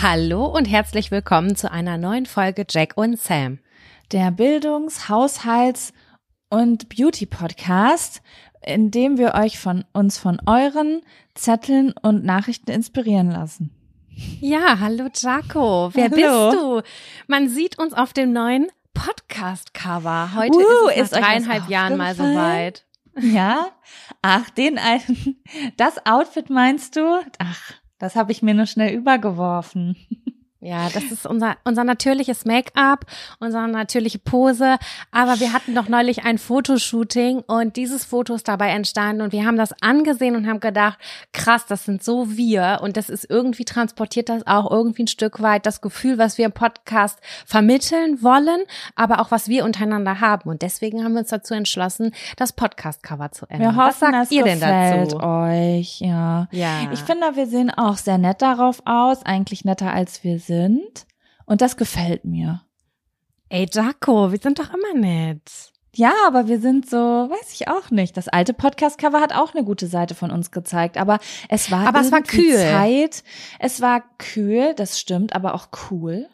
[0.00, 3.58] Hallo und herzlich willkommen zu einer neuen Folge Jack und Sam.
[4.12, 5.92] Der Bildungs-, Haushalts-
[6.50, 8.22] und Beauty-Podcast,
[8.64, 11.00] in dem wir euch von uns von euren
[11.34, 13.74] Zetteln und Nachrichten inspirieren lassen.
[14.40, 15.90] Ja, hallo Jaco.
[15.92, 16.50] Wer Hallo.
[16.50, 16.82] bist du?
[17.26, 20.30] Man sieht uns auf dem neuen Podcast-Cover.
[20.36, 22.86] Heute Uh, ist es nach dreieinhalb Jahren mal soweit.
[23.20, 23.66] Ja?
[24.22, 25.42] Ach, den einen,
[25.76, 27.20] das Outfit meinst du?
[27.40, 29.96] Ach, das habe ich mir nur schnell übergeworfen.
[30.60, 33.04] Ja, das ist unser, unser natürliches Make-up,
[33.38, 34.76] unsere natürliche Pose.
[35.12, 39.46] Aber wir hatten doch neulich ein Fotoshooting und dieses Foto ist dabei entstanden und wir
[39.46, 40.98] haben das angesehen und haben gedacht,
[41.32, 45.40] krass, das sind so wir und das ist irgendwie transportiert das auch irgendwie ein Stück
[45.40, 48.62] weit das Gefühl, was wir im Podcast vermitteln wollen,
[48.96, 50.50] aber auch was wir untereinander haben.
[50.50, 53.76] Und deswegen haben wir uns dazu entschlossen, das Podcast-Cover zu ändern.
[53.76, 55.20] Wir hoffen, was sagt ihr denn dazu?
[55.20, 56.00] euch.
[56.00, 56.48] Ja.
[56.50, 56.90] Ja.
[56.92, 60.47] Ich finde, wir sehen auch sehr nett darauf aus, eigentlich netter als wir sind.
[61.46, 62.62] Und das gefällt mir.
[63.48, 65.72] Ey, Jaco, wir sind doch immer nett.
[65.94, 68.16] Ja, aber wir sind so, weiß ich auch nicht.
[68.16, 72.00] Das alte Podcast-Cover hat auch eine gute Seite von uns gezeigt, aber es war Aber
[72.00, 72.56] es war kühl.
[72.56, 73.24] Zeit.
[73.58, 76.28] Es war kühl, das stimmt, aber auch cool.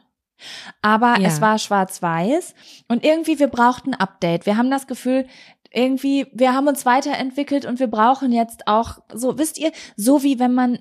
[0.82, 1.28] Aber Ja.
[1.28, 2.54] es war schwarz-weiß
[2.88, 4.44] und irgendwie wir brauchten ein Update.
[4.44, 5.26] Wir haben das Gefühl,
[5.72, 10.38] irgendwie wir haben uns weiterentwickelt und wir brauchen jetzt auch so, wisst ihr, so wie
[10.40, 10.80] wenn man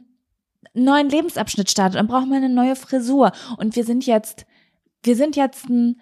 [0.73, 4.45] neuen Lebensabschnitt startet, dann braucht man eine neue Frisur und wir sind jetzt
[5.03, 5.99] wir sind jetzt ein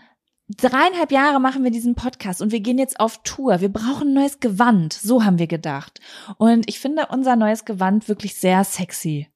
[0.58, 3.62] dreieinhalb Jahre machen wir diesen Podcast und wir gehen jetzt auf Tour.
[3.62, 4.94] Wir brauchen ein neues Gewand.
[4.94, 6.00] So haben wir gedacht.
[6.38, 9.31] Und ich finde unser neues Gewand wirklich sehr sexy.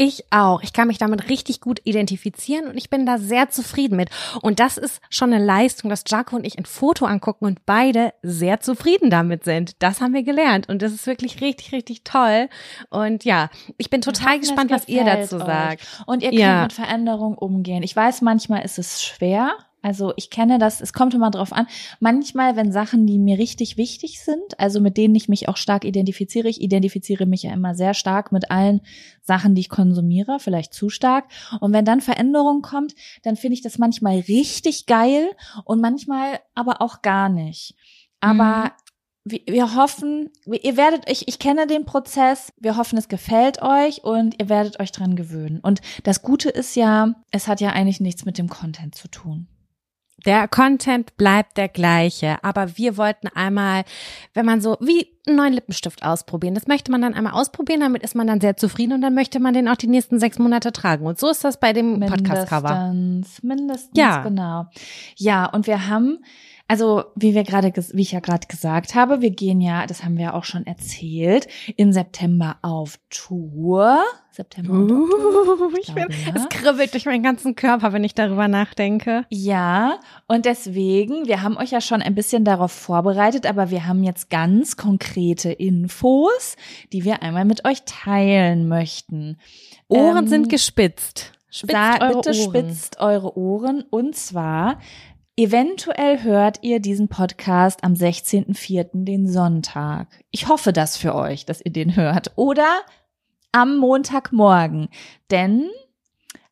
[0.00, 0.62] Ich auch.
[0.62, 4.10] Ich kann mich damit richtig gut identifizieren und ich bin da sehr zufrieden mit.
[4.42, 8.14] Und das ist schon eine Leistung, dass Jaco und ich ein Foto angucken und beide
[8.22, 9.72] sehr zufrieden damit sind.
[9.82, 12.48] Das haben wir gelernt und das ist wirklich richtig, richtig toll.
[12.90, 15.44] Und ja, ich bin total es gespannt, was ihr dazu euch.
[15.46, 16.04] sagt.
[16.06, 16.62] Und ihr könnt Ja.
[16.62, 17.82] mit Veränderung umgehen.
[17.82, 19.50] Ich weiß, manchmal ist es schwer.
[19.88, 21.66] Also ich kenne das, es kommt immer drauf an.
[21.98, 25.86] Manchmal, wenn Sachen, die mir richtig wichtig sind, also mit denen ich mich auch stark
[25.86, 28.82] identifiziere, ich identifiziere mich ja immer sehr stark mit allen
[29.22, 31.24] Sachen, die ich konsumiere, vielleicht zu stark.
[31.60, 35.30] Und wenn dann Veränderung kommt, dann finde ich das manchmal richtig geil
[35.64, 37.74] und manchmal aber auch gar nicht.
[38.20, 38.64] Aber
[39.24, 39.40] Mhm.
[39.46, 44.38] wir, hoffen, ihr werdet, ich, ich kenne den Prozess, wir hoffen, es gefällt euch und
[44.38, 45.60] ihr werdet euch dran gewöhnen.
[45.60, 49.46] Und das Gute ist ja, es hat ja eigentlich nichts mit dem Content zu tun.
[50.28, 53.84] Der Content bleibt der gleiche, aber wir wollten einmal,
[54.34, 58.02] wenn man so wie einen neuen Lippenstift ausprobieren, das möchte man dann einmal ausprobieren, damit
[58.02, 60.70] ist man dann sehr zufrieden und dann möchte man den auch die nächsten sechs Monate
[60.70, 61.06] tragen.
[61.06, 62.90] Und so ist das bei dem Podcast-Cover.
[62.92, 64.22] Mindestens, mindestens, Ja.
[64.22, 64.66] genau.
[65.16, 66.18] Ja, und wir haben
[66.70, 70.18] Also, wie wir gerade, wie ich ja gerade gesagt habe, wir gehen ja, das haben
[70.18, 74.04] wir auch schon erzählt, im September auf Tour.
[74.32, 76.34] September uh, ich bin, ja.
[76.34, 79.24] Es kribbelt durch meinen ganzen Körper, wenn ich darüber nachdenke.
[79.30, 84.04] Ja, und deswegen, wir haben euch ja schon ein bisschen darauf vorbereitet, aber wir haben
[84.04, 86.56] jetzt ganz konkrete Infos,
[86.92, 89.38] die wir einmal mit euch teilen möchten.
[89.88, 91.32] Ohren ähm, sind gespitzt.
[91.50, 92.50] Spitzt eure bitte Ohren.
[92.50, 93.84] spitzt eure Ohren.
[93.88, 94.78] Und zwar
[95.38, 100.08] Eventuell hört ihr diesen Podcast am 16.04., den Sonntag.
[100.32, 102.32] Ich hoffe das für euch, dass ihr den hört.
[102.34, 102.66] Oder
[103.52, 104.88] am Montagmorgen.
[105.30, 105.70] Denn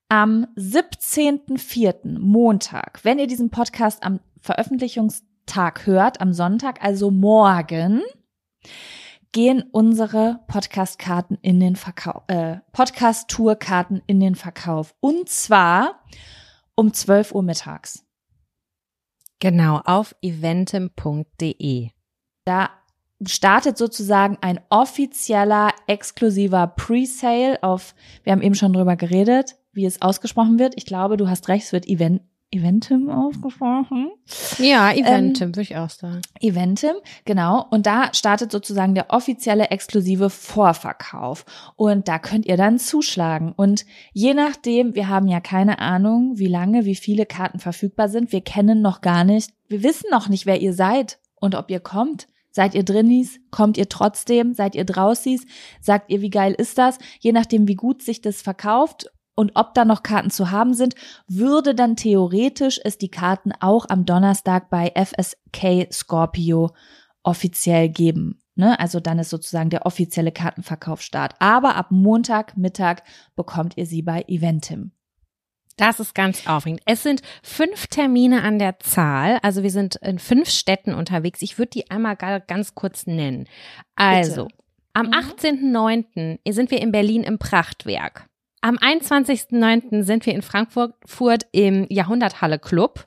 [0.08, 2.20] am 17.04.
[2.20, 8.02] Montag, wenn ihr diesen Podcast am Veröffentlichungstag hört, am Sonntag, also morgen,
[9.32, 14.94] gehen unsere Podcastkarten in den Verkauf, äh, Podcast-Tourkarten in den Verkauf.
[15.00, 16.04] Und zwar
[16.76, 18.05] um 12 Uhr mittags.
[19.40, 21.90] Genau, auf eventim.de.
[22.44, 22.70] Da
[23.24, 27.94] startet sozusagen ein offizieller, exklusiver Presale auf,
[28.24, 30.74] wir haben eben schon drüber geredet, wie es ausgesprochen wird.
[30.76, 34.10] Ich glaube, du hast recht, es wird Event, Eventim ausgesprochen.
[34.58, 36.22] Ja, Eventim, ähm, würde ich auch sagen.
[36.40, 36.94] Eventim,
[37.24, 37.66] genau.
[37.70, 41.44] Und da startet sozusagen der offizielle exklusive Vorverkauf.
[41.74, 43.52] Und da könnt ihr dann zuschlagen.
[43.52, 48.32] Und je nachdem, wir haben ja keine Ahnung, wie lange, wie viele Karten verfügbar sind.
[48.32, 51.80] Wir kennen noch gar nicht, wir wissen noch nicht, wer ihr seid und ob ihr
[51.80, 52.28] kommt.
[52.52, 53.38] Seid ihr drinnies?
[53.50, 54.54] Kommt ihr trotzdem?
[54.54, 55.44] Seid ihr draußies?
[55.82, 56.98] Sagt ihr, wie geil ist das?
[57.20, 60.96] Je nachdem, wie gut sich das verkauft und ob da noch Karten zu haben sind,
[61.28, 66.74] würde dann theoretisch es die Karten auch am Donnerstag bei FSK Scorpio
[67.22, 68.40] offiziell geben.
[68.56, 68.80] Ne?
[68.80, 71.34] Also dann ist sozusagen der offizielle Kartenverkauf Start.
[71.38, 73.02] Aber ab Montag Mittag
[73.36, 74.92] bekommt ihr sie bei Eventim.
[75.76, 76.80] Das ist ganz aufregend.
[76.86, 79.38] Es sind fünf Termine an der Zahl.
[79.42, 81.42] Also wir sind in fünf Städten unterwegs.
[81.42, 83.46] Ich würde die einmal ganz kurz nennen.
[83.94, 84.58] Also, Bitte.
[84.94, 86.06] am 18.09.
[86.14, 86.38] Mhm.
[86.50, 88.26] sind wir in Berlin im Prachtwerk.
[88.66, 90.02] Am 21.09.
[90.02, 93.06] sind wir in Frankfurt im Jahrhunderthalle Club.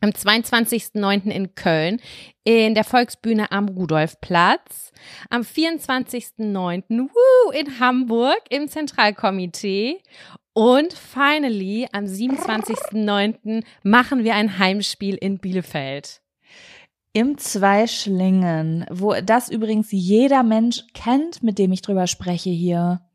[0.00, 1.28] Am 22.09.
[1.28, 2.00] in Köln
[2.42, 4.92] in der Volksbühne am Rudolfplatz.
[5.28, 7.10] Am 24.09.
[7.52, 9.98] in Hamburg im Zentralkomitee.
[10.54, 13.62] Und finally, am 27.09.
[13.82, 16.22] machen wir ein Heimspiel in Bielefeld.
[17.12, 23.05] Im Zweischlingen, wo das übrigens jeder Mensch kennt, mit dem ich drüber spreche hier.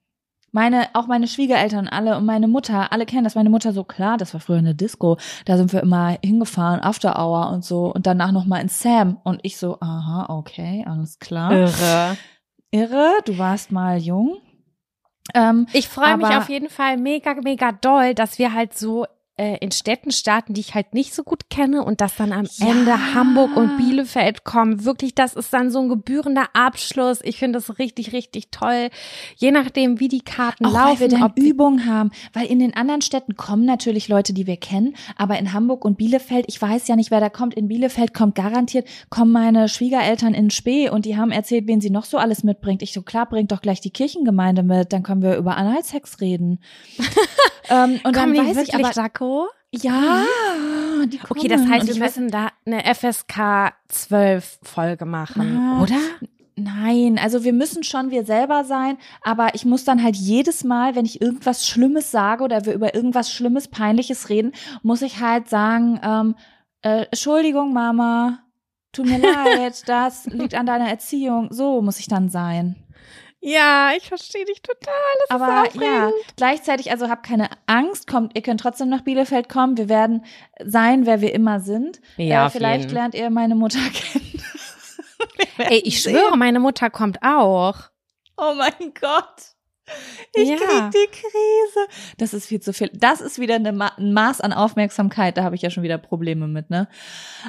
[0.52, 3.36] Meine, auch meine Schwiegereltern alle und meine Mutter, alle kennen das.
[3.36, 5.18] Meine Mutter so, klar, das war früher eine Disco.
[5.46, 7.94] Da sind wir immer hingefahren, After Hour und so.
[7.94, 9.18] Und danach nochmal in Sam.
[9.24, 11.54] Und ich so, aha, okay, alles klar.
[11.54, 12.18] Irre.
[12.72, 14.38] Irre, du warst mal jung.
[15.34, 19.06] Ähm, ich freue mich auf jeden Fall mega, mega doll, dass wir halt so
[19.42, 22.46] äh, in Städten starten, die ich halt nicht so gut kenne und dass dann am
[22.58, 22.68] ja.
[22.68, 24.86] Ende Hamburg und Bielefeld kommen.
[24.86, 27.22] Wirklich, das ist dann so ein gebührender Abschluss.
[27.24, 28.90] Ich finde das richtig, richtig toll.
[29.36, 31.00] Je nachdem, wie die Karten Auch laufen.
[31.00, 32.12] Weil wir dann Übung haben.
[32.34, 34.96] Weil in den anderen Städten kommen natürlich Leute, die wir kennen.
[35.16, 37.56] Aber in Hamburg und Bielefeld, ich weiß ja nicht, wer da kommt.
[37.56, 41.90] In Bielefeld kommt garantiert, kommen meine Schwiegereltern in Spee und die haben erzählt, wen sie
[41.90, 42.84] noch so alles mitbringt.
[42.84, 44.94] Ich so, klar, bringt doch gleich die Kirchengemeinde mit.
[44.94, 46.60] Dann können wir über Analsex reden.
[47.72, 48.92] ähm, und dann weiß ich aber,
[49.74, 50.24] Ja,
[51.00, 51.10] mhm.
[51.10, 51.40] die kommen.
[51.40, 55.98] Okay, das heißt, wir müssen da eine FSK 12 Folge machen, Na, oder?
[56.58, 60.96] Nein, also wir müssen schon wir selber sein, aber ich muss dann halt jedes Mal,
[60.96, 64.52] wenn ich irgendwas Schlimmes sage oder wir über irgendwas Schlimmes, Peinliches reden,
[64.84, 66.36] muss ich halt sagen, ähm,
[66.82, 68.40] äh, Entschuldigung, Mama,
[68.92, 69.18] tut mir
[69.58, 71.48] leid, das liegt an deiner Erziehung.
[71.52, 72.76] So muss ich dann sein.
[73.44, 74.94] Ja, ich verstehe dich total.
[75.28, 79.78] Das Aber ja, gleichzeitig, also habt keine Angst, kommt, ihr könnt trotzdem nach Bielefeld kommen.
[79.78, 80.24] Wir werden
[80.64, 82.00] sein, wer wir immer sind.
[82.18, 82.94] Ja, äh, vielleicht jeden.
[82.94, 84.44] lernt ihr meine Mutter kennen.
[85.58, 87.76] Ey, ich schwöre, meine Mutter kommt auch.
[88.38, 89.51] Oh mein Gott.
[90.34, 90.56] Ich ja.
[90.56, 91.88] krieg die Krise.
[92.18, 92.90] Das ist viel zu viel.
[92.94, 95.38] Das ist wieder eine Ma ein Maß an Aufmerksamkeit.
[95.38, 96.88] Da habe ich ja schon wieder Probleme mit, ne?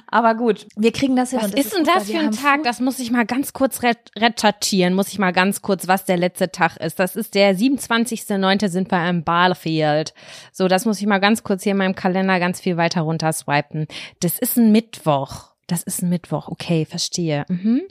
[0.08, 1.40] Aber gut, wir kriegen das hin.
[1.42, 2.64] Was ist denn das für ein Tag?
[2.64, 3.80] Das muss ich mal ganz kurz
[4.16, 4.94] recherchieren.
[4.94, 6.98] Muss ich mal ganz kurz, was der letzte Tag ist.
[6.98, 8.68] Das ist der 27.09.
[8.68, 10.12] sind wir im Barfield.
[10.52, 13.32] So, das muss ich mal ganz kurz hier in meinem Kalender ganz viel weiter runter
[13.32, 13.86] swipen.
[14.20, 15.52] Das ist ein Mittwoch.
[15.68, 16.48] Das ist ein Mittwoch.
[16.48, 17.44] Okay, verstehe.
[17.48, 17.82] Mhm.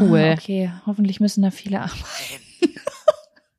[0.00, 0.30] Cool.
[0.30, 2.02] Ah, okay, hoffentlich müssen da viele arbeiten.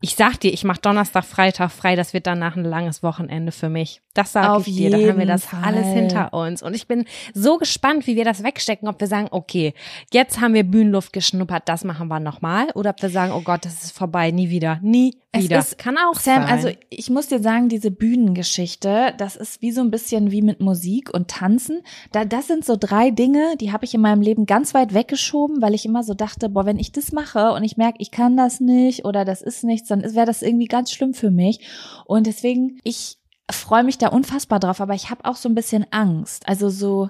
[0.05, 1.95] Ich sag dir, ich mach Donnerstag, Freitag frei.
[1.95, 4.01] Das wird danach ein langes Wochenende für mich.
[4.13, 4.89] Das sage ich dir.
[4.91, 5.61] Da haben wir das Fall.
[5.63, 6.61] alles hinter uns.
[6.61, 8.89] Und ich bin so gespannt, wie wir das wegstecken.
[8.89, 9.73] Ob wir sagen, okay,
[10.11, 12.67] jetzt haben wir Bühnenluft geschnuppert, das machen wir nochmal.
[12.75, 15.59] Oder ob wir sagen, oh Gott, das ist vorbei, nie wieder, nie Es wieder.
[15.59, 16.51] ist- Kann auch Sam, sein.
[16.51, 20.59] also ich muss dir sagen, diese Bühnengeschichte, das ist wie so ein bisschen wie mit
[20.59, 21.79] Musik und Tanzen.
[22.11, 25.61] Da, das sind so drei Dinge, die habe ich in meinem Leben ganz weit weggeschoben,
[25.61, 28.35] weil ich immer so dachte, boah, wenn ich das mache und ich merke, ich kann
[28.37, 31.59] das nicht oder das ist nichts, dann wäre das irgendwie ganz schlimm für mich.
[32.05, 33.17] Und deswegen, ich
[33.51, 36.47] freue mich da unfassbar drauf, aber ich habe auch so ein bisschen Angst.
[36.47, 37.09] Also so,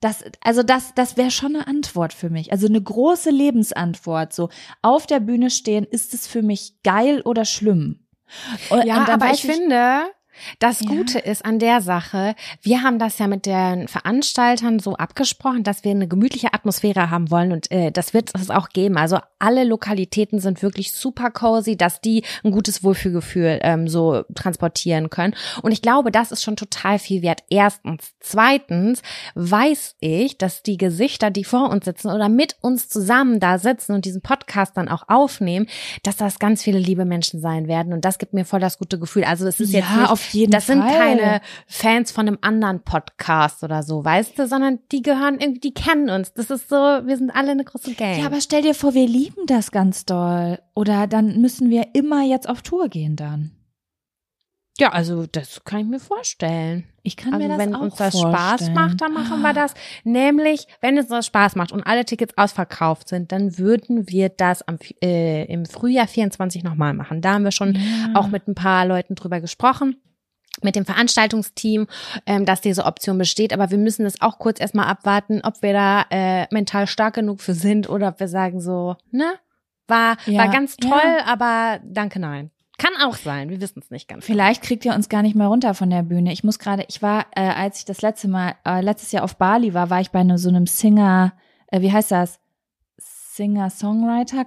[0.00, 2.52] das, also das, das wäre schon eine Antwort für mich.
[2.52, 4.32] Also eine große Lebensantwort.
[4.32, 4.48] So
[4.82, 8.06] auf der Bühne stehen, ist es für mich geil oder schlimm?
[8.70, 10.02] Und, Ja, und aber weiß ich finde,
[10.58, 10.88] das Ja.
[10.88, 15.84] Gute ist an der Sache, wir haben das ja mit den Veranstaltern so abgesprochen, dass
[15.84, 18.96] wir eine gemütliche Atmosphäre haben wollen und äh, das wird es auch geben.
[18.96, 25.10] Also alle Lokalitäten sind wirklich super cozy, dass die ein gutes Wohlfühlgefühl ähm, so transportieren
[25.10, 25.34] können.
[25.62, 27.42] Und ich glaube, das ist schon total viel wert.
[27.50, 28.14] Erstens.
[28.20, 29.02] Zweitens
[29.34, 33.92] weiß ich, dass die Gesichter, die vor uns sitzen oder mit uns zusammen da sitzen
[33.94, 35.66] und diesen Podcast dann auch aufnehmen,
[36.02, 37.92] dass das ganz viele liebe Menschen sein werden.
[37.92, 39.24] Und das gibt mir voll das gute Gefühl.
[39.24, 40.96] Also es ist jetzt Ja, nicht, auf jeden das sind Fall.
[40.96, 45.74] keine Fans von einem anderen Podcast oder so, weißt du, sondern die gehören irgendwie, die
[45.74, 46.32] kennen uns.
[46.34, 48.18] Das ist so, wir sind alle eine große Gang.
[48.20, 50.58] Ja, aber stell dir vor, wir lieben das ganz doll.
[50.74, 53.52] Oder dann müssen wir immer jetzt auf Tour gehen dann.
[54.78, 56.84] ja, also das kann ich mir vorstellen.
[57.02, 58.34] Ich kann Also mir das wenn auch uns das vorstellen.
[58.34, 59.74] Spaß macht, dann machen wir das.
[60.04, 64.62] Nämlich, wenn es uns Spaß macht und alle Tickets ausverkauft sind, dann würden wir das
[64.68, 67.22] am, äh, im Frühjahr 24 nochmal machen.
[67.22, 67.80] Da haben wir schon Ja.
[68.14, 69.96] auch mit ein paar Leuten drüber gesprochen
[70.62, 71.86] mit dem Veranstaltungsteam,
[72.26, 73.52] ähm, dass diese Option besteht.
[73.52, 77.40] Aber wir müssen das auch kurz erstmal abwarten, ob wir da äh, mental stark genug
[77.40, 79.34] für sind oder ob wir sagen so, ne,
[79.86, 80.90] war, Ja, war ganz ja.
[80.90, 82.50] toll, aber danke, nein.
[82.78, 84.24] Kann auch sein, wir wissen es nicht ganz.
[84.24, 86.32] Vielleicht kriegt ihr uns gar nicht mehr runter von der Bühne.
[86.32, 89.36] Ich muss gerade, ich war, äh, als ich das letzte Mal, äh, letztes Jahr auf
[89.36, 91.32] Bali war, war ich bei ne, so einem Singer,
[91.68, 92.38] äh, wie heißt das?
[92.98, 94.46] Singer-Songwriter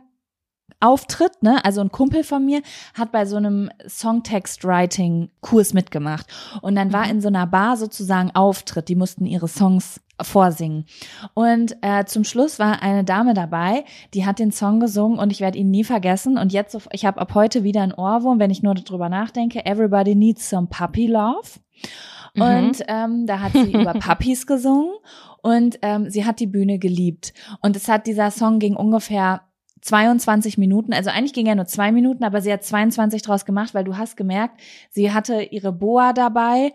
[0.79, 1.63] Auftritt, ne?
[1.65, 2.61] Also ein Kumpel von mir
[2.93, 6.27] hat bei so einem Songtext-Writing-Kurs mitgemacht.
[6.61, 8.89] Und dann war in so einer Bar sozusagen Auftritt.
[8.89, 10.85] Die mussten ihre Songs vorsingen.
[11.33, 15.39] Und äh, zum Schluss war eine Dame dabei, die hat den Song gesungen und ich
[15.39, 16.37] werde ihn nie vergessen.
[16.37, 19.65] Und jetzt, so- ich habe ab heute wieder ein Ohrwurm, wenn ich nur darüber nachdenke.
[19.65, 21.59] Everybody needs some puppy love.
[22.35, 22.41] Mhm.
[22.41, 24.93] Und ähm, da hat sie über Puppies gesungen
[25.41, 27.33] und ähm, sie hat die Bühne geliebt.
[27.61, 29.41] Und es hat dieser Song ging ungefähr
[29.81, 33.73] 22 Minuten, also eigentlich ging er nur zwei Minuten, aber sie hat 22 draus gemacht,
[33.73, 36.73] weil du hast gemerkt, sie hatte ihre Boa dabei.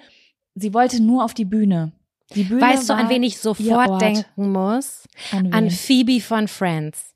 [0.55, 1.93] Sie wollte nur auf die Bühne.
[2.35, 4.03] Die Bühne Weißt du, an wen ich sofort Ort.
[4.03, 5.05] denken muss?
[5.31, 5.71] An, An?
[5.71, 7.15] Phoebe von Friends.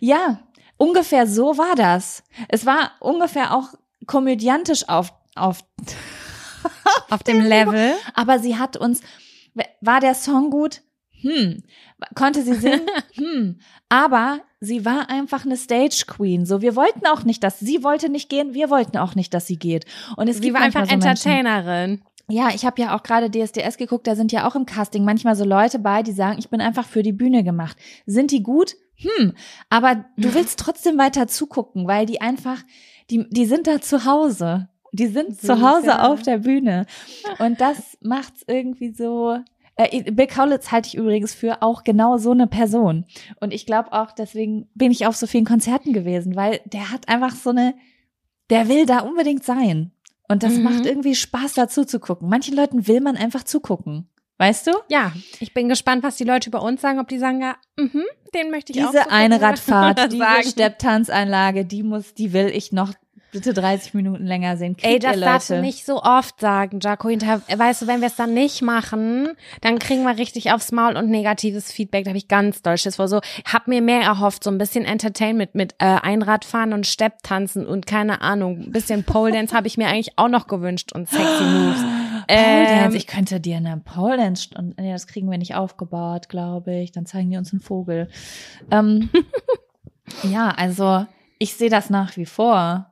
[0.00, 0.40] Ja,
[0.76, 2.22] ungefähr so war das.
[2.48, 3.68] Es war ungefähr auch
[4.06, 5.60] komödiantisch auf, auf
[7.10, 7.94] Auf dem Level.
[8.14, 9.00] Aber sie hat uns,
[9.80, 10.82] war der Song gut?
[11.20, 11.62] Hm.
[12.14, 12.82] Konnte sie singen?
[13.14, 13.58] Hm.
[13.88, 16.46] Aber sie war einfach eine Stage Queen.
[16.46, 19.46] So, wir wollten auch nicht, dass sie wollte nicht gehen, wir wollten auch nicht, dass
[19.46, 19.84] sie geht.
[20.16, 22.02] Und es Sie gibt war einfach so Menschen- Entertainerin.
[22.28, 25.36] Ja, ich habe ja auch gerade DSDS geguckt, da sind ja auch im Casting manchmal
[25.36, 27.76] so Leute bei, die sagen, ich bin einfach für die Bühne gemacht.
[28.06, 28.74] Sind die gut?
[28.96, 29.34] Hm,
[29.70, 32.62] aber du willst trotzdem weiter zugucken, weil die einfach,
[33.10, 34.68] die, die sind da zu Hause.
[34.92, 36.86] Die sind zu Süß, Hause auf der Bühne.
[37.40, 39.38] Und das macht's irgendwie so.
[39.76, 43.04] Äh, Bill Kaulitz halte ich übrigens für auch genau so eine Person.
[43.40, 47.08] Und ich glaube auch, deswegen bin ich auf so vielen Konzerten gewesen, weil der hat
[47.08, 47.74] einfach so eine,
[48.50, 49.90] der will da unbedingt sein.
[50.28, 50.62] Und das Mhm.
[50.62, 52.28] macht irgendwie Spaß, dazu zu gucken.
[52.28, 54.08] Manchen Leuten will man einfach zugucken.
[54.38, 54.72] Weißt du?
[54.88, 58.02] Ja, ich bin gespannt, was die Leute über uns sagen, ob die sagen, ja, mhm,
[58.34, 60.18] den möchte ich auch Diese so Einradfahrt, gucken.
[60.40, 60.50] diese.
[60.50, 62.92] Stepptanzeinlage, die muss, die will ich noch
[63.34, 64.76] bitte 30 Minuten länger sehen.
[64.80, 67.08] Ey, Kriegt das ihr, darfst du nicht so oft sagen, Jaco.
[67.08, 69.28] Hinterher- Weißt du, wenn wir es dann nicht machen,
[69.60, 72.04] dann kriegen wir richtig aufs Maul und negatives Feedback.
[72.04, 73.08] Da habe ich ganz doll Schiss vor.
[73.08, 77.86] So, hab mir mehr erhofft, so ein bisschen Entertainment mit äh, Einradfahren und Stepptanzen und
[77.86, 81.42] keine Ahnung, ein bisschen Pole Dance habe ich mir eigentlich auch noch gewünscht und sexy
[81.44, 81.80] Moves.
[82.26, 82.96] Pole Ähm, Dance.
[82.96, 86.92] Ich könnte dir eine Pole Dance und nee, das kriegen wir nicht aufgebaut, glaube ich.
[86.92, 88.08] Dann zeigen die uns einen Vogel.
[88.70, 89.10] Ähm,
[90.22, 91.04] ja, also
[91.38, 92.90] ich sehe das nach wie vor.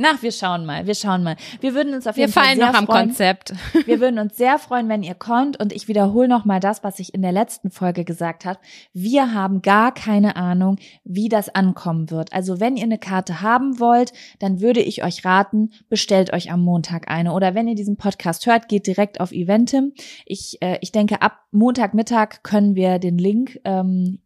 [0.00, 1.36] Na, wir schauen mal, wir schauen mal.
[1.60, 3.08] Wir würden uns auf wir jeden Fall fallen sehr noch am freuen.
[3.08, 3.52] Konzept.
[3.84, 5.60] Wir würden uns sehr freuen, wenn ihr kommt.
[5.60, 8.58] Und ich wiederhole nochmal das, was ich in der letzten Folge gesagt habe.
[8.94, 12.32] Wir haben gar keine Ahnung, wie das ankommen wird.
[12.32, 16.62] Also wenn ihr eine Karte haben wollt, dann würde ich euch raten, bestellt euch am
[16.62, 17.34] Montag eine.
[17.34, 19.92] Oder wenn ihr diesen Podcast hört, geht direkt auf Eventim.
[20.24, 24.20] Ich, äh, ich denke, ab Montagmittag können wir den Link ähm,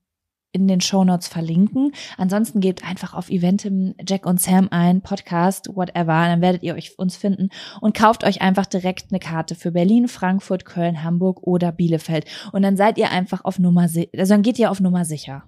[0.54, 1.92] in den Shownotes verlinken.
[2.16, 6.98] Ansonsten gebt einfach auf Eventim Jack und Sam ein, Podcast, whatever, dann werdet ihr euch
[6.98, 11.72] uns finden und kauft euch einfach direkt eine Karte für Berlin, Frankfurt, Köln, Hamburg oder
[11.72, 12.26] Bielefeld.
[12.52, 15.44] Und dann seid ihr einfach auf Nummer, also dann geht ihr auf Nummer sicher.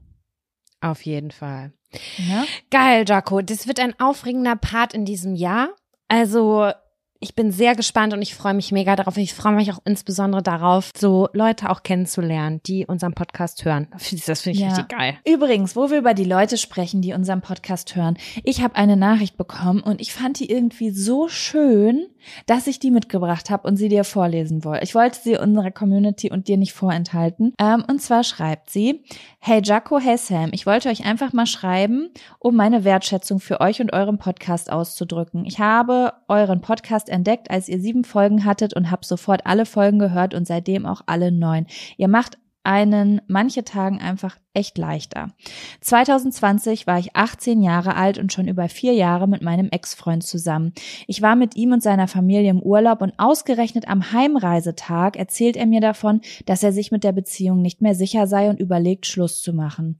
[0.80, 1.72] Auf jeden Fall.
[2.18, 2.44] Ja?
[2.70, 3.40] Geil, Jaco.
[3.40, 5.70] Das wird ein aufregender Part in diesem Jahr.
[6.08, 6.70] Also
[7.20, 9.16] ich bin sehr gespannt und ich freue mich mega darauf.
[9.16, 13.88] Ich freue mich auch insbesondere darauf, so Leute auch kennenzulernen, die unseren Podcast hören.
[13.92, 14.68] Das finde ich Ja.
[14.68, 15.18] richtig geil.
[15.26, 18.16] Übrigens, wo wir über die Leute sprechen, die unseren Podcast hören.
[18.44, 22.06] Ich habe eine Nachricht bekommen und ich fand die irgendwie so schön,
[22.46, 24.84] dass ich die mitgebracht habe und sie dir vorlesen wollte.
[24.84, 27.52] Ich wollte sie unserer Community und dir nicht vorenthalten.
[27.58, 29.04] Ähm, und zwar schreibt sie,
[29.38, 33.80] Hey Jaco, hey Sam, ich wollte euch einfach mal schreiben, um meine Wertschätzung für euch
[33.80, 35.44] und euren Podcast auszudrücken.
[35.44, 39.98] Ich habe euren Podcast entdeckt, als ihr sieben Folgen hattet und habe sofort alle Folgen
[39.98, 41.66] gehört und seitdem auch alle neun.
[41.96, 45.30] Ihr macht einen manche Tagen einfach echt leichter.
[45.82, 50.72] 2020 war ich 18 Jahre alt und schon über vier Jahre mit meinem Ex-Freund zusammen.
[51.06, 55.66] Ich war mit ihm und seiner Familie im Urlaub und ausgerechnet am Heimreisetag erzählt er
[55.66, 59.42] mir davon, dass er sich mit der Beziehung nicht mehr sicher sei und überlegt, Schluss
[59.42, 59.98] zu machen.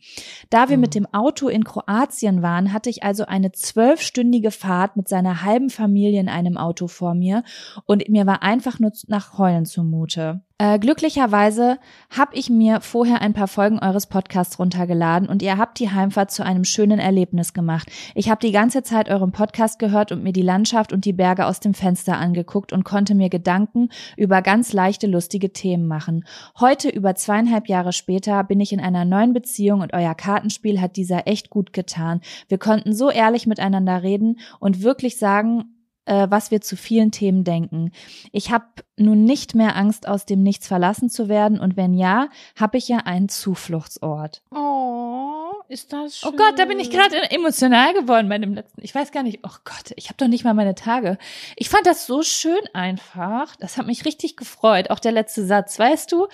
[0.51, 5.07] Da wir mit dem Auto in Kroatien waren, hatte ich also eine zwölfstündige Fahrt mit
[5.07, 7.45] seiner halben Familie in einem Auto vor mir
[7.85, 10.41] und mir war einfach nur nach Heulen zumute.
[10.59, 15.79] Äh, glücklicherweise habe ich mir vorher ein paar Folgen eures Podcasts runtergeladen und ihr habt
[15.79, 17.91] die Heimfahrt zu einem schönen Erlebnis gemacht.
[18.15, 21.45] Ich habe die ganze Zeit euren Podcast gehört und mir die Landschaft und die Berge
[21.45, 26.25] aus dem Fenster angeguckt und konnte mir Gedanken über ganz leichte, lustige Themen machen.
[26.59, 30.97] Heute, über zweieinhalb Jahre später, bin ich in einer neuen Beziehung und euer Kartenspiel hat
[30.97, 32.23] dieser echt gut getan.
[32.49, 35.76] Wir konnten so ehrlich miteinander reden und wirklich sagen,
[36.07, 37.93] äh, was wir zu vielen Themen denken.
[38.33, 38.65] Ich habe
[38.97, 42.89] nun nicht mehr Angst, aus dem Nichts verlassen zu werden und wenn ja, habe ich
[42.89, 44.43] ja einen Zufluchtsort.
[44.55, 46.31] Oh, ist das schön.
[46.33, 48.83] Oh Gott, da bin ich gerade emotional geworden bei dem letzten.
[48.83, 49.41] Ich weiß gar nicht.
[49.43, 51.19] Oh Gott, ich habe doch nicht mal meine Tage.
[51.57, 53.57] Ich fand das so schön einfach.
[53.57, 54.91] Das hat mich richtig gefreut.
[54.91, 56.29] Auch der letzte Satz, weißt du,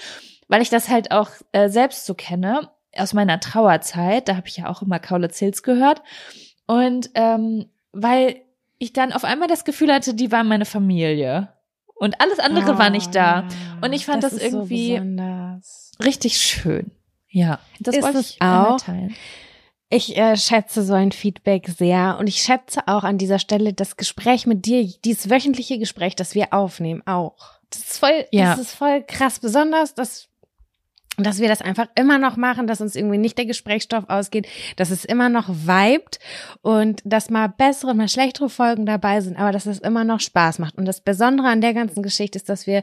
[0.48, 4.28] weil ich das halt auch äh, selbst so kenne aus meiner Trauerzeit.
[4.28, 6.02] Da habe ich ja auch immer Kaulitz Hills gehört
[6.66, 8.42] und ähm, weil
[8.82, 11.48] ich dann auf einmal das Gefühl hatte, die waren meine Familie.
[11.94, 13.46] Und alles andere war nicht da.
[13.80, 16.90] Und ich fand das, ist irgendwie so richtig schön.
[17.28, 18.78] Ja, das Ist wollte ich auch?
[18.80, 19.14] teilen.
[19.88, 23.96] Ich äh, schätze so ein Feedback sehr und ich schätze auch an dieser Stelle das
[23.96, 27.36] Gespräch mit dir, dieses wöchentliche Gespräch, das wir aufnehmen, auch.
[27.70, 28.50] Das ist voll, Ja.
[28.56, 30.28] das ist voll krass, besonders, dass
[31.26, 34.90] dass wir das einfach immer noch machen, dass uns irgendwie nicht der Gesprächsstoff ausgeht, dass
[34.90, 36.18] es immer noch vibet
[36.62, 40.20] und dass mal bessere und mal schlechtere Folgen dabei sind, aber dass es immer noch
[40.20, 40.76] Spaß macht.
[40.76, 42.82] Und das Besondere an der ganzen Geschichte ist, dass wir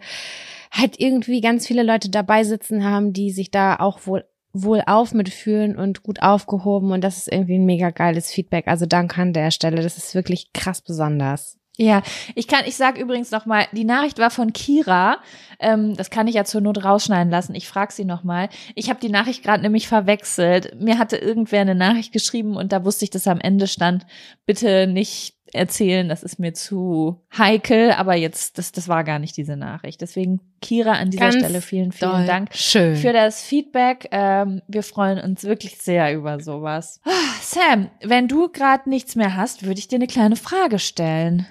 [0.72, 5.14] halt irgendwie ganz viele Leute dabei sitzen haben, die sich da auch wohl wohl auf
[5.14, 8.68] mitfühlen und gut aufgehoben und das ist irgendwie ein mega geiles Feedback.
[8.68, 9.84] Also danke an der Stelle.
[9.84, 11.60] Das ist wirklich krass besonders.
[11.82, 12.04] Ja,
[12.36, 15.20] ich kann, ich sag übrigens noch mal, die Nachricht war von Kira.
[15.62, 17.56] Ähm, das kann ich ja zur Not rausschneiden lassen.
[17.56, 18.50] Ich frage sie noch mal.
[18.76, 20.78] Ich habe die Nachricht gerade nämlich verwechselt.
[20.78, 24.06] Mir hatte irgendwer eine Nachricht geschrieben und da wusste ich, dass am Ende stand,
[24.46, 27.92] bitte nicht erzählen, das ist mir zu heikel.
[27.92, 30.02] Aber jetzt, das, das war gar nicht diese Nachricht.
[30.02, 32.98] Deswegen, Kira, an dieser Ganz Stelle vielen, vielen doll Dank Schön.
[32.98, 34.10] für das Feedback.
[34.12, 37.00] Ähm, wir freuen uns wirklich sehr über sowas.
[37.06, 37.12] Ah,
[37.42, 41.48] Sam, wenn du gerade nichts mehr hast, würde ich dir eine kleine Frage stellen.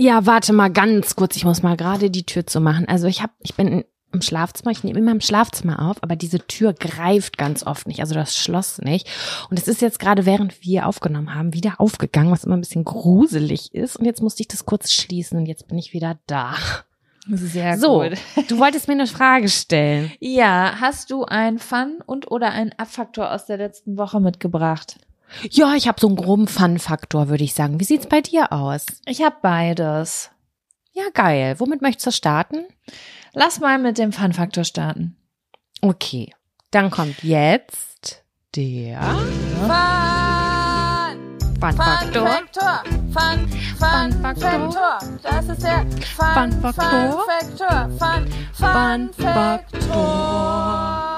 [0.00, 1.34] Ja, warte mal ganz kurz.
[1.34, 2.86] Ich muss mal gerade die Tür zu machen.
[2.86, 4.70] Also ich habe, ich bin im Schlafzimmer.
[4.70, 7.98] Ich nehme immer im Schlafzimmer auf, aber diese Tür greift ganz oft nicht.
[7.98, 9.08] Also das Schloss nicht.
[9.50, 12.84] Und es ist jetzt gerade, während wir aufgenommen haben, wieder aufgegangen, was immer ein bisschen
[12.84, 13.96] gruselig ist.
[13.96, 16.54] Und jetzt musste ich das kurz schließen und jetzt bin ich wieder da.
[17.28, 18.18] Sehr so, gut.
[18.48, 20.12] du wolltest mir eine Frage stellen.
[20.20, 25.00] Ja, hast du ein Fun und oder einen Abfaktor aus der letzten Woche mitgebracht?
[25.50, 27.80] Ja, ich habe so einen groben Fun-Faktor, würde ich sagen.
[27.80, 28.86] Wie sieht's bei dir aus?
[29.06, 30.30] Ich habe beides.
[30.92, 31.54] Ja, geil.
[31.58, 32.64] Womit möchtest du starten?
[33.32, 35.16] Lass mal mit dem Fun-Faktor starten.
[35.80, 36.32] Okay,
[36.70, 38.24] dann kommt jetzt
[38.56, 39.00] der
[41.60, 42.26] Fun-Faktor.
[42.26, 42.82] Faktor.
[43.10, 44.98] Fun, Fun, Fun Faktor.
[45.22, 45.86] Das ist der
[46.16, 47.12] Fun, Fun Faktor.
[47.12, 47.88] Fun Faktor.
[47.98, 51.08] Fun, Fun Fun Faktor.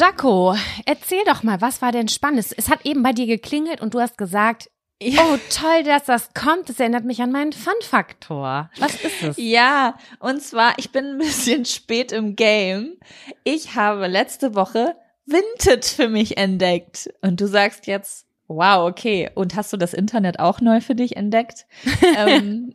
[0.00, 0.54] Jaco,
[0.86, 2.46] erzähl doch mal, was war denn spannend?
[2.56, 4.70] Es hat eben bei dir geklingelt und du hast gesagt,
[5.02, 6.68] oh toll, dass das kommt.
[6.68, 8.70] Das erinnert mich an meinen Fun-Faktor.
[8.78, 9.36] Was ist es?
[9.38, 12.96] Ja, und zwar, ich bin ein bisschen spät im Game.
[13.44, 17.08] Ich habe letzte Woche Vinted für mich entdeckt.
[17.22, 19.30] Und du sagst jetzt, wow, okay.
[19.34, 21.66] Und hast du das Internet auch neu für dich entdeckt?
[22.16, 22.74] ähm,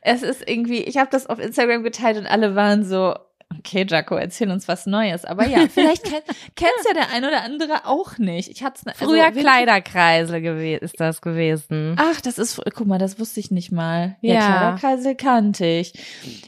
[0.00, 3.14] es ist irgendwie, ich habe das auf Instagram geteilt und alle waren so,
[3.56, 5.24] Okay, Jaco, erzähl uns was Neues.
[5.24, 8.50] Aber ja, vielleicht kennt kennt's ja der ein oder andere auch nicht.
[8.50, 11.96] Ich hatte also, Früher Kleiderkreisel gew ist das gewesen.
[11.98, 14.16] Ach, das ist, guck mal, das wusste ich nicht mal.
[14.20, 14.46] Ja, Ja.
[14.78, 15.92] Kleiderkreisel kannte ich.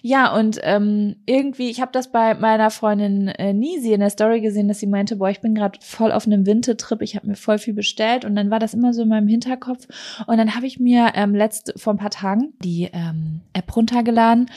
[0.03, 4.41] Ja, und ähm, irgendwie, ich habe das bei meiner Freundin äh, Nisi in der Story
[4.41, 7.37] gesehen, dass sie meinte, boah, ich bin gerade voll auf einem Wintertrip, ich habe mir
[7.37, 9.87] voll viel bestellt und dann war das immer so in meinem Hinterkopf
[10.27, 14.51] und dann habe ich mir ähm, letzt vor ein paar Tagen die ähm, App runtergeladen.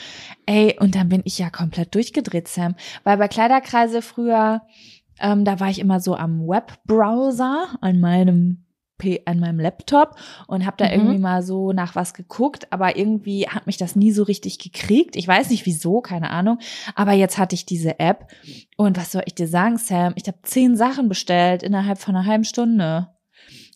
[0.46, 4.62] Ey, und dann bin ich ja komplett durchgedreht, Sam, weil bei Kleiderkreisel früher
[5.20, 8.64] ähm, da war ich immer so am Webbrowser an meinem
[8.98, 10.16] P an meinem Laptop
[10.46, 10.92] und habe da Mhm.
[10.92, 15.16] irgendwie mal so nach was geguckt, aber irgendwie hat mich das nie so richtig gekriegt.
[15.16, 16.58] Ich weiß nicht wieso, keine Ahnung.
[16.94, 18.28] Aber jetzt hatte ich diese App
[18.76, 20.12] und was soll ich dir sagen, Sam?
[20.16, 23.08] Ich habe zehn Sachen bestellt innerhalb von einer halben Stunde.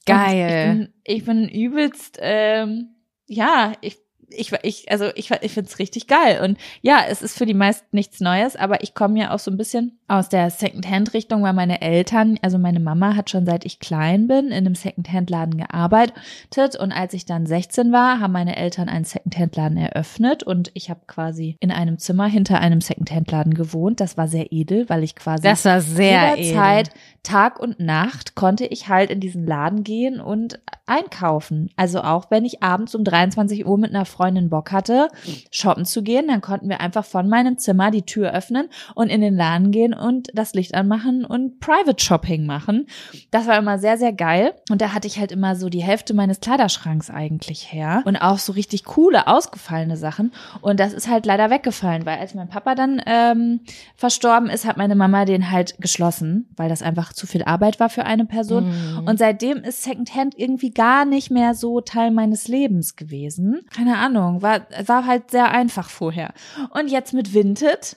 [0.09, 0.49] Und Geil.
[0.49, 2.94] Ich bin, ich bin übelst, ähm,
[3.27, 3.99] ja, ich
[4.30, 6.40] ich, ich, also ich, ich finde es richtig geil.
[6.42, 9.50] Und ja, es ist für die meisten nichts Neues, aber ich komme ja auch so
[9.50, 13.78] ein bisschen aus der Secondhand-Richtung, weil meine Eltern, also meine Mama hat schon seit ich
[13.78, 16.76] klein bin in einem Secondhand-Laden gearbeitet.
[16.78, 21.00] Und als ich dann 16 war, haben meine Eltern einen Secondhand-Laden eröffnet und ich habe
[21.06, 24.00] quasi in einem Zimmer hinter einem Secondhand-Laden gewohnt.
[24.00, 26.90] Das war sehr edel, weil ich quasi Das war sehr jederzeit,
[27.22, 31.70] Tag und Nacht, konnte ich halt in diesen Laden gehen und einkaufen.
[31.76, 34.17] Also auch wenn ich abends um 23 Uhr mit einer Freundin
[34.48, 35.09] Bock hatte,
[35.50, 39.20] shoppen zu gehen, dann konnten wir einfach von meinem Zimmer die Tür öffnen und in
[39.20, 42.87] den Laden gehen und das Licht anmachen und Private Shopping machen.
[43.31, 44.54] Das war immer sehr, sehr geil.
[44.70, 48.02] Und da hatte ich halt immer so die Hälfte meines Kleiderschranks eigentlich her.
[48.04, 50.33] Und auch so richtig coole, ausgefallene Sachen.
[50.61, 53.61] Und das ist halt leider weggefallen, weil als mein Papa dann ähm,
[53.96, 57.88] verstorben ist, hat meine Mama den halt geschlossen, weil das einfach zu viel Arbeit war
[57.88, 58.68] für eine Person.
[58.68, 59.07] Mhm.
[59.07, 63.61] Und seitdem ist Secondhand irgendwie gar nicht mehr so Teil meines Lebens gewesen.
[63.74, 66.33] Keine Ahnung, war, war halt sehr einfach vorher.
[66.71, 67.97] Und jetzt mit Vinted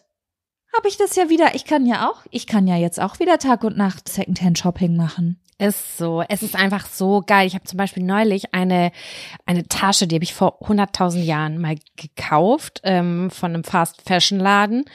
[0.75, 1.55] habe ich das ja wieder.
[1.55, 4.95] Ich kann ja auch, ich kann ja jetzt auch wieder Tag und Nacht Secondhand Shopping
[4.95, 5.41] machen.
[5.61, 6.23] Ist so.
[6.27, 7.45] Es ist einfach so geil.
[7.45, 8.91] Ich habe zum Beispiel neulich eine,
[9.45, 14.85] eine Tasche, die habe ich vor 100.000 Jahren mal gekauft ähm, von einem Fast-Fashion-Laden.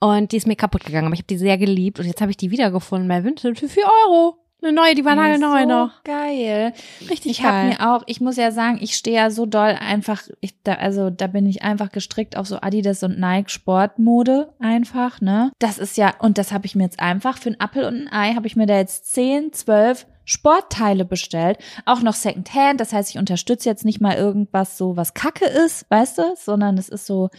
[0.00, 1.06] Und die ist mir kaputt gegangen.
[1.06, 2.00] Aber ich habe die sehr geliebt.
[2.00, 4.38] Und jetzt habe ich die wiedergefunden bei Vinted für 4 Euro.
[4.60, 6.02] Eine neue, die war nagelneu so noch.
[6.04, 6.72] geil.
[7.08, 7.68] Richtig Ich habe geil.
[7.68, 11.10] mir auch, ich muss ja sagen, ich stehe ja so doll einfach, ich, da, also
[11.10, 15.52] da bin ich einfach gestrickt auf so Adidas und Nike Sportmode einfach, ne?
[15.60, 18.12] Das ist ja, und das habe ich mir jetzt einfach für einen Appel und ein
[18.12, 23.08] Ei, habe ich mir da jetzt 10, 12 Sportteile bestellt, auch noch Secondhand, das heißt,
[23.08, 27.06] ich unterstütze jetzt nicht mal irgendwas so, was Kacke ist, weißt du, sondern es ist
[27.06, 27.30] so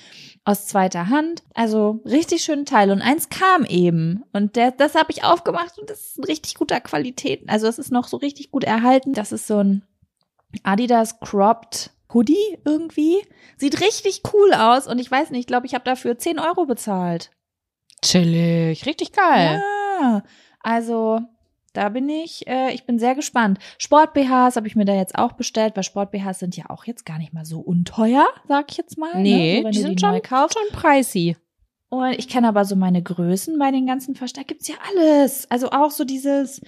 [0.44, 2.92] aus zweiter Hand, also richtig schöne Teile.
[2.92, 4.24] Und eins kam eben.
[4.34, 7.78] Und der, das habe ich aufgemacht und das ist in richtig guter Qualität, also es
[7.78, 9.84] ist noch so richtig gut erhalten, das ist so ein
[10.64, 13.22] Adidas Cropped Hoodie irgendwie,
[13.58, 16.66] sieht richtig cool aus und ich weiß nicht, ich glaube, ich habe dafür 10 Euro
[16.66, 17.30] bezahlt.
[18.02, 18.88] Chillig.
[18.88, 19.62] Richtig geil.
[20.02, 20.24] Ja,
[20.62, 21.20] also
[21.74, 23.60] da bin ich, äh, ich bin sehr gespannt.
[23.78, 27.18] Sport-BHs habe ich mir da jetzt auch bestellt, weil Sport-BHs sind ja auch jetzt gar
[27.18, 29.22] nicht mal so unteuer, sag ich jetzt mal.
[29.22, 29.58] Nee, ne?
[29.60, 31.36] so, wenn die sind neu schon, schon pricey.
[31.90, 34.48] Und ich kenne aber so meine Größen bei den ganzen Verstärk.
[34.48, 35.50] Gibt's ja alles.
[35.50, 36.62] Also auch so dieses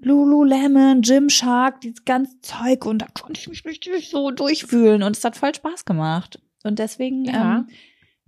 [0.00, 2.86] Lululemon, Gymshark, dieses ganze Zeug.
[2.86, 5.02] Und da konnte ich mich richtig so durchfühlen.
[5.02, 6.40] Und es hat voll Spaß gemacht.
[6.62, 7.58] Und deswegen Ja.
[7.58, 7.68] ähm,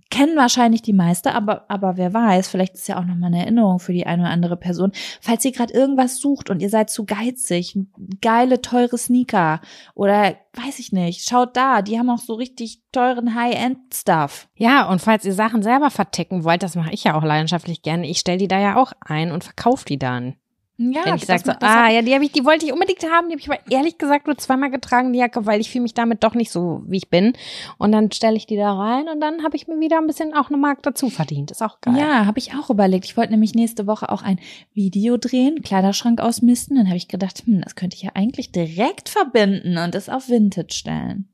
[0.09, 3.79] kennen wahrscheinlich die meiste, aber, aber wer weiß, vielleicht ist ja auch nochmal eine Erinnerung
[3.79, 4.91] für die eine oder andere Person.
[5.21, 7.77] Falls ihr gerade irgendwas sucht und ihr seid zu geizig,
[8.21, 9.61] geile, teure Sneaker
[9.95, 14.49] oder weiß ich nicht, schaut da, die haben auch so richtig teuren High-End-Stuff.
[14.55, 18.07] Ja, und falls ihr Sachen selber verticken wollt, das mache ich ja auch leidenschaftlich gerne.
[18.07, 20.35] Ich stelle die da ja auch ein und verkaufe die dann.
[20.79, 23.29] Ja, Wenn ich sage so, ah ja, die habe ich, die wollte ich unbedingt haben,
[23.29, 25.95] die habe ich aber ehrlich gesagt nur zweimal getragen, die Jacke, weil ich fühle mich
[25.95, 27.33] damit doch nicht so, wie ich bin.
[27.79, 30.35] Und dann stelle ich die da rein und dann habe ich mir wieder ein bisschen
[30.35, 31.49] auch eine Mark dazu verdient.
[31.49, 31.97] Ist auch geil.
[31.97, 33.05] Ja, habe ich auch überlegt.
[33.05, 34.39] Ich wollte nämlich nächste Woche auch ein
[34.75, 36.77] Video drehen, Kleiderschrank ausmisten.
[36.77, 40.29] Dann habe ich gedacht, hm, das könnte ich ja eigentlich direkt verbinden und es auf
[40.29, 41.27] Vintage stellen.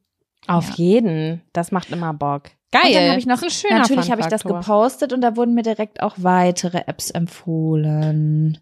[0.48, 0.76] Auf Ja.
[0.76, 1.42] jeden.
[1.52, 2.44] Das macht immer Bock.
[2.72, 2.88] Geil.
[2.88, 5.54] Und dann habe ich noch, ein schöner natürlich habe ich das gepostet und da wurden
[5.54, 8.58] mir direkt auch weitere Apps empfohlen.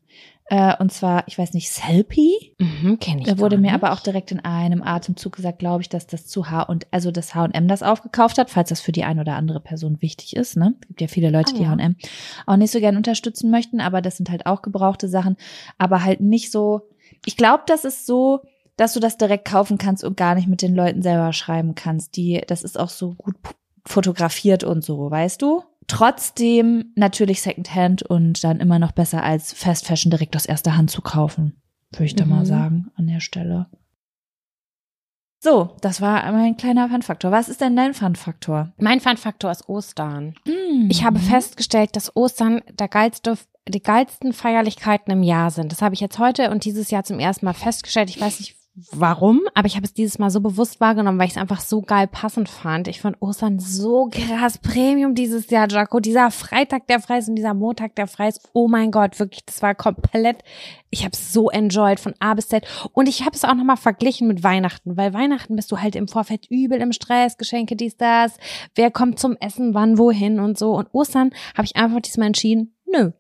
[0.54, 2.54] Äh, und zwar, ich weiß nicht, Selfie?
[2.60, 3.74] Mhm, kenne ich Da wurde mir nicht.
[3.74, 7.10] aber auch direkt in einem Atemzug gesagt, glaube ich, dass das zu H und also
[7.10, 10.58] das H&M das aufgekauft hat, falls das für die eine oder andere Person wichtig ist.
[10.58, 11.70] Ne, es gibt ja viele Leute, Ah, die ja.
[11.70, 11.96] H&M
[12.48, 15.38] auch nicht so gern unterstützen möchten, aber das sind halt auch gebrauchte Sachen,
[15.78, 16.82] aber halt nicht so.
[17.26, 18.42] Ich glaube, das ist so,
[18.76, 22.18] dass du das direkt kaufen kannst und gar nicht mit den Leuten selber schreiben kannst.
[22.18, 23.36] Die, das ist auch so gut
[23.86, 25.64] fotografiert und so, weißt du?
[25.92, 30.90] Trotzdem natürlich Secondhand und dann immer noch besser als Fast Fashion direkt aus erster Hand
[30.90, 31.62] zu kaufen.
[31.92, 32.46] Würde ich da mal Mhm.
[32.46, 33.68] sagen an der Stelle.
[35.44, 37.32] So, das war mein kleiner Fun-Faktor.
[37.32, 38.72] Was ist denn dein Fun-Faktor?
[38.78, 40.36] Mein Fun-Faktor ist Ostern.
[40.88, 45.72] Ich habe festgestellt, dass Ostern der geilste, die geilsten Feierlichkeiten im Jahr sind.
[45.74, 48.10] Das habe ich jetzt heute und dieses Jahr zum ersten Mal festgestellt.
[48.10, 51.34] Ich weiß nicht warum, aber ich habe es dieses Mal so bewusst wahrgenommen, weil ich
[51.34, 52.88] es einfach so geil passend fand.
[52.88, 56.00] Ich fand Ostern so krass Premium dieses Jahr, Jaco.
[56.00, 58.50] Dieser Freitag der frei ist und dieser Montag der frei ist.
[58.54, 60.44] Oh mein Gott, wirklich, das war komplett.
[60.90, 63.78] Ich habe es so enjoyed von A bis Z und ich habe es auch nochmal
[63.78, 67.98] verglichen mit Weihnachten, weil Weihnachten bist du halt im Vorfeld übel im Stress, Geschenke dies
[67.98, 68.38] das,
[68.76, 70.76] wer kommt zum Essen, wann wohin und so.
[70.76, 73.12] Und Ostern habe ich einfach diesmal entschieden, nö,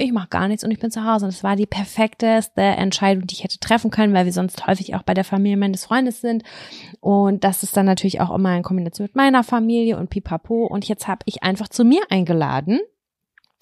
[0.00, 1.26] ich mache gar nichts und ich bin zu Hause.
[1.26, 4.94] Und es war die perfekteste Entscheidung, die ich hätte treffen können, weil wir sonst häufig
[4.94, 6.42] auch bei der Familie meines Freundes sind.
[7.00, 10.66] Und das ist dann natürlich auch immer in Kombination mit meiner Familie und pipapo.
[10.66, 12.80] Und jetzt habe ich einfach zu mir eingeladen.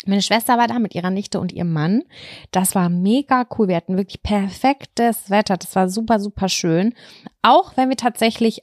[0.06, 2.04] Meine Schwester war da mit ihrer Nichte und ihrem Mann.
[2.52, 3.68] Das war mega cool.
[3.68, 5.56] Wir hatten wirklich perfektes Wetter.
[5.56, 6.94] Das war super, super schön.
[7.42, 8.62] Auch wenn wir tatsächlich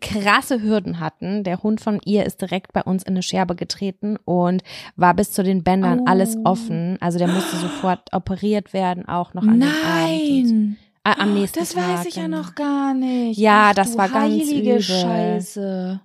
[0.00, 1.42] krasse Hürden hatten.
[1.44, 4.62] Der Hund von ihr ist direkt bei uns in eine Scherbe getreten und
[4.96, 6.04] war bis zu den Bändern Oh.
[6.06, 6.96] alles offen.
[7.00, 9.58] Also der musste sofort operiert werden, auch noch an.
[9.58, 10.76] Nein!
[11.02, 11.88] Äh, am nächsten Das Tag.
[11.88, 12.38] weiß ich ja genau.
[12.38, 13.38] noch gar nicht.
[13.38, 14.80] Ja, Ach, das war ganz übel.
[14.82, 16.00] Scheiße.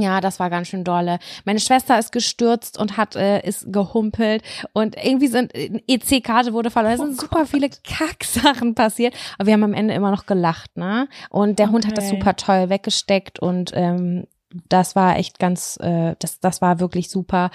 [0.00, 1.18] Ja, das war ganz schön dolle.
[1.44, 6.70] Meine Schwester ist gestürzt und hat äh, ist gehumpelt und irgendwie sind äh, EC-Karte wurde
[6.70, 6.94] verloren.
[6.94, 10.76] Es Oh sind super viele Kacksachen passiert, aber wir haben am Ende immer noch gelacht,
[10.76, 11.08] ne?
[11.30, 12.16] Und der Hund hat das Okay.
[12.18, 14.26] super toll weggesteckt und ähm,
[14.68, 17.50] das war echt ganz, äh, das, das war wirklich super.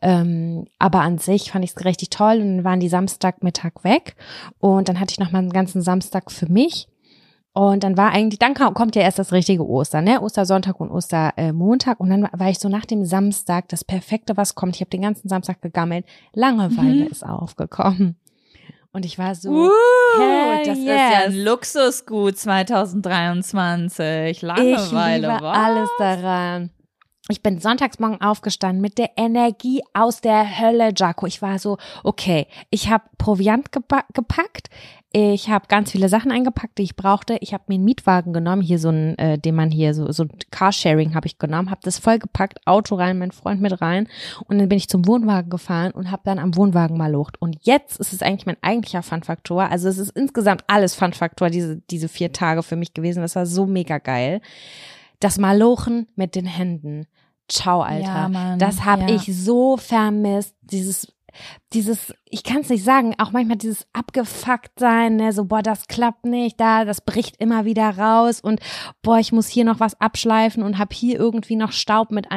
[0.00, 4.16] Ähm, aber an sich fand ich es richtig toll und dann waren die Samstagmittag weg
[4.58, 6.88] und dann hatte ich noch mal einen ganzen Samstag für mich.
[7.58, 10.22] Und dann war eigentlich, dann kommt ja erst das richtige Ostern, ne?
[10.22, 11.98] Ostersonntag und Ostermontag.
[11.98, 14.76] Und dann war- ich so nach dem Samstag, das Perfekte, was kommt.
[14.76, 16.06] Ich habe den ganzen Samstag gegammelt.
[16.34, 17.10] Langeweile Mhm.
[17.10, 18.16] ist aufgekommen.
[18.92, 19.70] Und ich war so, Uh,
[20.64, 21.26] das ist ja yes.
[21.26, 24.36] ein Luxusgut 2023.
[24.36, 25.56] ich Langeweile, liebe was?
[25.58, 26.70] alles daran.
[27.30, 31.26] Ich bin sonntagsmorgen aufgestanden mit der Energie aus der Hölle, Jaco.
[31.26, 34.70] Ich war so, okay, ich habe Proviant gepa gepackt,
[35.10, 37.38] ich habe ganz viele Sachen eingepackt, die ich brauchte.
[37.40, 40.24] Ich habe mir einen Mietwagen genommen, hier so ein, äh, den man hier so so
[40.24, 44.06] ein Carsharing habe ich genommen, habe das vollgepackt, Auto rein, mein Freund mit rein
[44.46, 47.40] und dann bin ich zum Wohnwagen gefahren und habe dann am Wohnwagen malocht.
[47.40, 49.70] Und jetzt ist es eigentlich mein eigentlicher Fun-Faktor.
[49.70, 53.22] Also es ist insgesamt alles Fun-Faktor diese diese vier Tage für mich gewesen.
[53.22, 54.42] Das war so mega geil.
[55.20, 57.06] Das Malochen mit den Händen.
[57.48, 58.06] Ciao, Alter.
[58.06, 59.16] Ja, Mann, das habe ja.
[59.16, 60.54] ich so vermisst.
[60.60, 61.08] Dieses,
[61.72, 65.86] dieses, ich kann es nicht sagen, auch manchmal dieses abgefuckt sein, ne, so, boah, das
[65.86, 68.60] klappt nicht, da, das bricht immer wieder raus und
[69.02, 72.30] boah, ich muss hier noch was abschleifen und hab hier irgendwie noch Staub mit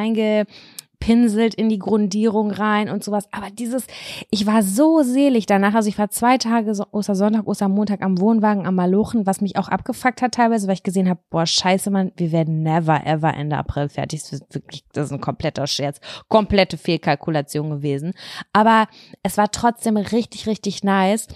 [1.01, 3.27] eingepinselt in die Grundierung rein und sowas.
[3.31, 3.87] Aber dieses,
[4.29, 5.73] ich war so selig danach.
[5.73, 9.67] Also ich war zwei Tage, so Ostersonntag, Ostermontag am Wohnwagen am Malochen, was mich auch
[9.67, 13.57] abgefuckt hat teilweise, weil ich gesehen habe, boah, scheiße, Mann, wir werden never ever Ende
[13.57, 14.21] April fertig.
[14.21, 15.99] Das ist wirklich, das ist ein kompletter Scherz.
[16.27, 18.13] Komplette Fehlkalkulation gewesen.
[18.53, 18.87] Aber
[19.23, 21.27] es war trotzdem richtig, richtig nice.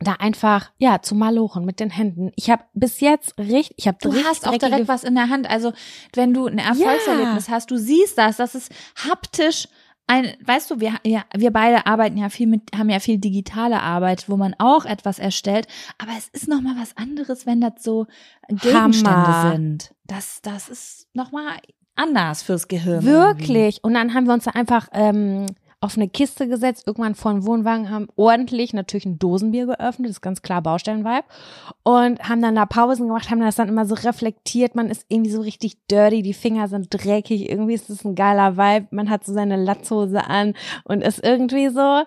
[0.00, 2.32] Da einfach, ja, zu malochen mit den Händen.
[2.36, 5.48] Ich habe bis jetzt richtig, ich habe Du hast auch direkt was in der Hand.
[5.48, 5.72] Also,
[6.14, 8.72] wenn du ein Erfolgserlebnis hast, du siehst das, das ist
[9.08, 9.68] haptisch.
[10.06, 13.80] Ein, weißt du, wir, ja, wir beide arbeiten ja viel mit, haben ja viel digitale
[13.80, 15.66] Arbeit, wo man auch etwas erstellt.
[15.96, 18.06] Aber es ist noch mal was anderes, wenn das so
[18.48, 19.52] Gegenstände Hammer.
[19.52, 19.94] sind.
[20.06, 21.56] Das, das ist noch mal
[21.96, 23.06] anders fürs Gehirn.
[23.06, 23.48] irgendwie.
[23.48, 23.82] Wirklich.
[23.82, 25.46] Und dann haben wir uns da einfach ähm,
[25.84, 30.16] auf eine Kiste gesetzt, irgendwann vor den Wohnwagen, haben ordentlich natürlich ein Dosenbier geöffnet, das
[30.16, 31.24] ist ganz klar Baustellenvibe.
[31.82, 34.74] Und haben dann da Pausen gemacht, haben das dann immer so reflektiert.
[34.74, 38.56] Man ist irgendwie so richtig dirty, die Finger sind dreckig, irgendwie ist das ein geiler
[38.56, 38.88] Vibe.
[38.92, 42.04] Man hat so seine Latzhose an und ist irgendwie so,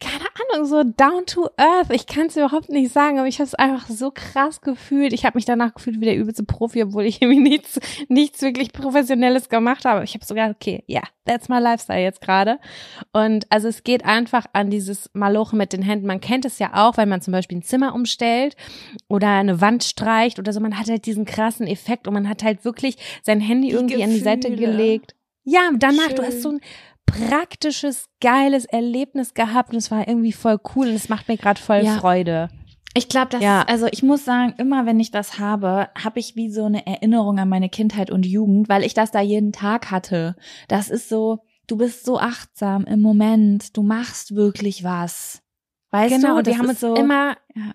[0.00, 1.90] keine Ahnung, so down to earth.
[1.92, 5.12] Ich kann es überhaupt nicht sagen, aber ich habe es einfach so krass gefühlt.
[5.12, 8.72] Ich habe mich danach gefühlt wie der übelste Profi, obwohl ich irgendwie nichts, nichts wirklich
[8.72, 10.02] Professionelles gemacht habe.
[10.04, 12.58] Ich habe so gedacht, okay, ja, yeah, that's my lifestyle jetzt gerade.
[13.12, 16.06] Und also es geht einfach an dieses Malochen mit den Händen.
[16.06, 18.56] Man kennt es ja auch, wenn man zum Beispiel ein Zimmer umstellt
[19.08, 20.60] oder eine Wand streicht oder so.
[20.60, 24.02] Man hat halt diesen krassen Effekt und man hat halt wirklich sein Handy Die irgendwie
[24.02, 24.72] an die Seite Gefühle.
[24.72, 25.14] gelegt.
[25.44, 26.26] Ja, danach, du Schön.
[26.26, 26.60] hast so ein
[27.12, 31.60] praktisches, geiles Erlebnis gehabt und es war irgendwie voll cool und es macht mir gerade
[31.60, 31.98] voll Ja.
[31.98, 32.48] Freude.
[32.94, 33.62] Ich glaube, das Ja.
[33.62, 36.86] ist, also ich muss sagen, immer wenn ich das habe, habe ich wie so eine
[36.86, 40.34] Erinnerung an meine Kindheit und Jugend, weil ich das da jeden Tag hatte.
[40.66, 45.40] Das ist so, du bist so achtsam im Moment, du machst wirklich was.
[45.92, 47.72] Weißt genau, du, und wir das haben uns so, immer, Ja.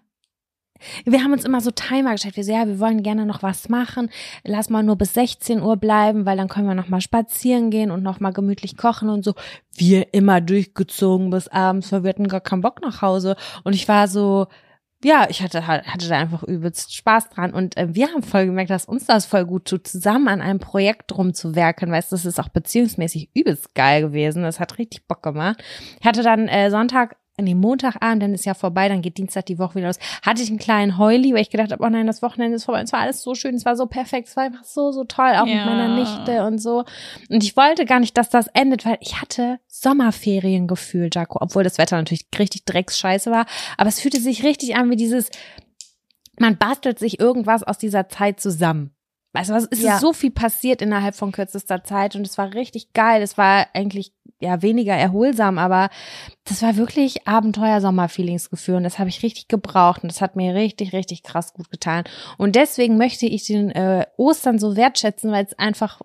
[1.06, 2.36] Wir haben uns immer so Timer gestellt.
[2.36, 4.10] Wir so, ja, wir wollen gerne noch was machen.
[4.44, 7.92] Lass mal nur bis 16 Uhr bleiben, weil dann können wir noch mal spazieren gehen
[7.92, 9.34] und noch mal gemütlich kochen und so.
[9.74, 13.36] Wir immer durchgezogen bis abends, weil wir hatten gar keinen Bock nach Hause.
[13.64, 14.48] Und ich war so,
[15.06, 18.48] ja, ich hatte halt, hatte da einfach übelst Spaß dran und äh, wir haben voll
[18.48, 22.26] gemerkt, dass uns das voll gut tut, zusammen an einem Projekt rumzuwerken, weißt du, das
[22.26, 25.64] ist auch beziehungsmäßig übelst geil gewesen, das hat richtig Bock gemacht.
[26.00, 29.60] Ich hatte dann äh, Sonntag nee, Montagabend, dann ist ja vorbei, dann geht Dienstag die
[29.60, 30.00] Woche wieder los.
[30.24, 32.82] Hatte ich einen kleinen Heuli, weil ich gedacht habe, oh nein, das Wochenende ist vorbei.
[32.82, 35.32] Es war alles so schön, es war so perfekt, es war einfach so, so toll,
[35.36, 35.56] auch Ja.
[35.58, 36.86] mit meiner Nichte und so.
[37.30, 41.78] Und ich wollte gar nicht, dass das endet, weil ich hatte Sommerferiengefühl, Jaco, obwohl das
[41.78, 43.46] Wetter natürlich richtig drecksscheiße war.
[43.78, 45.30] Aber es fühlte sich richtig an wie dieses,
[46.40, 48.92] man bastelt sich irgendwas aus dieser Zeit zusammen.
[49.34, 49.96] Weißt du was, es Ja.
[49.96, 53.22] ist so viel passiert innerhalb von kürzester Zeit und es war richtig geil.
[53.22, 55.90] Es war eigentlich ja weniger erholsam, aber
[56.44, 60.94] das war wirklich Abenteuer-Sommer-Feelingsgefühl und das habe ich richtig gebraucht und das hat mir richtig,
[60.94, 62.04] richtig krass gut getan.
[62.38, 66.02] Und deswegen möchte ich den äh, Ostern so wertschätzen, weil es einfach,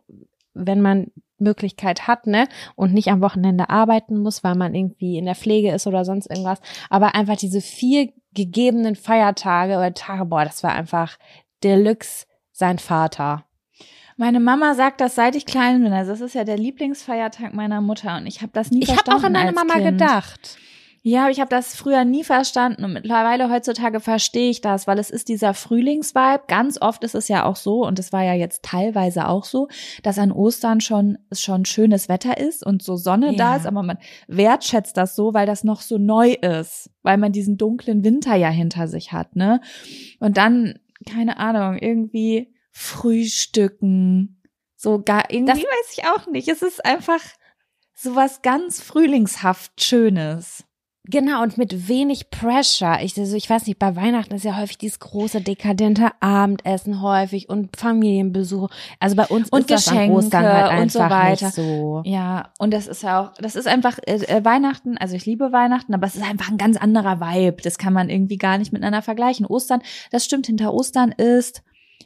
[0.55, 5.25] wenn man Möglichkeit hat, ne, und nicht am Wochenende arbeiten muss, weil man irgendwie in
[5.25, 10.45] der Pflege ist oder sonst irgendwas, aber einfach diese vier gegebenen Feiertage oder Tage, boah,
[10.45, 11.19] das war einfach
[11.65, 13.45] Deluxe sein Vater.
[14.21, 15.95] Meine Mama sagt das, seit ich klein bin.
[15.95, 18.97] Also es ist ja der Lieblingsfeiertag meiner Mutter und ich habe das nie Ich habe
[18.99, 19.85] verstanden auch an deine Mama kind.
[19.93, 20.59] gedacht.
[21.03, 24.99] Ja, aber ich habe das früher nie verstanden und mittlerweile heutzutage verstehe ich das, weil
[24.99, 26.43] es ist dieser Frühlingsvibe.
[26.49, 29.69] Ganz oft ist es ja auch so und es war ja jetzt teilweise auch so,
[30.03, 33.37] dass an Ostern schon schon schönes Wetter ist und so Sonne Ja.
[33.39, 33.97] da ist, aber man
[34.29, 38.51] wertschätzt das so, weil das noch so neu ist, weil man diesen dunklen Winter ja
[38.51, 39.63] hinter sich hat, ne?
[40.19, 40.75] Und dann
[41.11, 44.41] keine Ahnung, irgendwie frühstücken,
[44.77, 46.49] so gar irgendwie Das- weiß ich auch nicht.
[46.49, 47.21] Es ist einfach
[47.95, 50.65] sowas ganz frühlingshaft Schönes.
[51.05, 52.99] Genau, und mit wenig Pressure.
[53.03, 57.49] Ich, also ich weiß nicht, bei Weihnachten ist ja häufig dieses große, dekadente Abendessen häufig
[57.49, 58.69] und Familienbesuch.
[59.01, 61.51] Also bei uns Und ist das Geschenke Ostern halt und so einfach weiter.
[61.51, 62.03] so.
[62.05, 65.53] Ja, und das ist ja auch, das ist einfach äh, äh, Weihnachten, also ich liebe
[65.53, 67.63] Weihnachten, aber es ist einfach ein ganz anderer Vibe.
[67.63, 69.47] Das kann man irgendwie gar nicht miteinander vergleichen.
[69.47, 71.63] Ostern, das stimmt, hinter Ostern ist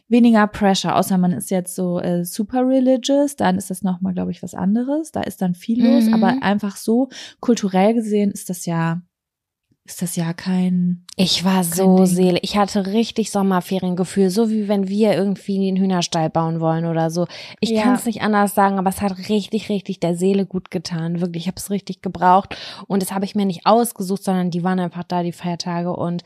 [0.09, 4.31] weniger Pressure, außer man ist jetzt so äh, super religious, dann ist das nochmal, glaube
[4.31, 5.13] ich, was anderes.
[5.13, 6.15] Da ist dann viel los, Mhm.
[6.15, 7.09] aber einfach so
[7.41, 9.03] kulturell gesehen ist das ja,
[9.87, 12.07] ist das ja kein, Ich war Kein so Ding.
[12.07, 12.39] seele.
[12.41, 17.27] Ich hatte richtig Sommerferiengefühl, so wie wenn wir irgendwie einen Hühnerstall bauen wollen oder so.
[17.61, 17.83] Ich Ja.
[17.83, 21.21] kann es nicht anders sagen, aber es hat richtig, richtig der Seele gut getan.
[21.21, 24.65] Wirklich, ich habe es richtig gebraucht und das habe ich mir nicht ausgesucht, sondern die
[24.65, 26.25] waren einfach da die Feiertage und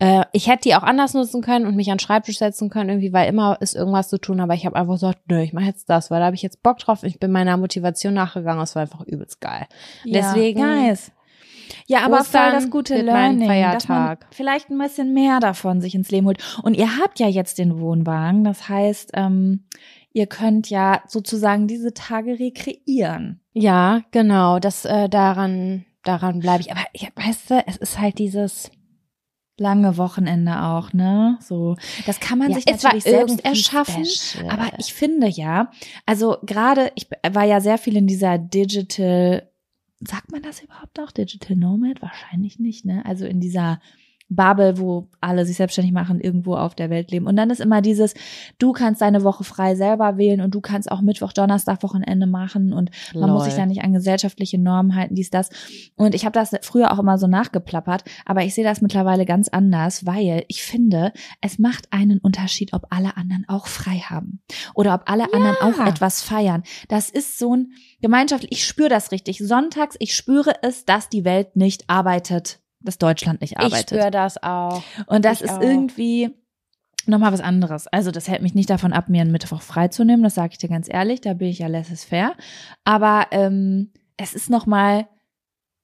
[0.00, 2.90] äh, ich hätte die auch anders nutzen können und mich an den Schreibtisch setzen können
[2.90, 4.38] irgendwie, weil immer ist irgendwas zu tun.
[4.38, 6.62] Aber ich habe einfach gesagt, nö, ich mache jetzt das, weil da habe ich jetzt
[6.62, 7.02] Bock drauf.
[7.04, 8.62] Ich bin meiner Motivation nachgegangen.
[8.62, 9.66] Es war einfach übelst geil.
[10.04, 11.10] Deswegen- nice.
[11.86, 15.94] Ja, aber voll Ostern das gute Learning, dass man vielleicht ein bisschen mehr davon sich
[15.94, 16.42] ins Leben holt.
[16.62, 19.64] Und ihr habt ja jetzt den Wohnwagen, das heißt, ähm,
[20.12, 23.40] ihr könnt ja sozusagen diese Tage rekreieren.
[23.52, 24.58] Ja, genau.
[24.58, 26.70] Das äh, daran daran bleibe ich.
[26.70, 28.70] Aber ja, weißt du, es ist halt dieses.
[29.60, 31.36] Lange Wochenende auch, ne?
[31.40, 31.74] So,
[32.06, 34.04] das kann man Ja, sich natürlich selbst erschaffen.
[34.04, 34.48] special.
[34.50, 35.72] Aber ich finde ja,
[36.06, 39.47] also gerade, ich war ja sehr viel in dieser Digital,
[40.00, 41.10] sagt man das überhaupt noch?
[41.10, 42.02] Digital Nomad?
[42.02, 43.04] Wahrscheinlich nicht, ne?
[43.04, 43.80] Also in dieser
[44.30, 47.26] Bubble, wo alle sich selbstständig machen, irgendwo auf der Welt leben.
[47.26, 48.14] Und dann ist immer dieses,
[48.58, 52.72] du kannst deine Woche frei selber wählen und du kannst auch Mittwoch, Donnerstag, Wochenende machen
[52.72, 55.48] und man muss sich da nicht an gesellschaftliche Normen halten, dies, das.
[55.96, 59.48] Und ich habe das früher auch immer so nachgeplappert, aber ich sehe das mittlerweile ganz
[59.48, 64.40] anders, weil ich finde, es macht einen Unterschied, ob alle anderen auch frei haben
[64.74, 66.62] oder ob alle anderen auch etwas feiern.
[66.88, 69.38] Das ist so ein gemeinschaftlich, ich spüre das richtig.
[69.38, 73.88] Sonntags, ich spüre es, dass die Welt nicht arbeitet, dass Deutschland nicht ich arbeitet.
[73.90, 74.82] spüre das auch.
[75.06, 75.60] Und das Ich ist auch.
[75.60, 76.30] irgendwie
[77.06, 77.86] nochmal was anderes.
[77.88, 80.68] Also das hält mich nicht davon ab, mir einen Mittwoch freizunehmen, das sage ich dir
[80.68, 82.34] ganz ehrlich, da bin ich ja laissez-faire.
[82.84, 85.08] Aber ähm, es ist nochmal,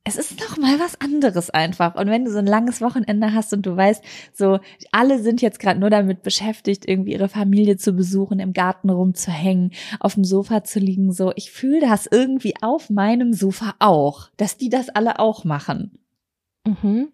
[0.07, 1.95] es ist nochmal was anderes einfach.
[1.95, 4.05] Und wenn du so ein langes Wochenende hast und du weißt,
[4.35, 4.59] so
[4.93, 9.73] alle sind jetzt gerade nur damit beschäftigt, irgendwie ihre Familie zu besuchen, im Garten rumzuhängen,
[10.01, 14.59] auf dem Sofa zu liegen, so ich fühle das irgendwie auf meinem Sofa auch, dass
[14.59, 16.04] die das alle auch machen.
[16.67, 17.13] Mhm.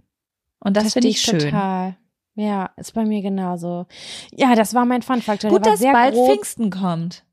[0.60, 1.38] Und das finde ich schön.
[1.38, 1.96] total.
[2.34, 3.86] Ja, ist bei mir genauso.
[4.32, 5.50] Ja, das war mein Fun-Faktor.
[5.50, 6.30] Gut, dass sehr bald grob.
[6.30, 7.24] Pfingsten kommt.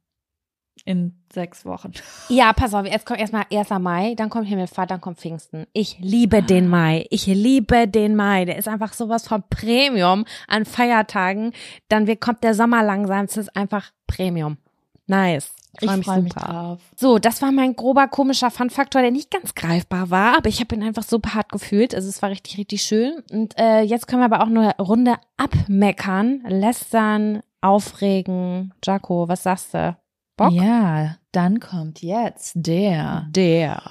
[0.86, 1.92] In sechs Wochen.
[2.30, 3.70] Ja, pass auf, jetzt kommt erstmal 1.
[3.80, 5.66] Mai, dann kommt Himmelfahrt, dann kommt Pfingsten.
[5.74, 7.06] Ich liebe den Mai.
[7.10, 8.46] Ich liebe den Mai.
[8.46, 11.54] Der ist einfach sowas von Premium an Feiertagen.
[11.90, 13.26] Dann kommt der Sommer langsam.
[13.26, 14.58] Es ist einfach Premium.
[15.08, 15.52] Nice.
[15.80, 16.80] Ich Freu mich freue mich drauf.
[16.96, 20.74] So, das war mein grober komischer Fun-Faktor, der nicht ganz greifbar war, aber ich habe
[20.76, 21.94] ihn einfach super hart gefühlt.
[21.94, 23.24] Also es war richtig, richtig schön.
[23.32, 28.74] Und äh, jetzt können wir aber auch eine Runde abmeckern, lästern, aufregen.
[28.84, 29.96] Jaco, was sagst du?
[30.36, 30.52] Bock?
[30.52, 33.82] Ja, dann kommt jetzt der Der.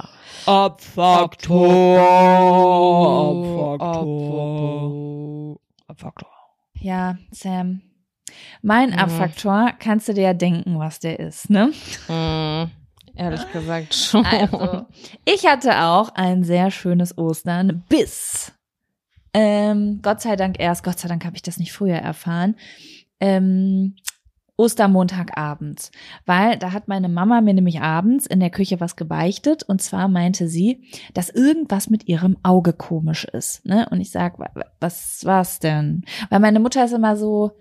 [0.46, 1.98] Abfaktor.
[3.86, 5.56] Abfaktor.
[5.88, 6.28] Abfaktor.
[6.74, 7.82] Ja, Sam.
[8.62, 8.98] Mein Mhm.
[8.98, 11.72] Abfaktor, kannst du dir ja denken, was der ist, ne?
[12.08, 12.70] Mm,
[13.16, 14.24] ehrlich gesagt schon.
[14.24, 14.86] Also,
[15.24, 18.52] ich hatte auch ein sehr schönes Ostern bis,
[19.34, 22.56] ähm, Gott sei Dank erst, Gott sei Dank habe ich das nicht früher erfahren,
[23.20, 23.96] ähm,
[24.58, 25.90] Ostermontagabends,
[26.24, 30.08] weil da hat meine Mama mir nämlich abends in der Küche was gebeichtet und zwar
[30.08, 30.84] meinte sie,
[31.14, 33.86] dass irgendwas mit ihrem Auge komisch ist, ne?
[33.90, 36.04] Und ich sag, wa- wa- was war's denn?
[36.30, 37.52] Weil meine Mutter ist immer so,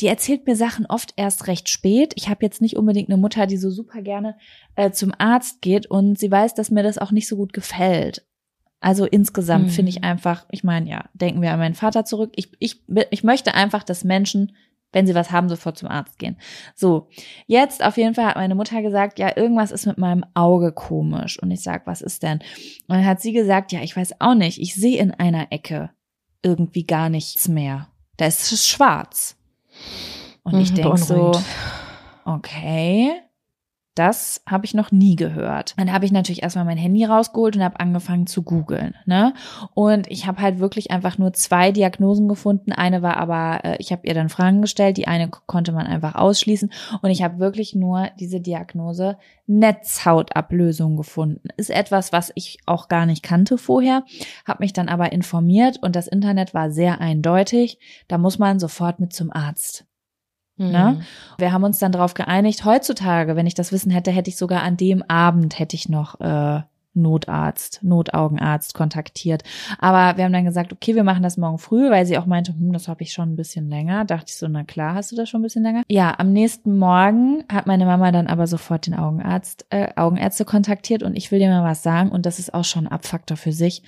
[0.00, 2.12] die erzählt mir Sachen oft erst recht spät.
[2.16, 4.36] Ich habe jetzt nicht unbedingt eine Mutter, die so super gerne
[4.74, 8.26] äh, zum Arzt geht und sie weiß, dass mir das auch nicht so gut gefällt.
[8.80, 9.70] Also insgesamt Mhm.
[9.70, 12.32] finde ich einfach, ich meine, ja, denken wir an meinen Vater zurück.
[12.34, 14.56] Ich, ich, ich möchte einfach, dass Menschen,
[14.90, 16.36] wenn sie was haben, sofort zum Arzt gehen.
[16.74, 17.08] So,
[17.46, 21.40] jetzt auf jeden Fall hat meine Mutter gesagt, ja, irgendwas ist mit meinem Auge komisch.
[21.40, 22.38] Und ich sag, was ist denn?
[22.88, 25.90] Und dann hat sie gesagt, ja, ich weiß auch nicht, ich sehe in einer Ecke
[26.42, 27.88] irgendwie gar nichts mehr.
[28.16, 29.36] Da ist es schwarz.
[30.42, 31.32] Und ich Mhm, denk so,
[32.24, 33.12] okay,
[33.94, 35.74] das habe ich noch nie gehört.
[35.76, 38.94] Dann habe ich natürlich erstmal mein Handy rausgeholt und habe angefangen zu googeln.
[39.04, 39.34] Ne?
[39.74, 42.72] Und ich habe halt wirklich einfach nur zwei Diagnosen gefunden.
[42.72, 46.14] Eine war aber, äh, ich habe ihr dann Fragen gestellt, die eine konnte man einfach
[46.14, 46.72] ausschließen.
[47.02, 51.48] Und ich habe wirklich nur diese Diagnose Netzhautablösung gefunden.
[51.56, 54.04] Ist etwas, was ich auch gar nicht kannte vorher,
[54.46, 57.78] habe mich dann aber informiert und das Internet war sehr eindeutig.
[58.08, 59.84] Da muss man sofort mit zum Arzt.
[60.56, 60.96] Ne?
[60.98, 61.02] Mhm.
[61.38, 64.62] Wir haben uns dann darauf geeinigt, heutzutage, wenn ich das Wissen hätte, hätte ich sogar
[64.62, 66.60] an dem Abend hätte ich noch äh,
[66.94, 69.44] Notarzt, Notaugenarzt kontaktiert.
[69.78, 72.52] Aber wir haben dann gesagt, okay, wir machen das morgen früh, weil sie auch meinte,
[72.52, 74.04] hm, das habe ich schon ein bisschen länger.
[74.04, 75.84] Dachte ich so, na klar, hast du das schon ein bisschen länger?
[75.88, 81.02] Ja, am nächsten Morgen hat meine Mama dann aber sofort den Augenarzt, äh, Augenärzte kontaktiert
[81.02, 83.52] und ich will dir mal was sagen und das ist auch schon ein Abfaktor für
[83.52, 83.82] sich.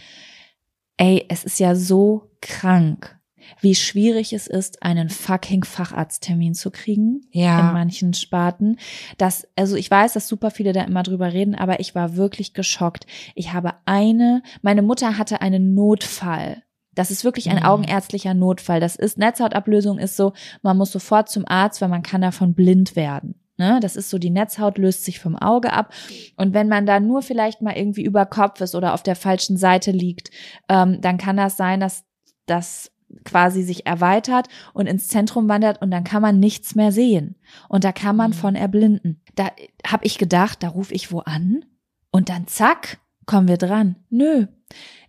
[0.96, 3.18] Ey, es ist ja so krank,
[3.60, 7.60] wie schwierig es ist, einen fucking Facharzttermin zu kriegen Ja.
[7.60, 8.78] in manchen Sparten.
[9.18, 12.54] Das, also ich weiß, dass super viele da immer drüber reden, aber ich war wirklich
[12.54, 13.06] geschockt.
[13.34, 16.62] Ich habe eine, meine Mutter hatte einen Notfall.
[16.94, 17.64] Das ist wirklich ein Mhm.
[17.64, 18.78] augenärztlicher Notfall.
[18.80, 20.32] Das ist, Netzhautablösung ist so,
[20.62, 23.34] man muss sofort zum Arzt, weil man kann davon blind werden.
[23.56, 25.92] Ne, das ist so, die Netzhaut löst sich vom Auge ab.
[26.36, 29.56] Und wenn man da nur vielleicht mal irgendwie über Kopf ist oder auf der falschen
[29.56, 30.30] Seite liegt,
[30.68, 32.02] ähm, dann kann das sein, dass
[32.46, 32.90] das
[33.24, 37.36] quasi sich erweitert und ins Zentrum wandert und dann kann man nichts mehr sehen.
[37.68, 38.34] Und da kann man Mhm.
[38.34, 39.20] von erblinden.
[39.34, 39.50] Da
[39.86, 41.64] habe ich gedacht, da rufe ich wo an
[42.10, 43.96] und dann zack, kommen wir dran.
[44.10, 44.46] Nö.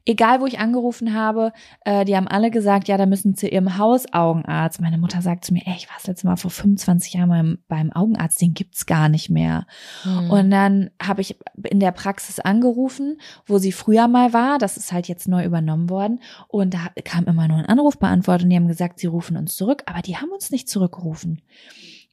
[0.05, 1.51] Egal, wo ich angerufen habe,
[1.83, 4.79] äh, die haben alle gesagt, ja, da müssen zu ihrem Hausaugenarzt.
[4.79, 7.57] Meine Mutter sagt zu mir, ey, ich war das letzte Mal vor 25 Jahren beim,
[7.67, 9.65] beim Augenarzt, den gibt's gar nicht mehr.
[10.03, 10.29] Mhm.
[10.29, 14.59] Und dann habe ich in der Praxis angerufen, wo sie früher mal war.
[14.59, 16.19] Das ist halt jetzt neu übernommen worden.
[16.47, 19.83] Und da kam immer nur ein Anrufbeantworter und die haben gesagt, sie rufen uns zurück,
[19.87, 21.41] aber die haben uns nicht zurückgerufen.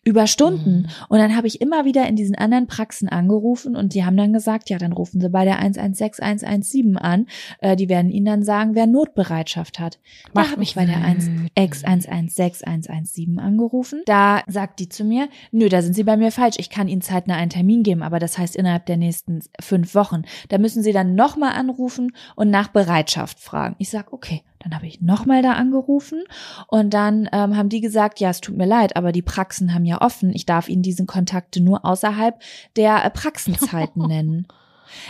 [0.05, 0.83] Über Stunden.
[0.83, 0.87] Mhm.
[1.09, 4.33] Und dann habe ich immer wieder in diesen anderen Praxen angerufen und die haben dann
[4.33, 7.27] gesagt, ja, dann rufen Sie bei der 116117 an.
[7.61, 10.01] Äh, die werden Ihnen dann sagen, wer Notbereitschaft hat.
[10.25, 11.51] Da Macht habe ich mich bei der 1 wütend.
[11.55, 14.03] X 116117 angerufen.
[14.07, 16.57] Da sagt die zu mir, nö, da sind Sie bei mir falsch.
[16.59, 20.23] Ich kann Ihnen zeitnah einen Termin geben, aber das heißt innerhalb der nächsten fünf Wochen.
[20.49, 23.77] Da müssen Sie dann nochmal anrufen und nach Bereitschaft fragen.
[23.79, 24.43] Ich sag, okay.
[24.63, 26.23] Dann habe ich nochmal da angerufen
[26.69, 29.85] und dann ähm, haben die gesagt, ja, es tut mir leid, aber die Praxen haben
[29.85, 30.33] ja offen.
[30.35, 32.41] Ich darf Ihnen diesen Kontakte nur außerhalb
[32.77, 34.47] der äh, Praxenzeiten nennen.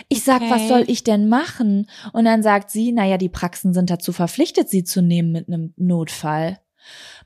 [0.09, 0.68] Ich sag, was Okay.
[0.68, 1.88] soll ich denn machen?
[2.12, 5.74] Und dann sagt sie, naja, die Praxen sind dazu verpflichtet, sie zu nehmen mit einem
[5.76, 6.61] Notfall.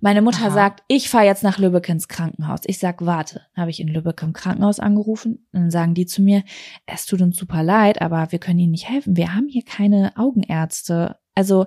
[0.01, 0.51] Meine Mutter Aha.
[0.51, 2.61] sagt, ich fahre jetzt nach Lübeck ins Krankenhaus.
[2.66, 3.43] Ich sag, warte.
[3.57, 5.47] Habe ich in Lübeck im Krankenhaus angerufen.
[5.53, 6.43] Und dann sagen die zu mir,
[6.87, 9.16] es tut uns super leid, aber wir können Ihnen nicht helfen.
[9.16, 11.16] Wir haben hier keine Augenärzte.
[11.35, 11.66] Also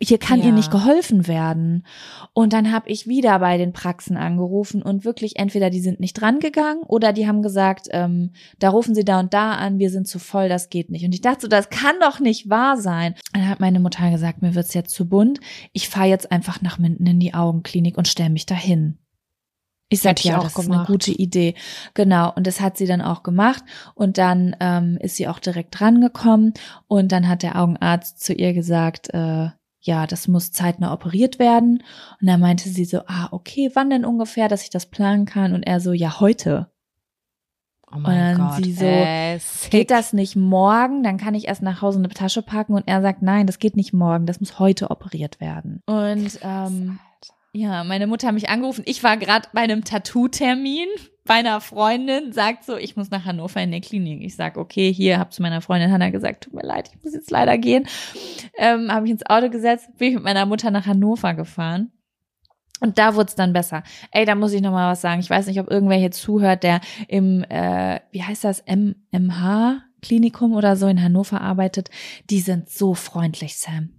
[0.00, 0.46] hier kann Ja.
[0.46, 1.84] ihr nicht geholfen werden.
[2.32, 6.14] Und dann habe ich wieder bei den Praxen angerufen und wirklich entweder die sind nicht
[6.14, 9.90] dran gegangen oder die haben gesagt, ähm, da rufen sie da und da an, wir
[9.90, 11.04] sind zu voll, das geht nicht.
[11.04, 13.14] Und ich dachte so, das kann doch nicht wahr sein.
[13.32, 15.40] Dann hat meine Mutter gesagt, mir wird's jetzt zu bunt.
[15.72, 18.98] Ich fahre jetzt einfach nach Minden in die Augenklinik und stell mich dahin.
[19.88, 20.86] Ich sag, ja, auch das ist eine gemacht.
[20.88, 21.54] gute Idee.
[21.94, 22.32] Genau.
[22.34, 23.62] Und das hat sie dann auch gemacht.
[23.94, 26.54] Und dann ähm, ist sie auch direkt rangekommen.
[26.88, 31.84] Und dann hat der Augenarzt zu ihr gesagt, äh, ja, das muss zeitnah operiert werden.
[32.20, 35.54] Und dann meinte sie so, ah, okay, wann denn ungefähr, dass ich das planen kann?
[35.54, 36.68] Und er so, ja, heute.
[37.88, 38.64] Oh Und dann mein Gott.
[38.64, 39.38] sie so, ey.
[39.70, 41.04] Geht das nicht morgen?
[41.04, 42.74] Dann kann ich erst nach Hause eine Tasche packen.
[42.74, 45.80] Und er sagt, nein, das geht nicht morgen, das muss heute operiert werden.
[45.86, 46.98] Und ähm,
[47.56, 48.82] ja, meine Mutter hat mich angerufen.
[48.86, 50.88] Ich war gerade bei einem Tattoo-Termin
[51.24, 54.22] bei einer Freundin, sagt so, ich muss nach Hannover in der Klinik.
[54.22, 57.14] Ich sag, okay, hier, hab zu meiner Freundin Hanna gesagt, tut mir leid, ich muss
[57.14, 57.88] jetzt leider gehen.
[58.58, 61.90] Ähm, habe ich ins Auto gesetzt, bin ich mit meiner Mutter nach Hannover gefahren.
[62.80, 63.82] Und da wurde es dann besser.
[64.12, 65.20] Ey, da muss ich noch mal was sagen.
[65.20, 70.52] Ich weiß nicht, ob irgendwer hier zuhört, der im, äh, wie heißt das, MMH Klinikum
[70.52, 71.88] oder so in Hannover arbeitet.
[72.28, 73.95] Die sind so freundlich, Sam.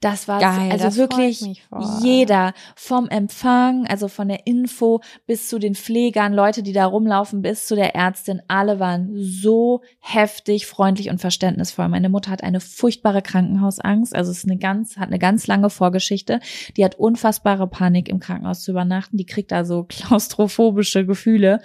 [0.00, 1.64] Das war Geil, also das wirklich
[2.00, 7.42] jeder vom Empfang, also von der Info bis zu den Pflegern, Leute, die da rumlaufen,
[7.42, 11.88] bis zu der Ärztin, alle waren so heftig, freundlich und verständnisvoll.
[11.88, 15.70] Meine Mutter hat eine furchtbare Krankenhausangst, also es ist eine ganz, hat eine ganz lange
[15.70, 16.38] Vorgeschichte.
[16.76, 19.16] Die hat unfassbare Panik im Krankenhaus zu übernachten.
[19.16, 21.60] Die kriegt da so klaustrophobische Gefühle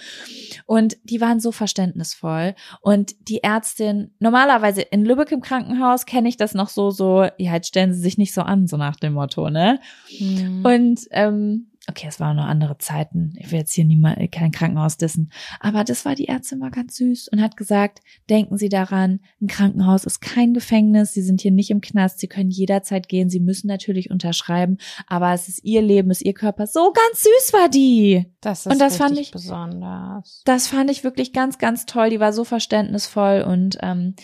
[0.66, 2.56] und die waren so verständnisvoll.
[2.82, 7.54] Und die Ärztin, normalerweise in Lübeck im Krankenhaus kenne ich das noch so, so, ja,
[7.54, 9.80] jetzt stellen Sie sich nicht so an, so nach dem Motto, ne?
[10.20, 10.66] Mhm.
[10.66, 13.34] Und ähm, okay, es waren noch andere Zeiten.
[13.38, 15.32] Ich will jetzt hier niemand kein Krankenhaus dissen.
[15.60, 19.48] Aber das war die Ärztin war ganz süß und hat gesagt, denken Sie daran, ein
[19.48, 23.42] Krankenhaus ist kein Gefängnis, Sie sind hier nicht im Knast, Sie können jederzeit gehen, Sie
[23.42, 24.78] müssen natürlich unterschreiben,
[25.08, 26.68] aber es ist Ihr Leben, es ist Ihr Körper.
[26.68, 28.28] So ganz süß war die.
[28.40, 30.42] das ist und das fand ich- besonders.
[30.46, 32.10] Das fand ich wirklich ganz, ganz toll.
[32.12, 34.16] Die war so verständnisvoll und ähm,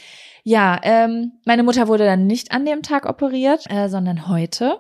[0.44, 4.80] ja, ähm, meine Mutter wurde dann nicht an dem Tag operiert, äh, sondern heute.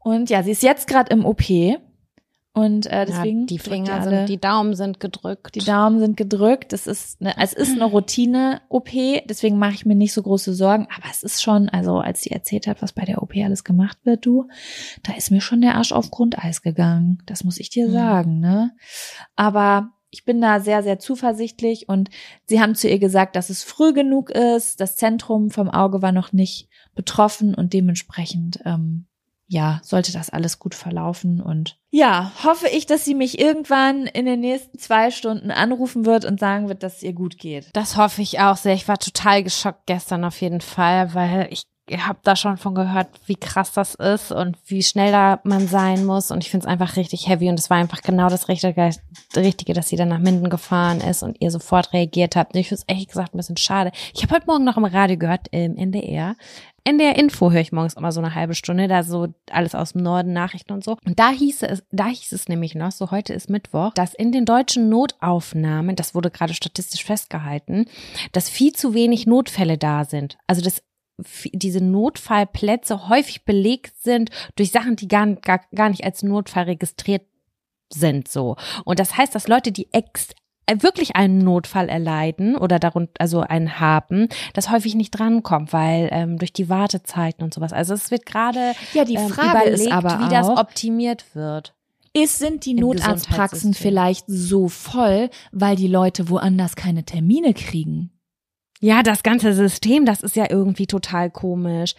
[0.00, 1.42] Und ja, sie ist jetzt gerade im OP.
[2.56, 5.56] Und äh, deswegen ja, die Finger alle- sind, die Daumen sind gedrückt.
[5.56, 6.72] die Daumen sind gedrückt.
[6.72, 8.90] Das ist eine, es ist eine Routine-OP,
[9.28, 10.86] deswegen mache ich mir nicht so große Sorgen.
[10.96, 13.98] Aber es ist schon, also als sie erzählt hat, was bei der OP alles gemacht
[14.04, 14.46] wird, du,
[15.02, 17.18] da ist mir schon der Arsch auf Grundeis gegangen.
[17.26, 17.92] Das muss ich dir Mhm.
[17.92, 18.70] sagen, ne?
[19.34, 22.08] Aber ich bin da sehr, sehr zuversichtlich und
[22.46, 24.80] sie haben zu ihr gesagt, dass es früh genug ist.
[24.80, 29.06] Das Zentrum vom Auge war noch nicht betroffen und dementsprechend, ähm,
[29.48, 34.24] ja, sollte das alles gut verlaufen und ja, hoffe ich, dass sie mich irgendwann in
[34.24, 37.70] den nächsten zwei Stunden anrufen wird und sagen wird, dass es ihr gut geht.
[37.72, 38.74] Das hoffe ich auch sehr.
[38.74, 43.08] Ich war total geschockt gestern auf jeden Fall, weil ich habe da schon von gehört,
[43.26, 46.30] wie krass das ist und wie schnell da man sein muss.
[46.30, 47.48] Und ich finde es einfach richtig heavy.
[47.50, 51.36] Und es war einfach genau das Richtige, dass sie dann nach Minden gefahren ist und
[51.40, 52.56] ihr sofort reagiert habt.
[52.56, 53.92] Ich finde es ehrlich gesagt ein bisschen schade.
[54.14, 56.36] Ich habe heute Morgen noch im Radio gehört, im NDR.
[56.86, 60.02] NDR Info höre ich morgens immer so eine halbe Stunde, da so alles aus dem
[60.02, 60.98] Norden, Nachrichten und so.
[61.06, 64.32] Und da hieß es, da hieß es nämlich noch, so heute ist Mittwoch, dass in
[64.32, 67.86] den deutschen Notaufnahmen, das wurde gerade statistisch festgehalten,
[68.32, 70.36] dass viel zu wenig Notfälle da sind.
[70.46, 70.84] Also dass f-
[71.52, 77.22] diese Notfallplätze häufig belegt sind durch Sachen, die gar, gar, gar nicht als Notfall registriert
[77.92, 78.56] sind so.
[78.84, 80.28] Und das heißt, dass Leute, die ex
[80.66, 86.08] äh, wirklich einen Notfall erleiden oder darunter also einen haben, das häufig nicht drankommt, weil
[86.10, 87.72] ähm, durch die Wartezeiten und sowas.
[87.72, 91.74] Also es wird gerade Ja, die ähm, Frage ist überlegt, aber wie das optimiert wird.
[92.16, 98.13] Ist, sind die Notarztpraxen vielleicht so voll, weil die Leute woanders keine Termine kriegen?
[98.84, 101.94] Ja, das ganze System, das ist ja irgendwie total komisch.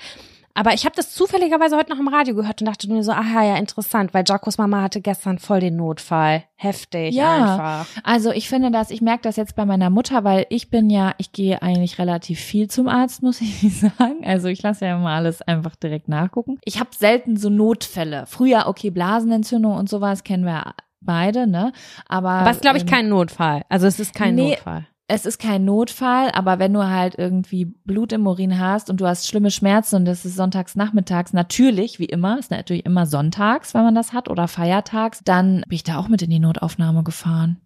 [0.54, 3.44] Aber ich habe das zufälligerweise heute noch im Radio gehört und dachte mir so, aha,
[3.44, 6.44] ja, interessant, weil Jacos Mama hatte gestern voll den Notfall.
[6.58, 7.56] Heftig Ja.
[7.56, 7.88] einfach.
[8.04, 11.16] Also ich finde das, ich merke das jetzt bei meiner Mutter, weil ich bin ja,
[11.18, 14.24] ich gehe eigentlich relativ viel zum Arzt, muss ich sagen.
[14.24, 16.60] Also ich lasse ja immer alles einfach direkt nachgucken.
[16.66, 18.26] Ich habe selten so Notfälle.
[18.28, 21.74] Früher, okay, Blasenentzündung und sowas kennen wir beide, ne?
[22.08, 23.64] Aber, Aber es ist, glaube ich, ähm, kein Notfall.
[23.70, 24.86] Also es ist kein nee, Notfall.
[25.08, 29.06] Es ist kein Notfall, aber wenn du halt irgendwie Blut im Urin hast und du
[29.06, 33.74] hast schlimme Schmerzen und das ist sonntags nachmittags, natürlich, wie immer, ist natürlich immer sonntags,
[33.76, 37.04] wenn man das hat oder feiertags, dann bin ich da auch mit in die Notaufnahme
[37.04, 37.58] gefahren.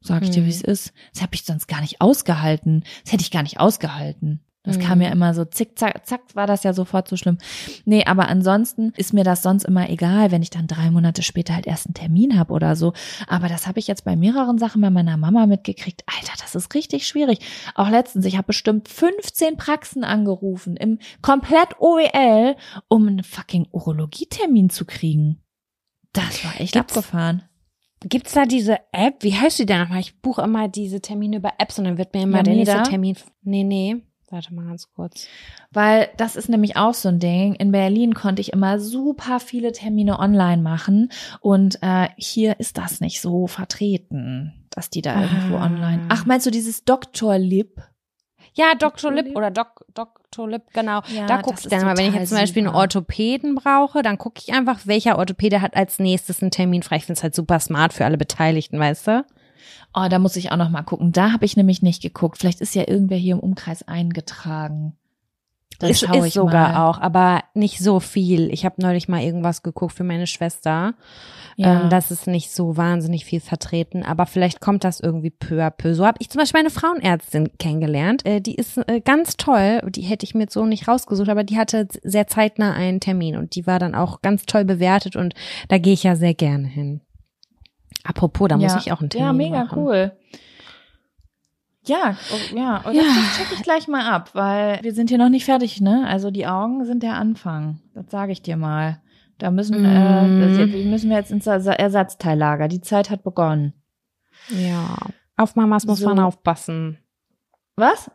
[0.00, 0.46] Sag ich dir, Hm.
[0.46, 0.92] wie es ist.
[1.12, 2.84] Das habe ich sonst gar nicht ausgehalten.
[3.04, 4.40] Das hätte ich gar nicht ausgehalten.
[4.64, 4.82] Das Hm.
[4.82, 7.38] kam ja immer so zick, zack, zack, war das ja sofort so schlimm.
[7.84, 11.54] Nee, aber ansonsten ist mir das sonst immer egal, wenn ich dann drei Monate später
[11.54, 12.92] halt erst einen Termin habe oder so.
[13.28, 16.02] Aber das habe ich jetzt bei mehreren Sachen bei meiner Mama mitgekriegt.
[16.06, 17.38] Alter, das ist richtig schwierig.
[17.76, 22.56] Auch letztens, ich habe bestimmt 15 Praxen angerufen im komplett OEL,
[22.88, 25.40] um einen fucking Urologietermin zu kriegen.
[26.12, 27.42] Das war echt Gibt's- abgefahren.
[28.00, 29.22] Gibt's da diese App?
[29.22, 30.00] Wie heißt die denn nochmal?
[30.00, 32.74] Ich buche immer diese Termine über Apps und dann wird mir immer der Yameda?
[32.74, 33.16] nächste Termin.
[33.42, 33.96] Nee, nee.
[34.30, 35.26] Warte mal ganz kurz.
[35.70, 37.54] Weil das ist nämlich auch so ein Ding.
[37.54, 41.10] In Berlin konnte ich immer super viele Termine online machen
[41.40, 45.64] und äh, hier ist das nicht so vertreten, dass die da irgendwo Ah.
[45.66, 46.02] online.
[46.10, 47.38] Ach, meinst du dieses Dr.
[47.38, 47.80] Lip?
[48.54, 49.12] Ja, Dr.
[49.12, 49.36] Lip?
[49.36, 50.48] Oder Doc, Dr.
[50.48, 51.00] Lip, genau.
[51.14, 52.78] Ja, da gucke ich dann mal, wenn ich jetzt zum Beispiel einen super.
[52.80, 56.96] Orthopäden brauche, dann gucke ich einfach, welcher Orthopäde hat als nächstes einen Termin frei.
[56.96, 59.24] Ich finde es halt super smart für alle Beteiligten, weißt du?
[59.94, 61.12] Oh, da muss ich auch noch mal gucken.
[61.12, 62.38] Da habe ich nämlich nicht geguckt.
[62.38, 64.96] Vielleicht ist ja irgendwer hier im Umkreis eingetragen.
[65.78, 66.88] Dann ist, ist ich sogar mal.
[66.88, 68.52] auch, aber nicht so viel.
[68.52, 70.94] Ich habe neulich mal irgendwas geguckt für meine Schwester.
[71.56, 71.82] Ja.
[71.82, 75.70] Ähm, das ist nicht so wahnsinnig viel vertreten, aber vielleicht kommt das irgendwie peu à
[75.70, 75.94] peu.
[75.94, 78.26] So habe ich zum Beispiel eine Frauenärztin kennengelernt.
[78.26, 79.80] Äh, die ist äh, ganz toll.
[79.90, 83.36] Die hätte ich mir jetzt so nicht rausgesucht, aber die hatte sehr zeitnah einen Termin
[83.36, 85.34] und die war dann auch ganz toll bewertet und
[85.68, 87.00] da gehe ich ja sehr gerne hin.
[88.04, 89.78] Apropos, da muss ich auch einen Termin Ja, mega machen.
[89.78, 90.12] cool.
[91.86, 93.02] Ja, oh, ja, und Ja.
[93.02, 96.06] das check ich gleich mal ab, weil wir sind hier noch nicht fertig, ne?
[96.06, 97.80] Also die Augen sind der Anfang.
[97.94, 99.00] Das sage ich dir mal.
[99.38, 99.86] Da müssen, Mhm.
[99.86, 102.68] äh, das, müssen wir jetzt ins Ersa- Ersatzteillager.
[102.68, 103.72] Die Zeit hat begonnen.
[104.50, 104.96] Ja,
[105.36, 106.08] auf Mamas muss So.
[106.08, 106.98] man aufpassen.
[107.76, 108.10] Was?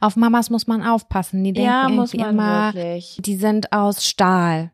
[0.00, 1.42] Auf Mamas muss man aufpassen.
[1.42, 3.18] Die denken ja, muss man immer, wirklich.
[3.20, 4.70] die sind aus Stahl.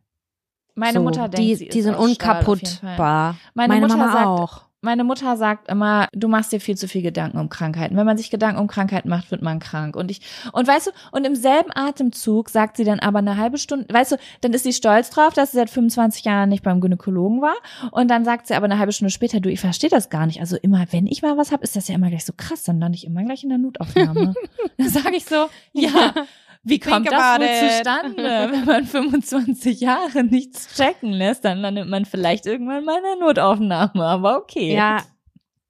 [0.74, 3.36] Meine so, Mutter denkt, die, sie die sind unkaputtbar.
[3.54, 4.62] Meine Mutter Mama sagt- auch.
[4.84, 7.96] Meine Mutter sagt immer, du machst dir viel zu viel Gedanken um Krankheiten.
[7.96, 9.94] Wenn man sich Gedanken um Krankheiten macht, wird man krank.
[9.94, 13.58] Und ich, und weißt du, und im selben Atemzug sagt sie dann aber eine halbe
[13.58, 16.80] Stunde, weißt du, dann ist sie stolz drauf, dass sie seit 25 Jahren nicht beim
[16.80, 17.54] Gynäkologen war.
[17.92, 20.40] Und dann sagt sie aber eine halbe Stunde später, du, ich verstehe das gar nicht.
[20.40, 22.80] Also immer, wenn ich mal was hab, ist das ja immer gleich so krass, dann
[22.80, 24.34] lande ich immer gleich in der Notaufnahme.
[24.78, 26.12] dann sage ich so, ja,
[26.64, 27.72] wie kommt das wohl it.
[27.72, 28.22] zustande?
[28.52, 33.26] Wenn man 25 Jahre nichts checken lässt, dann landet man vielleicht irgendwann mal in der
[33.26, 34.04] Notaufnahme.
[34.04, 34.74] Aber okay.
[34.74, 35.02] Ja.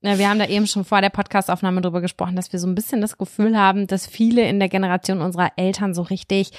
[0.05, 2.75] Ja, wir haben da eben schon vor der Podcastaufnahme drüber gesprochen, dass wir so ein
[2.75, 6.51] bisschen das Gefühl haben, dass viele in der Generation unserer Eltern so richtig,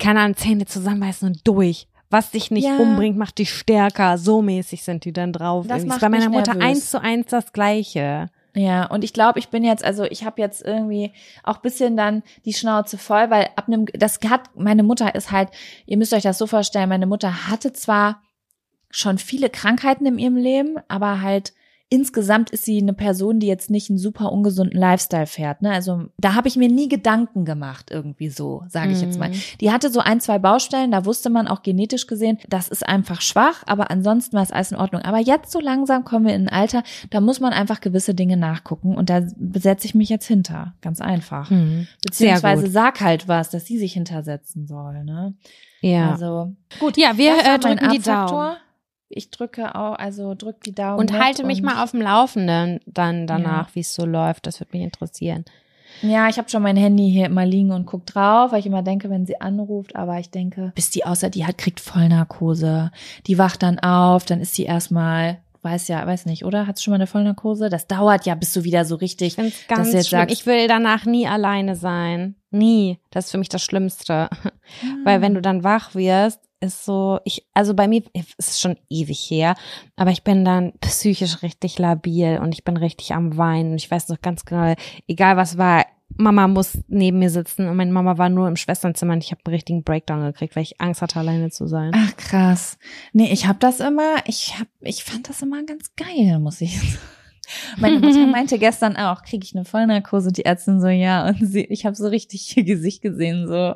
[0.00, 1.86] keine Ahnung, Zähne zusammenbeißen und durch.
[2.12, 2.76] Was dich nicht Ja.
[2.78, 4.18] umbringt, macht dich stärker.
[4.18, 5.66] So mäßig sind die dann drauf.
[5.68, 6.68] Das ist bei meiner Mutter nervös.
[6.76, 8.26] eins zu eins das Gleiche.
[8.54, 11.12] Ja, und ich glaube, ich bin jetzt, also ich habe jetzt irgendwie
[11.44, 15.50] auch bisschen dann die Schnauze voll, weil ab einem, das hat, meine Mutter ist halt,
[15.86, 18.22] ihr müsst euch das so vorstellen, meine Mutter hatte zwar
[18.90, 21.52] schon viele Krankheiten in ihrem Leben, aber halt
[21.90, 25.60] insgesamt ist sie eine Person, die jetzt nicht einen super ungesunden Lifestyle fährt.
[25.60, 25.72] Ne?
[25.72, 29.30] Also da habe ich mir nie Gedanken gemacht, irgendwie so, sage ich jetzt mal.
[29.30, 29.40] Mhm.
[29.60, 33.20] Die hatte so ein, zwei Baustellen, da wusste man auch genetisch gesehen, das ist einfach
[33.20, 35.02] schwach, aber ansonsten war es alles in Ordnung.
[35.02, 38.36] Aber jetzt so langsam kommen wir in ein Alter, da muss man einfach gewisse Dinge
[38.36, 39.22] nachgucken und da
[39.54, 40.74] setze ich mich jetzt hinter.
[40.82, 41.50] Ganz einfach.
[41.50, 41.88] Mhm.
[42.04, 45.02] Beziehungsweise sag halt was, dass sie sich hintersetzen soll.
[45.02, 45.34] Ne?
[45.80, 46.12] Ja.
[46.12, 47.98] Also gut, ja, wir äh, drücken die.
[48.00, 48.56] Daumen.
[49.12, 50.98] Ich drücke auch, also drück die Daumen.
[51.00, 54.46] Und halte mich und- mal auf dem Laufenden dann danach, wie es so läuft.
[54.46, 55.44] Das würde mich interessieren.
[56.02, 58.82] Ja, ich habe schon mein Handy hier immer liegen und guck drauf, weil ich immer
[58.82, 62.92] denke, wenn sie anruft, aber ich denke, bis die außer die hat, kriegt Vollnarkose.
[63.26, 66.68] Die wacht dann auf, dann ist sie erstmal, weiß ja, weiß nicht, oder?
[66.68, 67.68] Hat schon mal eine Vollnarkose?
[67.68, 69.36] Das dauert ja, bis du wieder so richtig.
[69.36, 70.20] Ich es dass ganz du jetzt schlimm.
[70.20, 72.36] sagst- ich will danach nie alleine sein.
[72.52, 72.98] Nie.
[73.10, 74.30] Das ist für mich das Schlimmste.
[75.04, 78.76] Weil wenn du dann wach wirst, ist so, ich, also bei mir es ist schon
[78.88, 79.54] ewig her,
[79.96, 83.90] aber ich bin dann psychisch richtig labil und ich bin richtig am Weinen und ich
[83.90, 84.74] weiß noch ganz genau,
[85.08, 85.86] egal was war,
[86.16, 89.40] Mama muss neben mir sitzen und meine Mama war nur im Schwesternzimmer und ich habe
[89.44, 91.92] einen richtigen Breakdown gekriegt, weil ich Angst hatte, alleine zu sein.
[91.94, 92.78] Ach krass.
[93.12, 96.78] Nee, ich habe das immer, ich hab, ich fand das immer ganz geil, muss ich
[96.78, 96.98] sagen.
[97.78, 100.32] Meine Mutter meinte gestern auch, kriege ich eine Vollnarkose?
[100.32, 101.28] Die Ärztin so, ja.
[101.28, 103.74] Und sie, ich habe so richtig ihr Gesicht gesehen, so.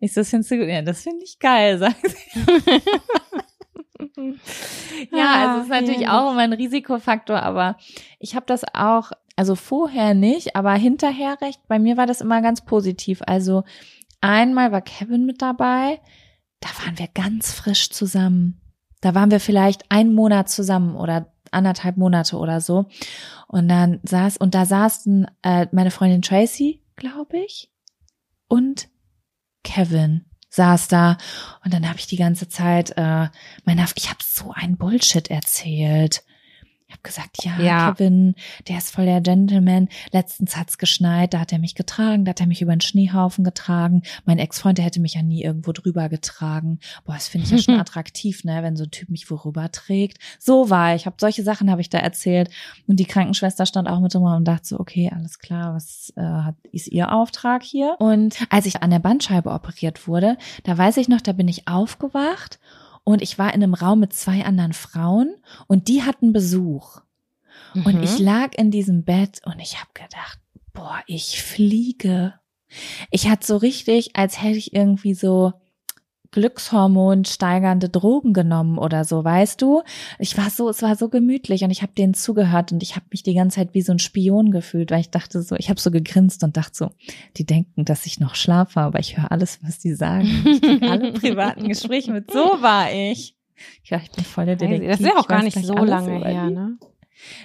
[0.00, 0.68] Ich so, das findest du gut?
[0.68, 2.42] Ja, das finde ich geil, sagt sie.
[5.12, 6.08] ja, also es ist natürlich herrlich.
[6.08, 7.76] auch immer ein Risikofaktor, aber
[8.18, 11.60] ich habe das auch, also vorher nicht, aber hinterher recht.
[11.68, 13.22] Bei mir war das immer ganz positiv.
[13.26, 13.64] Also
[14.20, 16.00] einmal war Kevin mit dabei,
[16.60, 18.60] da waren wir ganz frisch zusammen.
[19.00, 22.86] Da waren wir vielleicht einen Monat zusammen oder anderthalb Monate oder so.
[23.46, 27.70] Und dann saß, und da saßen äh, meine Freundin Tracy, glaube ich,
[28.48, 28.88] und
[29.64, 31.18] Kevin saß da.
[31.64, 33.28] Und dann habe ich die ganze Zeit, äh,
[33.64, 36.24] meiner, ich habe so ein Bullshit erzählt.
[36.88, 37.92] Ich habe gesagt, ja, Ja.
[37.92, 38.34] Kevin,
[38.66, 39.90] der ist voll der Gentleman.
[40.10, 43.44] Letztens hat's geschneit, da hat er mich getragen, da hat er mich über den Schneehaufen
[43.44, 44.04] getragen.
[44.24, 46.78] Mein Ex-Freund, der hätte mich ja nie irgendwo drüber getragen.
[47.04, 50.16] Boah, das finde ich ja schon attraktiv, ne, wenn so ein Typ mich worüber trägt.
[50.38, 51.04] So war ich.
[51.04, 52.48] Hab solche Sachen habe ich da erzählt.
[52.86, 56.52] Und die Krankenschwester stand auch mit immer und dachte so, okay, alles klar, was äh,
[56.72, 57.96] ist ihr Auftrag hier?
[57.98, 61.68] Und als ich an der Bandscheibe operiert wurde, da weiß ich noch, da bin ich
[61.68, 62.58] aufgewacht
[63.08, 65.34] und ich war in einem Raum mit zwei anderen Frauen
[65.66, 67.00] und die hatten Besuch.
[67.74, 68.02] Und Mhm.
[68.02, 70.38] ich lag in diesem Bett und ich habe gedacht,
[70.74, 72.34] boah, ich fliege.
[73.10, 75.54] Ich hatte so richtig, als hätte ich irgendwie so
[76.30, 79.82] Glückshormon steigernde Drogen genommen oder so, weißt du?
[80.18, 83.06] Ich war so, es war so gemütlich und ich habe denen zugehört und ich habe
[83.10, 85.80] mich die ganze Zeit wie so ein Spion gefühlt, weil ich dachte so, ich habe
[85.80, 86.90] so gegrinst und dachte so,
[87.36, 90.28] die denken, dass ich noch schlafe, aber ich höre alles, was die sagen.
[90.44, 92.30] Ich krieg alle privaten Gespräche mit.
[92.30, 93.34] So war ich.
[93.84, 94.88] Ja, ich bin voll der Detektiv.
[94.88, 96.54] Das ist ja auch gar nicht so lange her, die.
[96.54, 96.78] ne?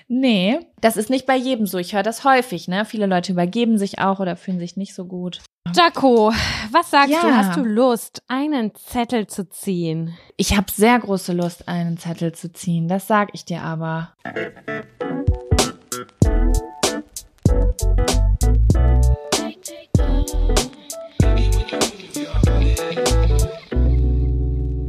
[0.08, 1.78] Nee, das ist nicht bei jedem so.
[1.78, 2.86] Ich höre das häufig, ne?
[2.86, 5.42] Viele Leute übergeben sich auch oder fühlen sich nicht so gut.
[5.72, 6.32] Jaco,
[6.72, 7.22] was sagst Ja.
[7.22, 7.36] du?
[7.36, 10.16] Hast du Lust, einen Zettel zu ziehen?
[10.36, 12.88] Ich habe sehr große Lust, einen Zettel zu ziehen.
[12.90, 14.14] Das sag ich dir aber.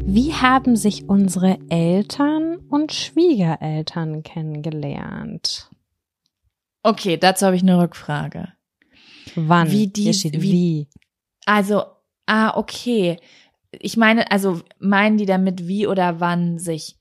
[0.06, 5.70] Wie haben sich unsere Eltern und Schwiegereltern kennengelernt?
[6.82, 8.52] Okay, dazu habe ich eine Rückfrage.
[9.34, 9.70] Wann?
[9.70, 10.88] Wie die- wie- wie.
[11.46, 11.82] Also,
[12.26, 13.18] ah, okay.
[13.72, 16.96] Ich meine, also meinen die damit, wie oder wann sich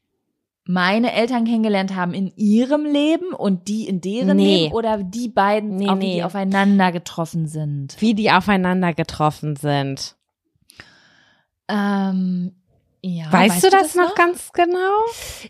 [0.66, 4.64] meine Eltern kennengelernt haben in ihrem Leben und die in deren Nee.
[4.64, 6.16] Leben oder die beiden, Nee, auf, nee.
[6.16, 7.96] die aufeinander getroffen sind?
[8.00, 10.16] Wie die aufeinander getroffen sind.
[11.68, 12.54] Ähm,
[13.06, 15.04] ja, weißt, du das, noch ganz genau?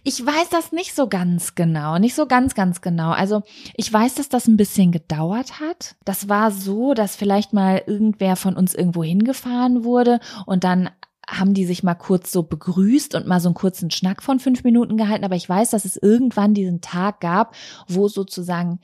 [0.04, 3.12] Ich weiß das nicht so ganz genau, nicht so ganz, ganz genau.
[3.12, 3.43] Also
[3.76, 5.95] ich weiß, dass das ein bisschen gedauert hat.
[6.04, 10.89] Das war so, dass vielleicht mal irgendwer von uns irgendwo hingefahren wurde und dann
[11.30, 14.64] haben die sich mal kurz so begrüßt und mal so einen kurzen Schnack von fünf
[14.64, 15.24] Minuten gehalten.
[15.24, 17.56] Aber ich weiß, dass es irgendwann diesen Tag gab,
[17.88, 18.80] wo sozusagen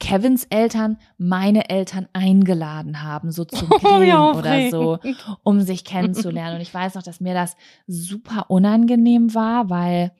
[0.00, 4.98] Kevins Eltern meine Eltern eingeladen haben, so zum Oh, wie Grillen oder so
[5.44, 6.56] um sich kennenzulernen.
[6.56, 10.12] Und ich weiß noch, dass mir das super unangenehm war, weil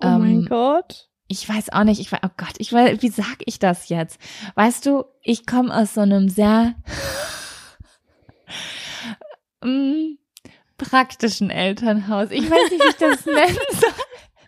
[0.00, 1.08] Oh mein ähm, Gott.
[1.26, 4.20] ich weiß auch nicht, ich weiß, oh Gott, ich weiß, wie sag ich das jetzt?
[4.54, 6.76] Weißt du, ich komme aus so einem sehr
[9.64, 10.14] mm,
[10.78, 12.30] praktischen Elternhaus.
[12.30, 13.90] Ich weiß nicht, wie ich das nennen soll.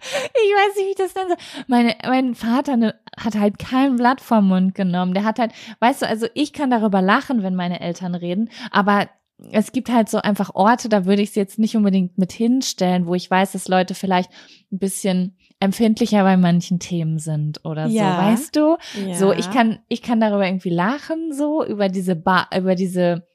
[0.00, 1.64] Ich weiß nicht, wie ich das nennen soll.
[1.66, 5.14] Meine, mein Vater ne, hat halt kein Blatt vom Mund genommen.
[5.14, 9.08] Der hat halt, weißt du, also ich kann darüber lachen, wenn meine Eltern reden, aber
[9.52, 13.06] es gibt halt so einfach Orte, da würde ich es jetzt nicht unbedingt mit hinstellen,
[13.06, 14.30] wo ich weiß, dass Leute vielleicht
[14.70, 18.16] ein bisschen empfindlicher bei manchen Themen sind oder Ja.
[18.16, 18.76] so, weißt du?
[19.08, 19.14] Ja.
[19.14, 23.26] So, ich kann, ich kann darüber irgendwie lachen, so, über diese ba über diese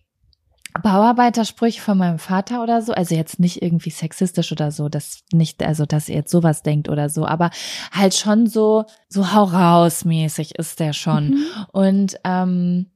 [0.82, 2.94] Bauarbeitersprüche von meinem Vater oder so.
[2.94, 6.90] Also jetzt nicht irgendwie sexistisch oder so, das nicht, also dass ihr jetzt sowas denkt
[6.90, 7.50] oder so, aber
[7.92, 11.30] halt schon so, so hau raus mäßig ist der schon.
[11.30, 11.46] Mhm.
[11.72, 12.88] Und ähm,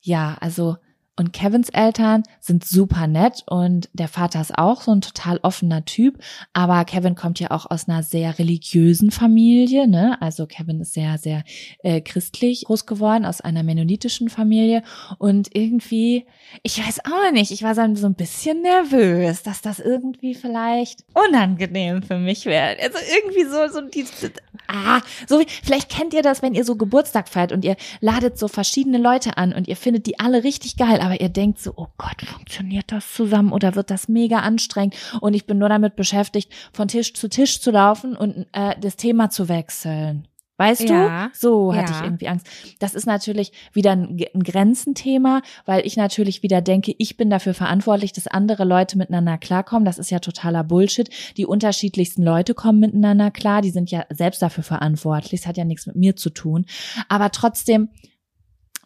[0.00, 0.76] ja, also
[1.18, 5.84] und Kevins Eltern sind super nett und der Vater ist auch so ein total offener
[5.84, 6.18] Typ,
[6.52, 10.16] aber Kevin kommt ja auch aus einer sehr religiösen Familie, ne?
[10.22, 11.42] Also Kevin ist sehr, sehr
[11.82, 14.82] äh, christlich groß geworden, aus einer mennonitischen Familie
[15.18, 16.26] und irgendwie,
[16.62, 22.02] ich weiß auch nicht, ich war so ein, bisschen nervös, dass das irgendwie vielleicht unangenehm
[22.02, 22.76] für mich wäre.
[22.80, 24.32] Also irgendwie so, so dieses,
[24.66, 28.38] ah, so wie, vielleicht kennt ihr das, wenn ihr so Geburtstag feiert und ihr ladet
[28.38, 31.72] so verschiedene Leute an und ihr findet die alle richtig geil, aber ihr denkt so,
[31.76, 35.96] oh Gott, funktioniert das zusammen oder wird das mega anstrengend und ich bin nur damit
[35.96, 40.28] beschäftigt, von Tisch zu Tisch zu laufen und äh, das Thema zu wechseln.
[40.58, 41.34] Weißt Ja, du?
[41.34, 41.98] So hatte ja.
[41.98, 42.46] ich irgendwie Angst.
[42.80, 47.54] Das ist natürlich wieder ein, ein Grenzenthema, weil ich natürlich wieder denke, ich bin dafür
[47.54, 49.84] verantwortlich, dass andere Leute miteinander klarkommen.
[49.84, 51.08] Das ist ja totaler Bullshit.
[51.36, 53.62] Die unterschiedlichsten Leute kommen miteinander klar.
[53.62, 55.40] Die sind ja selbst dafür verantwortlich.
[55.40, 56.66] Es hat ja nichts mit mir zu tun.
[57.08, 57.88] Aber trotzdem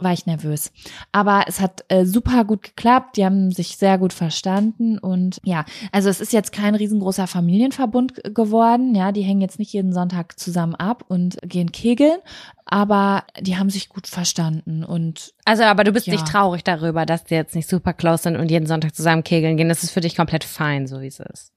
[0.03, 0.73] war ich nervös.
[1.13, 3.17] Aber es hat äh, super gut geklappt.
[3.17, 8.35] Die haben sich sehr gut verstanden und ja, also es ist jetzt kein riesengroßer Familienverbund
[8.35, 8.95] geworden.
[8.95, 12.19] Ja, die hängen jetzt nicht jeden Sonntag zusammen ab und gehen kegeln,
[12.65, 16.15] aber die haben sich gut verstanden und Also, aber du bist Ja.
[16.15, 19.57] nicht traurig darüber, dass die jetzt nicht super close sind und jeden Sonntag zusammen kegeln
[19.57, 19.69] gehen.
[19.69, 21.53] Das ist für dich komplett fein, so wie es ist.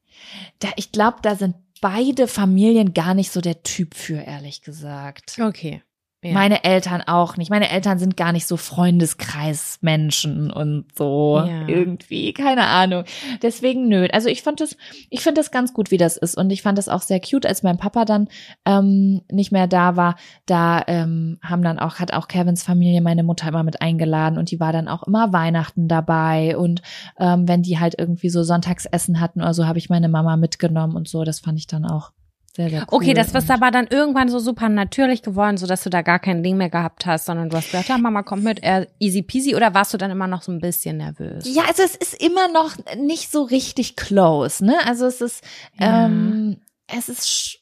[0.60, 5.38] da, ich glaube, da sind beide Familien gar nicht so der Typ für, ehrlich gesagt.
[5.40, 5.82] Okay.
[6.24, 6.32] Ja.
[6.32, 7.50] Meine Eltern auch nicht.
[7.50, 11.68] Meine Eltern sind gar nicht so Freundeskreismenschen und so Ja.
[11.68, 13.04] irgendwie, keine Ahnung.
[13.42, 14.08] Deswegen nö.
[14.12, 14.76] Also ich fand das,
[15.10, 16.36] ich finde das ganz gut, wie das ist.
[16.36, 18.28] Und ich fand das auch sehr cute, als mein Papa dann
[18.64, 20.16] ähm, nicht mehr da war.
[20.46, 24.50] Da ähm, haben dann auch, hat auch Kevins Familie meine Mutter immer mit eingeladen und
[24.50, 26.56] die war dann auch immer Weihnachten dabei.
[26.56, 26.82] Und
[27.18, 30.96] ähm, wenn die halt irgendwie so Sonntagsessen hatten oder so, habe ich meine Mama mitgenommen
[30.96, 31.24] und so.
[31.24, 32.10] Das fand ich dann auch
[32.56, 32.86] sehr, sehr cool.
[32.90, 36.18] Okay, das ist aber dann irgendwann so super natürlich geworden, so dass du da gar
[36.18, 38.60] kein Ding mehr gehabt hast, sondern du hast gedacht, ja, Mama kommt mit,
[38.98, 41.44] easy peasy, oder warst du dann immer noch so ein bisschen nervös?
[41.46, 44.74] Ja, also es ist immer noch nicht so richtig close, ne?
[44.86, 45.44] Also es ist,
[45.74, 46.06] Ja.
[46.06, 47.58] ähm, es ist,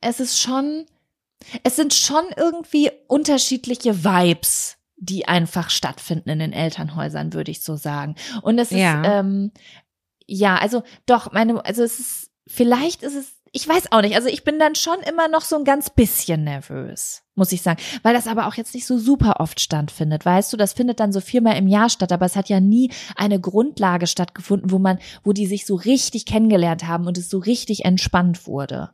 [0.00, 0.86] es ist schon,
[1.62, 7.76] es sind schon irgendwie unterschiedliche Vibes, die einfach stattfinden in den Elternhäusern, würde ich so
[7.76, 8.14] sagen.
[8.42, 9.02] Und es Ja.
[9.02, 9.50] ist, ähm,
[10.26, 14.28] ja, also doch, meine, also es ist, vielleicht ist es, ich weiß auch nicht, also
[14.28, 18.14] ich bin dann schon immer noch so ein ganz bisschen nervös, muss ich sagen, weil
[18.14, 21.20] das aber auch jetzt nicht so super oft stattfindet, weißt du, das findet dann so
[21.20, 25.32] viermal im Jahr statt, aber es hat ja nie eine Grundlage stattgefunden, wo man, wo
[25.32, 28.90] die sich so richtig kennengelernt haben und es so richtig entspannt wurde.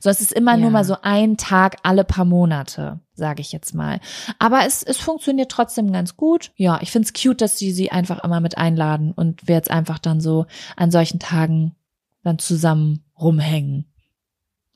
[0.00, 0.58] So, es ist immer Ja.
[0.58, 4.00] nur mal so ein Tag alle paar Monate, sage ich jetzt mal.
[4.38, 6.52] Aber es, es funktioniert trotzdem ganz gut.
[6.56, 9.98] Ja, ich find's cute, dass sie sie einfach immer mit einladen und wir jetzt einfach
[9.98, 10.44] dann so
[10.76, 11.74] an solchen Tagen
[12.22, 13.86] dann zusammen rumhängen.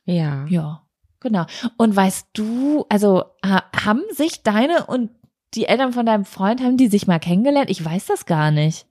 [0.05, 0.47] Ja.
[0.49, 0.83] Ja,
[1.21, 1.47] genau.
[1.77, 5.11] Und weißt du, also ha, haben sich deine und
[5.55, 7.71] die Eltern von deinem Freund, haben die sich mal kennengelernt?
[7.71, 8.87] Ich weiß das gar nicht.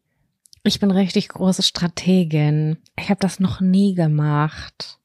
[0.64, 2.78] Ich bin richtig große Strategin.
[3.00, 5.00] Ich habe das noch nie gemacht.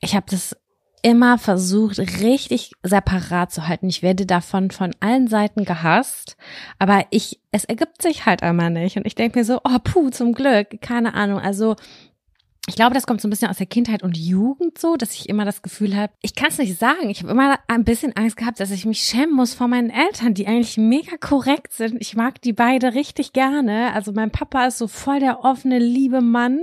[0.00, 0.54] Ich habe das
[1.02, 3.88] immer versucht, richtig separat zu halten.
[3.88, 6.36] Ich werde davon von allen Seiten gehasst,
[6.78, 8.96] aber ich, es ergibt sich halt einmal nicht.
[8.96, 11.38] Und ich denke mir so, oh puh, zum Glück, keine Ahnung.
[11.38, 11.76] Also
[12.68, 15.28] ich glaube, das kommt so ein bisschen aus der Kindheit und Jugend so, dass ich
[15.28, 17.10] immer das Gefühl habe, ich kann es nicht sagen.
[17.10, 20.34] Ich habe immer ein bisschen Angst gehabt, dass ich mich schämen muss vor meinen Eltern,
[20.34, 21.96] die eigentlich mega korrekt sind.
[22.00, 23.92] Ich mag die beide richtig gerne.
[23.94, 26.60] Also mein Papa ist so voll der offene, liebe Mann,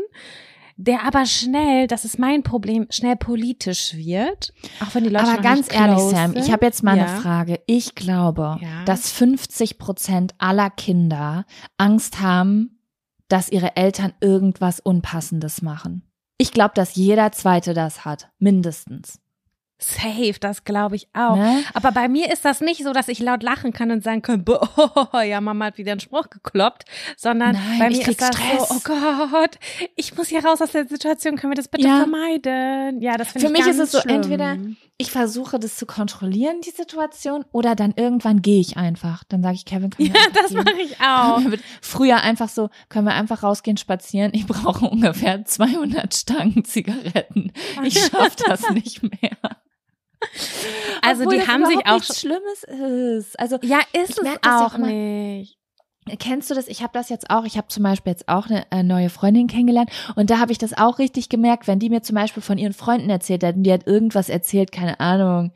[0.78, 4.54] der aber schnell, das ist mein Problem, schnell politisch wird.
[4.82, 6.46] Auch wenn die Leute Aber ganz ehrlich, Sam, sind.
[6.46, 7.06] ich habe jetzt mal ja.
[7.06, 7.60] eine Frage.
[7.66, 8.84] Ich glaube, Ja.
[8.86, 11.46] dass 50 Prozent aller Kinder
[11.78, 12.75] Angst haben,
[13.28, 16.04] dass ihre Eltern irgendwas Unpassendes machen.
[16.38, 19.20] Ich glaube, dass jeder Zweite das hat, mindestens.
[19.78, 21.36] Safe, das glaube ich auch.
[21.36, 21.62] Ne?
[21.74, 24.46] Aber bei mir ist das nicht so, dass ich laut lachen kann und sagen kann,
[24.46, 26.86] boah, ja, Mama hat wieder einen Spruch gekloppt,
[27.18, 28.70] sondern Nein, bei mir ist das Stress.
[28.70, 28.80] so, oh
[29.32, 29.58] Gott,
[29.98, 31.98] ich muss hier raus aus der Situation, können wir das bitte Ja.
[31.98, 33.02] vermeiden?
[33.02, 34.16] Ja, das finde Für ich mich ganz ist es so, schlimm.
[34.16, 34.58] entweder
[34.98, 39.24] ich versuche das zu kontrollieren, die Situation, oder dann irgendwann gehe ich einfach.
[39.26, 41.42] Dann sage ich, Kevin, können Ja, das mache ich auch.
[41.82, 44.32] Früher einfach so, können wir einfach rausgehen, spazieren.
[44.34, 47.52] Ich brauche ungefähr 200 Stangen Zigaretten.
[47.84, 49.38] Ich schaffe das nicht mehr.
[51.02, 53.40] Also Obwohl die haben sich auch nichts Schlimmes ist.
[53.40, 55.60] Also Ja, ist es auch auch nicht.
[56.20, 56.68] Kennst du das?
[56.68, 57.46] Ich habe das jetzt auch.
[57.46, 60.60] Ich habe zum Beispiel jetzt auch eine äh, neue Freundin kennengelernt und da habe ich
[60.60, 63.64] das auch richtig gemerkt, wenn die mir zum Beispiel von ihren Freunden erzählt hat und
[63.64, 65.52] die hat irgendwas erzählt, keine Ahnung.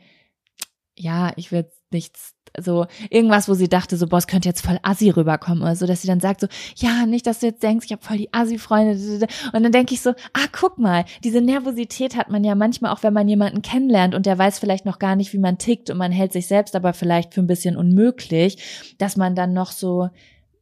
[0.95, 4.79] Ja, ich will nichts, so irgendwas, wo sie dachte, so, boah, es könnte jetzt voll
[4.81, 7.85] assi rüberkommen oder so, dass sie dann sagt so, ja, nicht, dass du jetzt denkst,
[7.85, 9.27] ich habe voll die assi-Freunde.
[9.53, 13.03] Und dann denke ich so, ah, guck mal, diese Nervosität hat man ja manchmal auch,
[13.03, 15.97] wenn man jemanden kennenlernt und der weiß vielleicht noch gar nicht, wie man tickt und
[15.97, 20.09] man hält sich selbst aber vielleicht für ein bisschen unmöglich, dass man dann noch so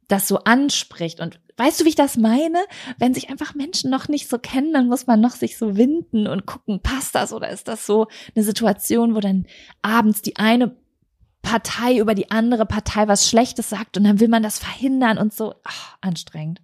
[0.08, 1.20] das so anspricht.
[1.20, 2.58] Und weißt du, wie ich das meine?
[2.98, 6.26] Wenn sich einfach Menschen noch nicht so kennen, dann muss man noch sich so winden
[6.26, 9.46] und gucken, passt das oder ist das so eine Situation, wo dann
[9.82, 10.76] abends die eine
[11.42, 15.32] Partei über die andere Partei was Schlechtes sagt und dann will man das verhindern und
[15.32, 16.60] so ach, anstrengend.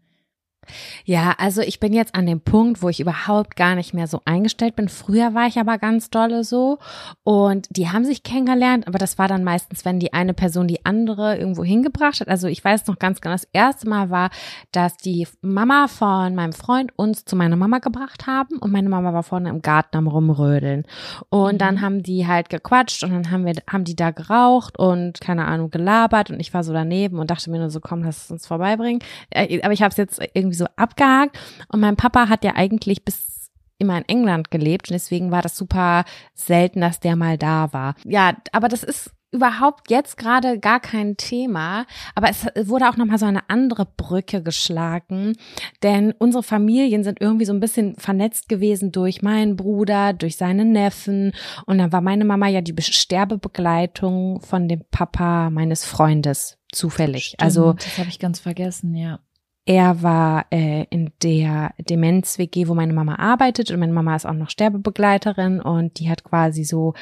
[1.04, 4.20] Ja, also ich bin jetzt an dem Punkt, wo ich überhaupt gar nicht mehr so
[4.24, 4.88] eingestellt bin.
[4.88, 6.78] Früher war ich aber ganz dolle so
[7.22, 10.84] und die haben sich kennengelernt, aber das war dann meistens, wenn die eine Person die
[10.84, 12.28] andere irgendwo hingebracht hat.
[12.28, 14.30] Also ich weiß noch ganz genau, das erste Mal war,
[14.72, 19.12] dass die Mama von meinem Freund uns zu meiner Mama gebracht haben und meine Mama
[19.12, 20.84] war vorne im Garten am rumrödeln.
[21.28, 25.20] Und dann haben die halt gequatscht und dann haben wir, haben die da geraucht und
[25.20, 28.24] keine Ahnung gelabert und ich war so daneben und dachte mir nur so, komm, lass
[28.24, 29.00] es uns vorbeibringen.
[29.30, 31.38] Äh, Aber ich habe es jetzt irgendwie so abgehakt
[31.68, 35.56] und mein Papa hat ja eigentlich bis immer in England gelebt und deswegen war das
[35.56, 37.94] super selten, dass der mal da war.
[38.04, 43.06] Ja, aber das ist überhaupt jetzt gerade gar kein Thema, aber es wurde auch noch
[43.06, 45.36] mal so eine andere Brücke geschlagen,
[45.82, 50.64] denn unsere Familien sind irgendwie so ein bisschen vernetzt gewesen durch meinen Bruder, durch seine
[50.64, 51.32] Neffen
[51.66, 57.34] und dann war meine Mama ja die Sterbebegleitung von dem Papa meines Freundes zufällig.
[57.38, 59.18] Also Stimmt, das habe ich ganz vergessen, ja.
[59.66, 64.34] Er war äh, in der Demenz-WG, wo meine Mama arbeitet und meine Mama ist auch
[64.34, 66.94] noch Sterbebegleiterin und die hat quasi so,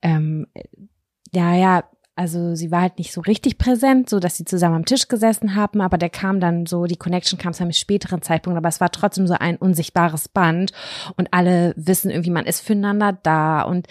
[0.00, 0.46] ähm,
[1.32, 4.84] ja, ja, also sie war halt nicht so richtig präsent, so dass sie zusammen am
[4.86, 8.56] Tisch gesessen haben, aber der kam dann so, die Connection kam zu einem späteren Zeitpunkt,
[8.56, 10.72] aber es war trotzdem so ein unsichtbares Band
[11.18, 13.86] und alle wissen irgendwie, man ist füreinander da und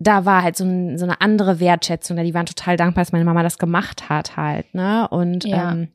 [0.00, 3.24] da war halt so, ein, so eine andere Wertschätzung, die waren total dankbar, dass meine
[3.24, 5.06] Mama das gemacht hat halt, ne?
[5.08, 5.72] Und Ja.
[5.72, 5.88] ähm,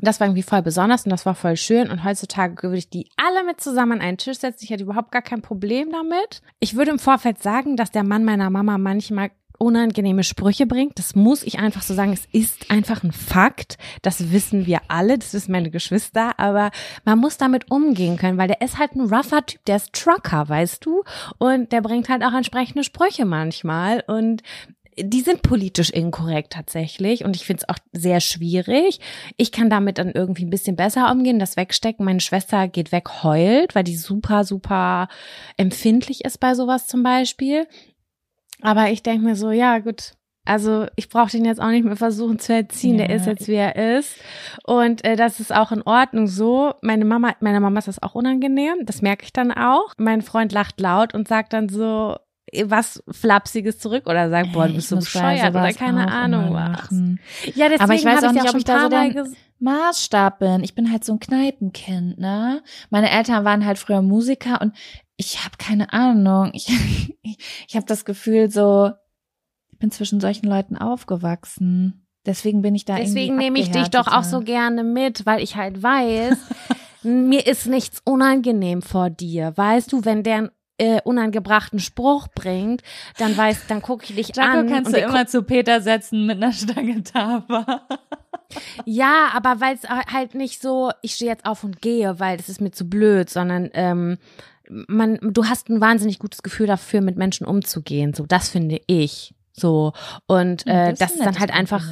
[0.00, 1.90] das war irgendwie voll besonders und das war voll schön.
[1.90, 4.64] Und heutzutage würde ich die alle mit zusammen an einen Tisch setzen.
[4.64, 6.42] Ich hätte überhaupt gar kein Problem damit.
[6.60, 10.98] Ich würde im Vorfeld sagen, dass der Mann meiner Mama manchmal unangenehme Sprüche bringt.
[10.98, 12.12] Das muss ich einfach so sagen.
[12.12, 13.78] Es ist einfach ein Fakt.
[14.02, 15.18] Das wissen wir alle.
[15.18, 16.38] Das wissen meine Geschwister.
[16.38, 16.70] Aber
[17.04, 19.64] man muss damit umgehen können, weil der ist halt ein rougher Typ.
[19.66, 21.04] Der ist Trucker, weißt du?
[21.38, 24.02] Und der bringt halt auch entsprechende Sprüche manchmal.
[24.06, 24.42] Und
[24.98, 29.00] die sind politisch inkorrekt tatsächlich und ich finde es auch sehr schwierig.
[29.36, 32.04] Ich kann damit dann irgendwie ein bisschen besser umgehen, das wegstecken.
[32.04, 35.08] Meine Schwester geht weg, heult, weil die super, super
[35.56, 37.66] empfindlich ist bei sowas zum Beispiel.
[38.62, 40.12] Aber ich denke mir so, ja gut,
[40.46, 42.98] Also ich brauche den jetzt auch nicht mehr versuchen zu erziehen.
[42.98, 43.06] Ja.
[43.06, 44.16] Der ist jetzt wie er ist
[44.64, 46.74] und äh, das ist auch in Ordnung so.
[46.82, 48.84] Meine Mama, meiner Mama ist das auch unangenehm.
[48.84, 49.94] Das merke ich dann auch.
[49.96, 52.16] Mein Freund lacht laut und sagt dann so
[52.66, 56.90] was flapsiges zurück oder sagt, boah, du bist so bescheuert oder keine Ahnung was.
[57.54, 59.26] Ja, deswegen Aber ich weiß auch nicht, ob ich da so der
[59.60, 60.62] Maßstab bin.
[60.62, 62.62] Ich bin halt so ein Kneipenkind, ne?
[62.90, 64.74] Meine Eltern waren halt früher Musiker und
[65.16, 66.50] ich habe keine Ahnung.
[66.52, 66.68] Ich,
[67.22, 67.38] ich,
[67.68, 68.90] ich habe das Gefühl so,
[69.72, 72.06] ich bin zwischen solchen Leuten aufgewachsen.
[72.26, 75.56] Deswegen bin ich da Deswegen nehme ich dich doch auch so gerne mit, weil ich
[75.56, 76.38] halt weiß,
[77.02, 79.52] mir ist nichts unangenehm vor dir.
[79.56, 82.82] Weißt du, wenn der äh, unangebrachten Spruch bringt,
[83.18, 84.68] dann weiß, dann gucke ich dich Jaco an.
[84.68, 87.86] kannst du immer zu Peter setzen mit einer Stange Tava.
[88.84, 92.48] Ja, aber weil es halt nicht so, ich stehe jetzt auf und gehe, weil das
[92.48, 94.18] ist mir zu blöd, sondern ähm,
[94.68, 98.14] man, du hast ein wahnsinnig gutes Gefühl dafür, mit Menschen umzugehen.
[98.14, 99.34] So, das finde ich.
[99.52, 99.92] So.
[100.26, 101.84] Und äh, das, ist dann halt einfach.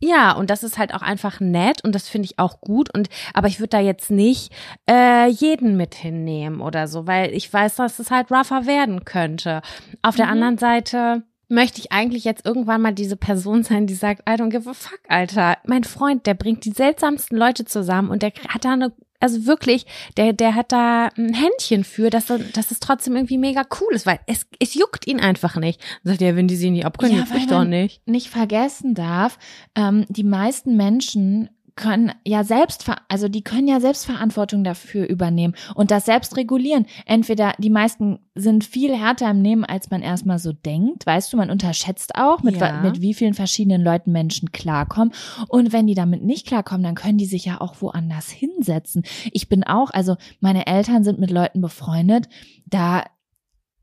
[0.00, 2.92] Ja, und das ist halt auch einfach nett und das finde ich auch gut.
[2.94, 4.52] Und aber ich würde da jetzt nicht
[4.88, 9.60] äh, jeden mit hinnehmen oder so, weil ich weiß, dass es halt rougher werden könnte.
[10.02, 10.32] Auf der Mhm.
[10.32, 14.50] anderen Seite möchte ich eigentlich jetzt irgendwann mal diese Person sein, die sagt, I don't
[14.50, 15.56] give a fuck, Alter.
[15.64, 19.84] Mein Freund, der bringt die seltsamsten Leute zusammen und der hat da eine, also wirklich,
[20.16, 23.94] der, der hat da ein Händchen für, dass, er- dass es trotzdem irgendwie mega cool
[23.94, 25.80] ist, weil es, es juckt ihn einfach nicht.
[26.04, 28.06] Dann sagt er, wenn die sie nicht abkönnen, Ja, juckt mich doch nicht.
[28.06, 29.38] nicht vergessen darf,
[29.74, 35.90] ähm, die meisten Menschen können ja selbst, also die können ja Selbstverantwortung dafür übernehmen und
[35.90, 36.86] das selbst regulieren.
[37.06, 41.06] Entweder die meisten sind viel härter im Nehmen, als man erstmal so denkt.
[41.06, 42.82] Weißt du, man unterschätzt auch, mit, Ja.
[42.82, 45.14] mit wie vielen verschiedenen Leuten Menschen klarkommen.
[45.48, 49.04] Und wenn die damit nicht klarkommen, dann können die sich ja auch woanders hinsetzen.
[49.32, 52.28] Ich bin auch, also meine Eltern sind mit Leuten befreundet,
[52.66, 53.04] da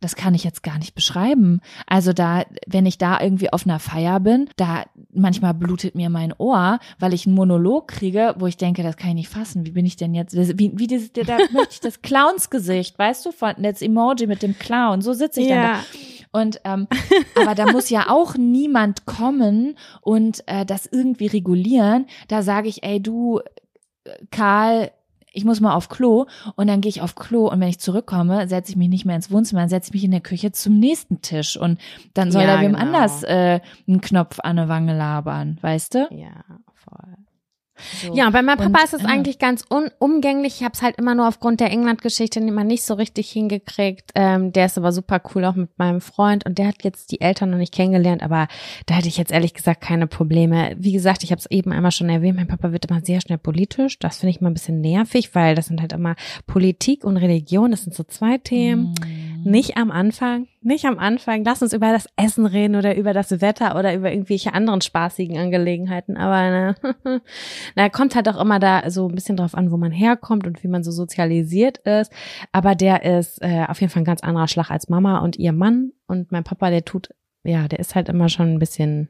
[0.06, 1.62] das kann ich jetzt gar nicht beschreiben.
[1.88, 6.32] Also da, wenn ich da irgendwie auf einer Feier bin, da manchmal blutet mir mein
[6.38, 9.66] Ohr, weil ich einen Monolog kriege, wo ich denke, das kann ich nicht fassen.
[9.66, 10.36] Wie bin ich denn jetzt?
[10.60, 14.60] Wie, wie das, da möchte ich das Clownsgesicht, weißt du, von das Emoji mit dem
[14.60, 15.02] Clown.
[15.02, 15.80] So sitze ich dann da.
[16.32, 16.88] Und ähm,
[17.34, 22.06] aber da muss ja auch niemand kommen und äh, das irgendwie regulieren.
[22.28, 23.40] Da sage ich, ey du,
[24.04, 24.92] äh, Karl,
[25.36, 26.26] ich muss mal auf Klo
[26.56, 29.16] und dann gehe ich auf Klo und wenn ich zurückkomme, setze ich mich nicht mehr
[29.16, 31.80] ins Wohnzimmer, dann setze ich mich in der Küche zum nächsten Tisch und
[32.14, 32.80] dann soll Ja, da wem genau.
[32.84, 36.08] anders äh, einen Knopf an der Wange labern, weißt du?
[36.12, 37.14] Ja, voll.
[38.02, 38.14] So.
[38.14, 39.10] Ja, bei meinem Papa Und, ist es ja.
[39.10, 40.56] eigentlich ganz unumgänglich.
[40.58, 44.12] Ich habe es halt immer nur aufgrund der England-Geschichte immer nicht so richtig hingekriegt.
[44.16, 47.22] Ähm, der ist aber super cool auch mit meinem Freund und der hat jetzt die
[47.22, 48.48] Eltern noch nicht kennengelernt, aber
[48.86, 50.76] da hätte ich jetzt ehrlich gesagt keine Probleme.
[50.78, 53.38] Wie gesagt, ich habe es eben einmal schon erwähnt, mein Papa wird immer sehr schnell
[53.38, 54.00] politisch.
[54.00, 56.16] Das finde ich mal ein bisschen nervig, weil das sind halt immer
[56.48, 58.96] Politik und Religion, das sind so zwei Themen.
[59.00, 59.35] Mhm.
[59.46, 61.44] Nicht am Anfang, nicht am Anfang.
[61.44, 65.38] Lass uns über das Essen reden oder über das Wetter oder über irgendwelche anderen spaßigen
[65.38, 66.18] Angelegenheiten.
[66.18, 66.76] Aber ne,
[67.76, 70.64] na, kommt halt auch immer da so ein bisschen drauf an, wo man herkommt und
[70.64, 72.12] wie man so sozialisiert ist.
[72.52, 75.54] Aber der ist äh, auf jeden Fall ein ganz anderer Schlag als Mama und ihr
[75.54, 75.92] Mann.
[76.08, 77.10] Und mein Papa, der tut,
[77.44, 79.10] ja, der ist halt immer schon ein bisschen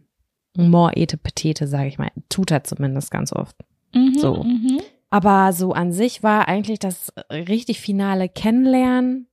[0.57, 2.11] more ete petete, sage ich mal.
[2.27, 3.55] Tut er zumindest ganz oft.
[3.93, 4.43] Mhm, so.
[4.43, 4.81] Mhm.
[5.09, 9.27] Aber so an sich war eigentlich das richtig finale Kennenlernen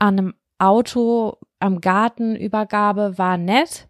[0.00, 3.88] an einem Auto am Gartenübergabe war nett.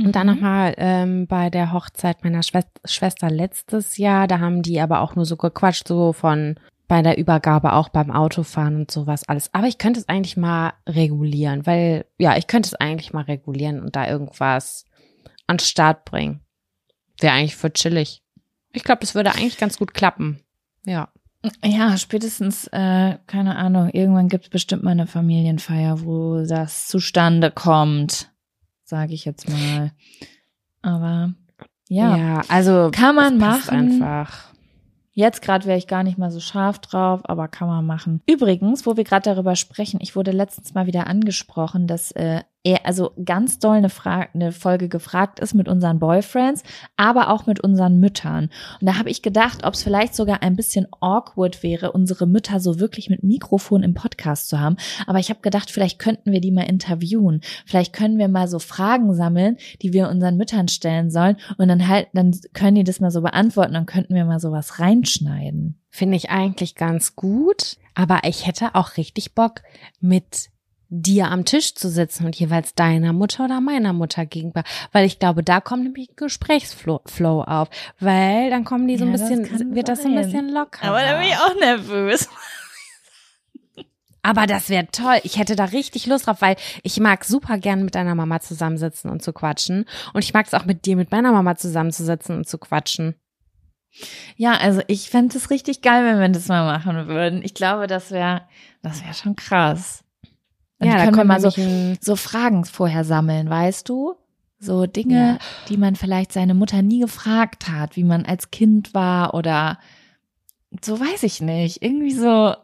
[0.00, 0.34] Und dann Mhm.
[0.34, 5.14] nochmal ähm, bei der Hochzeit meiner Schwest Schwester letztes Jahr, da haben die aber auch
[5.16, 6.56] nur so gequatscht, so von
[6.88, 9.52] bei der Übergabe auch beim Autofahren und sowas alles.
[9.54, 13.80] Aber ich könnte es eigentlich mal regulieren, weil, ja, ich könnte es eigentlich mal regulieren
[13.80, 14.84] und da irgendwas
[15.46, 16.40] an Start bringen.
[17.20, 18.22] Wäre eigentlich für chillig.
[18.72, 20.40] Ich glaube, das würde eigentlich ganz gut klappen.
[20.84, 21.08] Ja.
[21.64, 27.50] Ja, spätestens, äh, keine Ahnung, irgendwann gibt es bestimmt mal eine Familienfeier, wo das zustande
[27.50, 28.30] kommt,
[28.84, 29.90] sage ich jetzt mal.
[30.82, 31.34] Aber
[31.88, 34.00] ja, Ja, also Kann man machen.
[34.00, 34.52] einfach.
[35.12, 38.22] jetzt gerade wäre ich gar nicht mal so scharf drauf, aber kann man machen.
[38.28, 42.86] Übrigens, wo wir gerade darüber sprechen, ich wurde letztens mal wieder angesprochen, dass äh, er
[42.86, 46.62] also ganz doll eine, Frage, eine Folge gefragt ist mit unseren Boyfriends,
[46.96, 48.50] aber auch mit unseren Müttern.
[48.80, 52.60] Und da habe ich gedacht, ob es vielleicht sogar ein bisschen awkward wäre, unsere Mütter
[52.60, 54.76] so wirklich mit Mikrofon im Podcast zu haben.
[55.06, 57.40] Aber ich habe gedacht, vielleicht könnten wir die mal interviewen.
[57.66, 61.36] Vielleicht können wir mal so Fragen sammeln, die wir unseren Müttern stellen sollen.
[61.58, 63.74] Und dann halt, dann können die das mal so beantworten.
[63.74, 65.80] Dann könnten wir mal sowas reinschneiden.
[65.90, 67.76] Finde ich eigentlich ganz gut.
[67.94, 69.62] Aber ich hätte auch richtig Bock,
[70.00, 70.51] mit
[70.94, 74.62] dir am Tisch zu sitzen und jeweils deiner Mutter oder meiner Mutter gegenüber.
[74.92, 77.68] Weil ich glaube, da kommt nämlich ein Gesprächsflow Flow auf.
[77.98, 80.50] Weil dann kommen die so ein Ja, das bisschen, kann wird das so ein bisschen
[80.50, 80.92] locker.
[80.92, 82.28] auch nervös.
[84.22, 85.18] Aber das wäre toll.
[85.24, 89.10] Ich hätte da richtig Lust drauf, weil ich mag super gern mit deiner Mama zusammensitzen
[89.10, 89.86] und zu quatschen.
[90.12, 93.16] Und ich mag es auch mit dir, mit meiner Mama zusammenzusitzen und zu quatschen.
[94.36, 97.42] Ja, also ich fände es richtig geil, wenn wir das mal machen würden.
[97.42, 98.42] Ich glaube, das wäre,
[98.82, 100.04] das wäre schon krass.
[100.82, 101.50] Dann Ja, da können wir mal so,
[102.00, 104.14] so Fragen vorher sammeln, weißt du?
[104.58, 105.66] So Dinge, Ja.
[105.68, 109.78] die man vielleicht seine Mutter nie gefragt hat, wie man als Kind war oder
[110.84, 111.82] so weiß ich nicht.
[111.82, 112.54] Irgendwie so.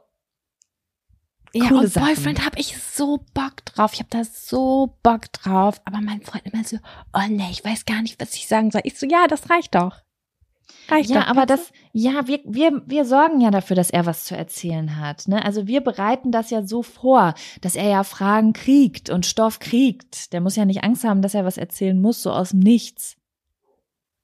[1.55, 2.07] Ja, und Sachen.
[2.07, 3.93] Boyfriend habe ich so Bock drauf.
[3.95, 5.81] Ich habe da so Bock drauf.
[5.85, 6.77] Aber mein Freund immer so,
[7.15, 8.83] oh nee, ich weiß gar nicht, was ich sagen soll.
[8.85, 9.97] Ich so, ja, das reicht doch.
[10.89, 11.27] Reicht Ja, doch.
[11.29, 15.29] aber das, ja, wir, wir, wir sorgen ja dafür, dass er was zu erzählen hat.
[15.29, 15.45] Ne?
[15.45, 20.33] Also wir bereiten das ja so vor, dass er ja Fragen kriegt und Stoff kriegt.
[20.33, 23.17] Der muss ja nicht Angst haben, dass er was erzählen muss, so aus dem Nichts.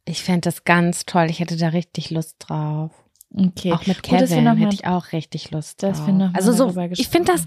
[0.07, 1.27] Ich fände das ganz toll.
[1.31, 2.91] Ich hätte da richtig Lust drauf.
[3.35, 3.73] Okay.
[3.73, 6.01] Auch mit Gut, Kevin noch mal- hätte ich auch richtig Lust drauf.
[6.35, 7.45] also so, ich finde das,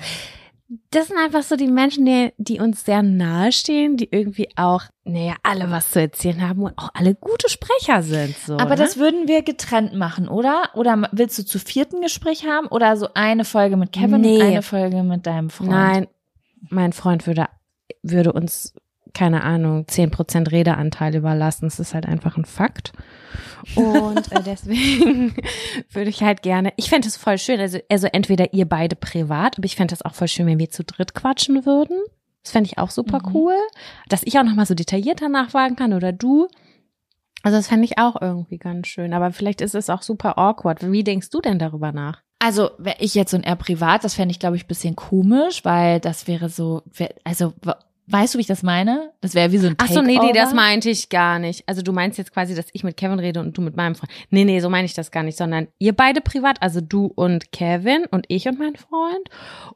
[0.91, 4.83] das sind einfach so die Menschen, die, die uns sehr nahe stehen, die irgendwie auch,
[5.05, 8.35] naja, alle was zu erzählen haben und auch alle gute Sprecher sind.
[8.37, 8.75] So, Aber ne?
[8.75, 10.71] das würden wir getrennt machen, oder?
[10.73, 14.35] Oder willst du zu vierten Gespräch haben oder so eine Folge mit Kevin Nee.
[14.35, 15.69] und eine Folge mit deinem Freund?
[15.71, 16.07] Nein,
[16.69, 17.47] mein Freund würde,
[18.03, 18.73] würde uns,
[19.17, 21.65] keine Ahnung, 10% Redeanteil überlassen.
[21.65, 22.93] Das ist halt einfach ein Fakt.
[23.75, 25.35] Und äh, deswegen
[25.91, 29.57] würde ich halt gerne, ich fände es voll schön, also, also entweder ihr beide privat,
[29.57, 31.97] aber ich fände es auch voll schön, wenn wir zu dritt quatschen würden.
[32.43, 33.35] Das fände ich auch super Mhm.
[33.35, 33.55] cool.
[34.07, 36.47] Dass ich auch nochmal so detaillierter nachfragen kann oder du.
[37.43, 39.13] Also das fände ich auch irgendwie ganz schön.
[39.13, 40.89] Aber vielleicht ist es auch super awkward.
[40.91, 42.21] Wie denkst du denn darüber nach?
[42.39, 44.95] Also, wäre ich jetzt so ein eher privat, das fände ich, glaube ich, ein bisschen
[44.95, 46.83] komisch, weil das wäre so,
[47.23, 47.53] also,
[48.07, 49.11] weißt du, wie ich das meine?
[49.21, 51.67] Das wäre wie so ein Ach so, nee, nee, das meinte ich gar nicht.
[51.67, 54.11] Also du meinst jetzt quasi, dass ich mit Kevin rede und du mit meinem Freund.
[54.29, 57.51] Nee, nee, so meine ich das gar nicht, sondern ihr beide privat, also du und
[57.51, 59.29] Kevin und ich und mein Freund.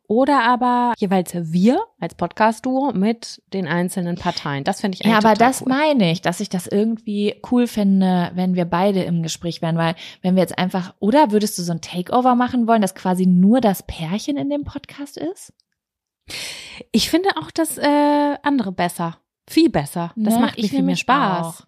[0.08, 4.64] Oder aber jeweils wir als Podcast-Duo mit den einzelnen Parteien.
[4.64, 5.68] Das finde ich Ja, eigentlich aber total das cool.
[5.70, 9.96] meine ich, dass ich das irgendwie cool finde, wenn wir beide im Gespräch wären, weil
[10.22, 13.62] wenn wir jetzt einfach, oder würdest du so ein Takeover machen wollen, dass quasi nur
[13.62, 15.54] das Pärchen in dem Podcast ist?
[16.92, 19.18] Ich finde auch das äh, andere besser.
[19.50, 20.12] Viel besser.
[20.16, 20.40] Das Ne?
[20.42, 21.68] macht mir Ich viel mehr Spaß.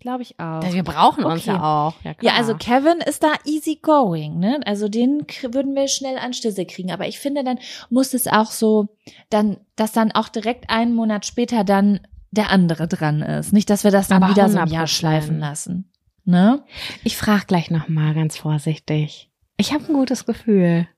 [0.00, 0.60] Glaube ich auch.
[0.72, 1.52] Wir brauchen uns Okay.
[1.56, 1.94] ja auch.
[2.02, 2.34] Ja, Ja, klar.
[2.36, 4.60] also Kevin ist da easy going, ne?
[4.66, 6.90] Also den würden wir schnell an Stisse kriegen.
[6.92, 8.88] Aber ich finde, dann muss es auch so,
[9.30, 12.00] dann, dass dann auch direkt einen Monat später dann
[12.32, 13.52] der andere dran ist.
[13.54, 14.72] Nicht, dass wir das dann Aber wieder so ein 100%.
[14.72, 15.90] Jahr schleifen lassen.
[16.26, 16.62] Ne?
[17.04, 19.30] ich frage gleich nochmal ganz vorsichtig.
[19.56, 20.88] Ich habe ein gutes Gefühl.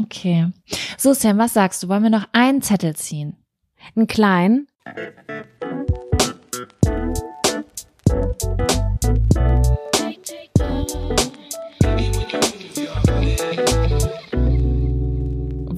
[0.00, 0.50] Okay.
[0.96, 1.88] So, Sam, was sagst du?
[1.88, 3.36] Wollen wir noch einen Zettel ziehen?
[3.96, 4.68] Einen kleinen.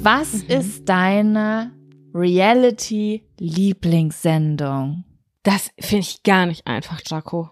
[0.02, 1.72] Was ist deine
[2.14, 5.04] Reality-Lieblingssendung?
[5.42, 7.50] Das finde ich gar nicht einfach, Jaco.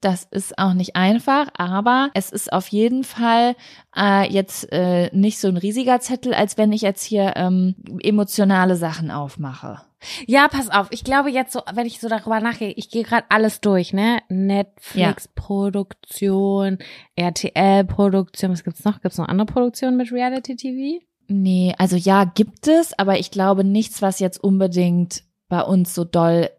[0.00, 3.54] Das ist auch nicht einfach, aber es ist auf jeden Fall
[3.96, 8.76] äh, jetzt äh, nicht so ein riesiger Zettel, als wenn ich jetzt hier ähm, emotionale
[8.76, 9.80] Sachen aufmache.
[10.26, 10.86] Ja, pass auf.
[10.90, 14.20] Ich glaube jetzt so, wenn ich so darüber nachgehe, ich gehe gerade alles durch, ne?
[14.28, 16.78] Netflix-Produktion,
[17.16, 19.00] RTL-Produktion, was gibt's noch?
[19.00, 21.04] Gibt's noch andere Produktionen mit Reality-TV?
[21.26, 26.04] Nee, also ja, gibt es, aber ich glaube nichts, was jetzt unbedingt bei uns so
[26.04, 26.50] doll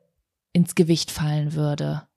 [0.51, 2.08] ins Gewicht fallen würde.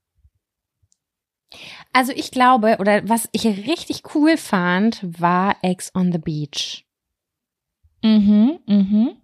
[1.93, 6.87] Also ich glaube, oder was ich richtig cool fand, war Ex on the Beach.
[8.03, 9.17] Mhm, mhm.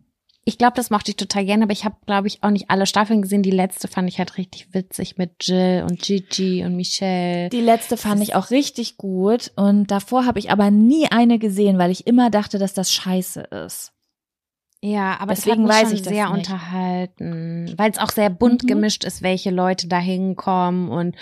[0.45, 2.87] Ich glaube, das mochte ich total gerne, aber ich habe, glaube ich, auch nicht alle
[2.87, 3.43] Staffeln gesehen.
[3.43, 7.51] Die letzte fand ich halt richtig witzig mit Jill und Gigi und Michelle.
[7.51, 11.77] Die letzte fand ich auch richtig gut und davor habe ich aber nie eine gesehen,
[11.77, 13.93] weil ich immer dachte, dass das scheiße ist.
[14.81, 16.51] Ja, aber Deswegen das hat weiß mich ich schon das sehr nicht.
[16.51, 18.67] unterhalten, weil es auch sehr bunt Mhm.
[18.69, 21.17] gemischt ist, welche Leute da hinkommen und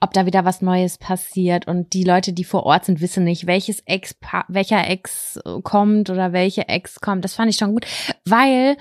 [0.00, 3.48] ob da wieder was Neues passiert und die Leute, die vor Ort sind, wissen nicht,
[3.48, 4.14] welches Ex,
[4.46, 7.24] welcher Ex äh, kommt oder welche Ex kommt.
[7.24, 7.84] Das fand ich schon gut,
[8.24, 8.76] weil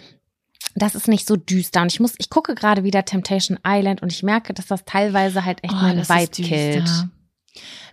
[0.76, 4.12] das ist nicht so düster und ich muss, ich gucke gerade wieder Temptation Island und
[4.12, 7.08] ich merke, dass das teilweise halt echt Oh, ist Vibe killt.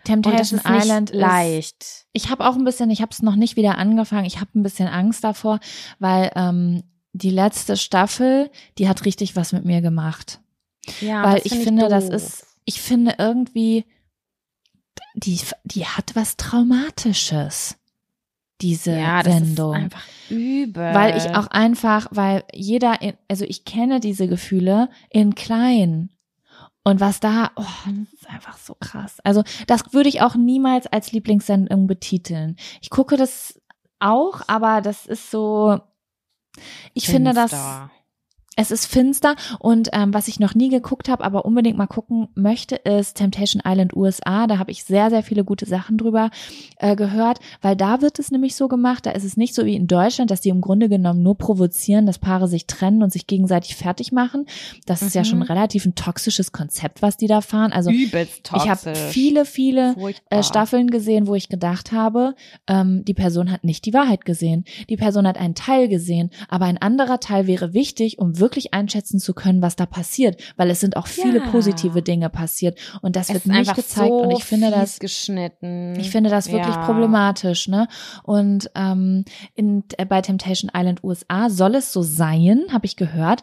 [0.04, 1.82] Temptation das ist Island nicht leicht.
[1.82, 4.24] Ist, ich habe auch ein bisschen, ich habe es noch nicht wieder angefangen.
[4.24, 5.60] Ich habe ein bisschen Angst davor,
[5.98, 10.40] weil ähm, die letzte Staffel, die hat richtig was mit mir gemacht.
[11.00, 12.14] Ja, weil das ich find finde, das doof.
[12.14, 13.84] ist, ich finde irgendwie,
[15.14, 17.76] die, die hat was Traumatisches.
[18.62, 19.74] Diese ja, das Sendung.
[19.74, 20.94] ist einfach übel.
[20.94, 26.10] Weil ich auch einfach, weil jeder, in, also ich kenne diese Gefühle in klein.
[26.86, 29.18] Und was da, oh, das ist einfach so krass.
[29.24, 32.54] Also das würde ich auch niemals als Lieblingssendung betiteln.
[32.80, 33.60] Ich gucke das
[33.98, 35.80] auch, aber das ist so,
[36.94, 37.50] ich finde das.
[38.56, 42.28] Es ist finster und ähm, was ich noch nie geguckt habe, aber unbedingt mal gucken
[42.34, 44.46] möchte, ist Temptation Island USA.
[44.46, 46.30] Da habe ich sehr, sehr viele gute Sachen drüber
[46.78, 49.76] äh, gehört, weil da wird es nämlich so gemacht, da ist es nicht so wie
[49.76, 53.26] in Deutschland, dass die im Grunde genommen nur provozieren, dass Paare sich trennen und sich
[53.26, 54.46] gegenseitig fertig machen.
[54.86, 55.26] Das ist ja Mhm.
[55.26, 57.72] schon relativ ein toxisches Konzept, was die da fahren.
[57.72, 60.38] Also Übelst ich habe viele, viele Furchtbar.
[60.38, 62.34] äh, Staffeln gesehen, wo ich gedacht habe,
[62.66, 64.64] ähm, die Person hat nicht die Wahrheit gesehen.
[64.88, 69.18] Die Person hat einen Teil gesehen, aber ein anderer Teil wäre wichtig, um wirklich einschätzen
[69.18, 71.50] zu können, was da passiert, weil es sind auch viele Ja.
[71.50, 75.94] positive Dinge passiert und das Es wird nicht gezeigt so und ich finde das geschnitten.
[75.98, 76.84] ich finde das wirklich Ja.
[76.84, 77.88] problematisch, ne?
[78.22, 79.24] Und ähm,
[79.54, 83.42] in, äh, bei Temptation Island USA soll es so sein, habe ich gehört,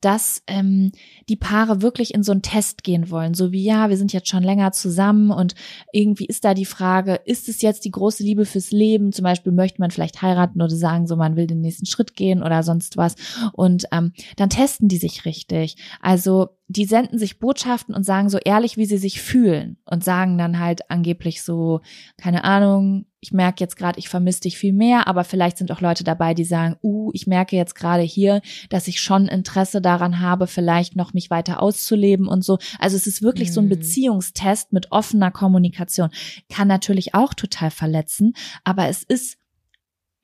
[0.00, 0.92] dass ähm,
[1.28, 4.28] die Paare wirklich in so einen Test gehen wollen, so wie ja, wir sind jetzt
[4.28, 5.54] schon länger zusammen und
[5.92, 9.12] irgendwie ist da die Frage, ist es jetzt die große Liebe fürs Leben?
[9.12, 12.42] Zum Beispiel möchte man vielleicht heiraten oder sagen, so man will den nächsten Schritt gehen
[12.42, 13.14] oder sonst was.
[13.52, 15.76] Und ähm, dann testen die sich richtig.
[16.00, 20.38] Also die senden sich Botschaften und sagen so ehrlich, wie sie sich fühlen und sagen
[20.38, 21.80] dann halt angeblich so,
[22.16, 25.80] keine Ahnung, ich merke jetzt gerade, ich vermisse dich viel mehr, aber vielleicht sind auch
[25.80, 30.20] Leute dabei, die sagen, uh, ich merke jetzt gerade hier, dass ich schon Interesse daran
[30.20, 32.58] habe, vielleicht noch mich weiter auszuleben und so.
[32.78, 33.70] Also es ist wirklich so ein Mhm.
[33.70, 36.10] Beziehungstest mit offener Kommunikation.
[36.48, 39.38] Kann natürlich auch total verletzen, aber es ist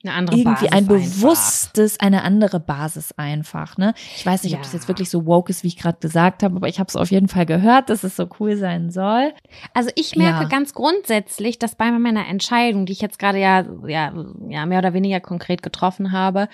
[0.08, 0.94] irgendwie Basis ein einfach.
[0.94, 3.76] bewusstes, eine andere Basis einfach.
[3.78, 3.94] Ne?
[4.16, 4.78] Ich weiß nicht, ob das Ja.
[4.78, 7.10] jetzt wirklich so woke ist, wie ich gerade gesagt habe, aber ich habe es auf
[7.10, 9.32] jeden Fall gehört, dass es so cool sein soll.
[9.74, 10.48] Also ich merke Ja.
[10.48, 14.12] ganz grundsätzlich, dass bei meiner Entscheidung, die ich jetzt gerade ja, ja,
[14.48, 16.48] ja mehr oder weniger konkret getroffen habe,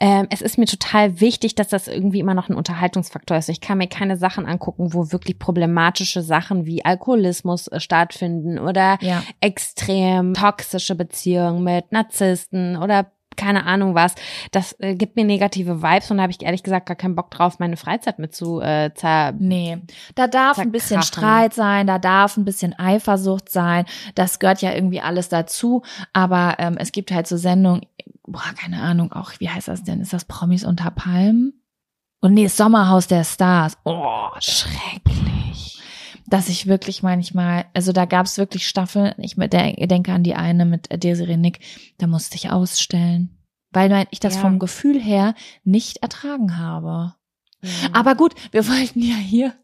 [0.00, 3.48] ähm, es ist mir total wichtig, dass das irgendwie immer noch ein Unterhaltungsfaktor ist.
[3.50, 8.98] Ich kann mir keine Sachen angucken, wo wirklich problematische Sachen wie Alkoholismus äh, stattfinden oder
[9.02, 9.22] Ja.
[9.40, 14.14] extrem toxische Beziehungen mit Narzissten oder keine Ahnung was.
[14.52, 17.30] Das äh, gibt mir negative Vibes und da habe ich ehrlich gesagt gar keinen Bock
[17.30, 19.78] drauf, meine Freizeit mit zu äh, zer Nee,
[20.14, 21.02] da darf ein bisschen.
[21.02, 23.86] Streit sein, da darf ein bisschen Eifersucht sein.
[24.14, 25.82] Das gehört ja irgendwie alles dazu.
[26.12, 27.82] Aber ähm, es gibt halt so Sendungen,
[28.26, 30.00] boah, keine Ahnung, auch, wie heißt das denn?
[30.00, 31.54] Ist das Promis unter Palmen?
[32.20, 33.78] Und nee, Sommerhaus der Stars.
[33.84, 35.79] Oh, schrecklich.
[36.30, 40.64] Dass ich wirklich manchmal, also da gab es wirklich Staffeln, ich denke an die eine
[40.64, 41.60] mit Desiree Nick,
[41.98, 43.36] da musste ich ausstellen.
[43.72, 44.40] Weil ich das Ja.
[44.40, 45.34] vom Gefühl her
[45.64, 47.14] nicht ertragen habe.
[47.62, 47.70] Ja.
[47.92, 49.54] Aber gut, wir wollten ja hier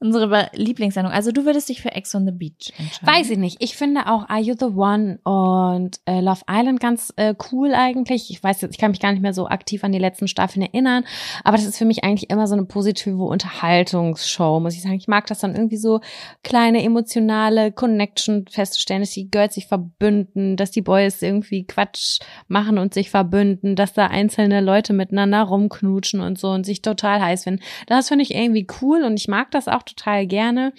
[0.00, 1.12] unsere Lieblingssendung.
[1.12, 3.06] Also du würdest dich für Ex on the Beach entscheiden.
[3.06, 3.56] Weiß ich nicht.
[3.60, 8.30] Ich finde auch Are You the One und äh, Love Island ganz äh, cool eigentlich.
[8.30, 10.62] Ich weiß jetzt, ich kann mich gar nicht mehr so aktiv an die letzten Staffeln
[10.62, 11.04] erinnern,
[11.44, 14.94] aber das ist für mich eigentlich immer so eine positive Unterhaltungsshow, muss ich sagen.
[14.94, 16.00] Ich mag das dann irgendwie so
[16.42, 22.78] kleine emotionale Connection festzustellen, dass die Girls sich verbünden, dass die Boys irgendwie Quatsch machen
[22.78, 27.44] und sich verbünden, dass da einzelne Leute miteinander rumknutschen und so und sich total heiß
[27.44, 27.62] finden.
[27.86, 30.72] Das finde ich irgendwie cool und ich mag das auch total gerne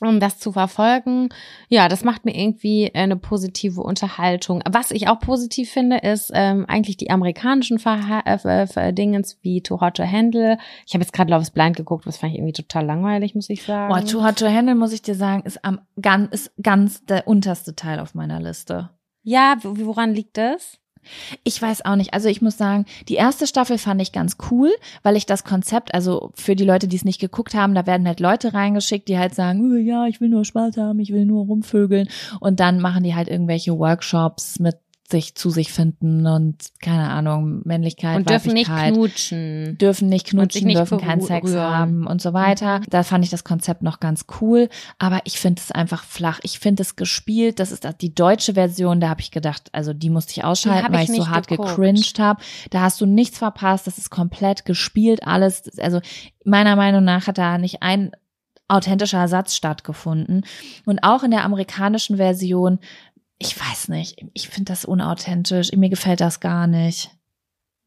[0.00, 1.28] um das zu verfolgen.
[1.68, 4.60] Ja, das macht mir irgendwie eine positive Unterhaltung.
[4.68, 9.62] Was ich auch positiv finde, ist ähm, eigentlich die amerikanischen Verha äh, Ver- Dingens wie
[9.62, 10.58] Too Hot to Handle.
[10.86, 13.48] Ich habe jetzt gerade Love is Blind geguckt, das fand ich irgendwie total langweilig, muss
[13.48, 13.94] ich sagen.
[13.94, 17.28] Boah, Too Hot to Handle, muss ich dir sagen, ist, am, ganz, ist ganz der
[17.28, 18.90] unterste Teil auf meiner Liste.
[19.22, 20.78] ja, wo- woran liegt das?
[21.44, 22.14] Ich weiß auch nicht.
[22.14, 24.70] Also ich muss sagen, die erste Staffel fand ich ganz cool,
[25.02, 28.06] weil ich das Konzept, also für die Leute, die es nicht geguckt haben, da werden
[28.06, 31.26] halt Leute reingeschickt, die halt sagen, "Oh, ja, ich will nur Spaß haben, ich will
[31.26, 32.08] nur rumvögeln.
[32.40, 34.76] Und dann machen die halt irgendwelche Workshops mit
[35.10, 39.76] sich zu sich finden und keine Ahnung, Männlichkeit, Und dürfen nicht knutschen.
[39.78, 42.80] dürfen nicht knutschen, nicht dürfen keinen Sex haben und so weiter.
[42.88, 44.68] Da fand ich das Konzept noch ganz cool,
[44.98, 46.40] aber ich finde es einfach flach.
[46.44, 50.10] Ich finde es gespielt, das ist die deutsche Version, da habe ich gedacht, also die
[50.10, 51.70] musste ich ausschalten, weil ich ich so hart geguckt.
[51.70, 52.42] gecringed habe.
[52.70, 55.78] Da hast du nichts verpasst, das ist komplett gespielt, alles.
[55.78, 56.00] Also
[56.44, 58.12] meiner Meinung nach hat da nicht ein
[58.68, 60.44] authentischer Satz stattgefunden.
[60.86, 62.78] Und auch in der amerikanischen Version,
[63.42, 67.10] ich weiß nicht, ich finde das unauthentisch, mir gefällt das gar nicht.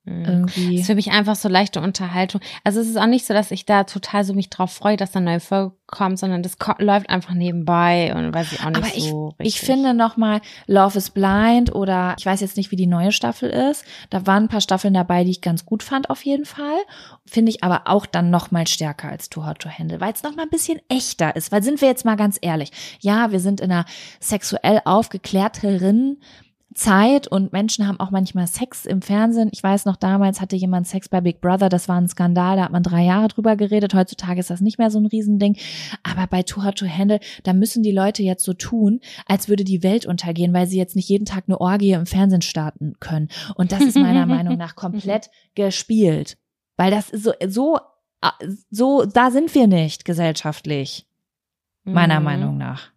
[0.06, 0.26] Mhm.
[0.26, 0.80] Irgendwie.
[0.80, 2.40] ist für mich einfach so leichte Unterhaltung.
[2.64, 5.12] Also es ist auch nicht so, dass ich da total so mich drauf freue, dass
[5.12, 8.78] da eine neue Folge kommt, sondern das läuft einfach nebenbei und weiß ich auch nicht
[8.78, 9.48] Aber ich, so richtig.
[9.48, 13.50] ich finde nochmal Love is Blind oder ich weiß jetzt nicht, wie die neue Staffel
[13.50, 13.84] ist.
[14.10, 16.78] Da waren ein paar Staffeln dabei, die ich ganz gut fand auf jeden Fall.
[17.26, 20.46] Finde ich aber auch dann nochmal stärker als Too Hot to Handle, weil es nochmal
[20.46, 21.52] ein bisschen echter ist.
[21.52, 22.72] Weil sind wir jetzt mal ganz ehrlich.
[23.00, 23.86] Ja, wir sind in einer
[24.20, 26.18] sexuell aufgeklärteren
[26.76, 29.50] Zeit und Menschen haben auch manchmal Sex im Fernsehen.
[29.54, 32.66] Ich weiß noch, damals hatte jemand Sex bei Big Brother, das war ein Skandal, da
[32.66, 33.94] hat man drei Jahre drüber geredet.
[33.94, 35.58] Heutzutage ist das nicht mehr so ein Riesending.
[36.04, 39.64] Aber bei Too Hot to Handle, da müssen die Leute jetzt so tun, als würde
[39.64, 43.30] die Welt untergehen, weil sie jetzt nicht jeden Tag eine Orgie im Fernsehen starten können.
[43.56, 46.38] Und das ist meiner Meinung nach komplett gespielt.
[46.78, 47.80] Weil das ist so, so,
[48.70, 51.08] so, da sind wir nicht gesellschaftlich.
[51.84, 52.26] Meiner Mhm.
[52.26, 52.90] Meinung nach.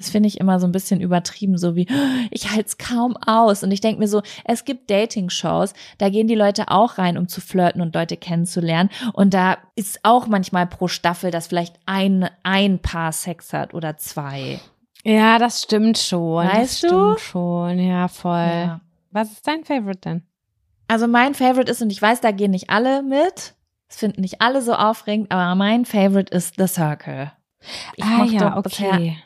[0.00, 1.86] Das finde ich immer so ein bisschen übertrieben, so wie,
[2.30, 3.62] ich halte es kaum aus.
[3.62, 7.28] Und ich denke mir so, es gibt Dating-Shows, da gehen die Leute auch rein, um
[7.28, 8.88] zu flirten und Leute kennenzulernen.
[9.12, 13.98] Und da ist auch manchmal pro Staffel, dass vielleicht ein, ein Paar Sex hat oder
[13.98, 14.58] zwei.
[15.04, 16.46] Ja, das stimmt schon.
[16.46, 17.14] Weißt das du?
[17.14, 17.78] stimmt schon.
[17.78, 18.38] Ja, voll.
[18.38, 18.80] Ja.
[19.10, 20.22] Was ist dein Favorite denn?
[20.88, 23.54] Also mein Favorite ist, und ich weiß, da gehen nicht alle mit,
[23.90, 27.32] es finden nicht alle so aufregend, aber mein Favorite ist The Circle.
[27.96, 29.18] Ich ah ja, okay.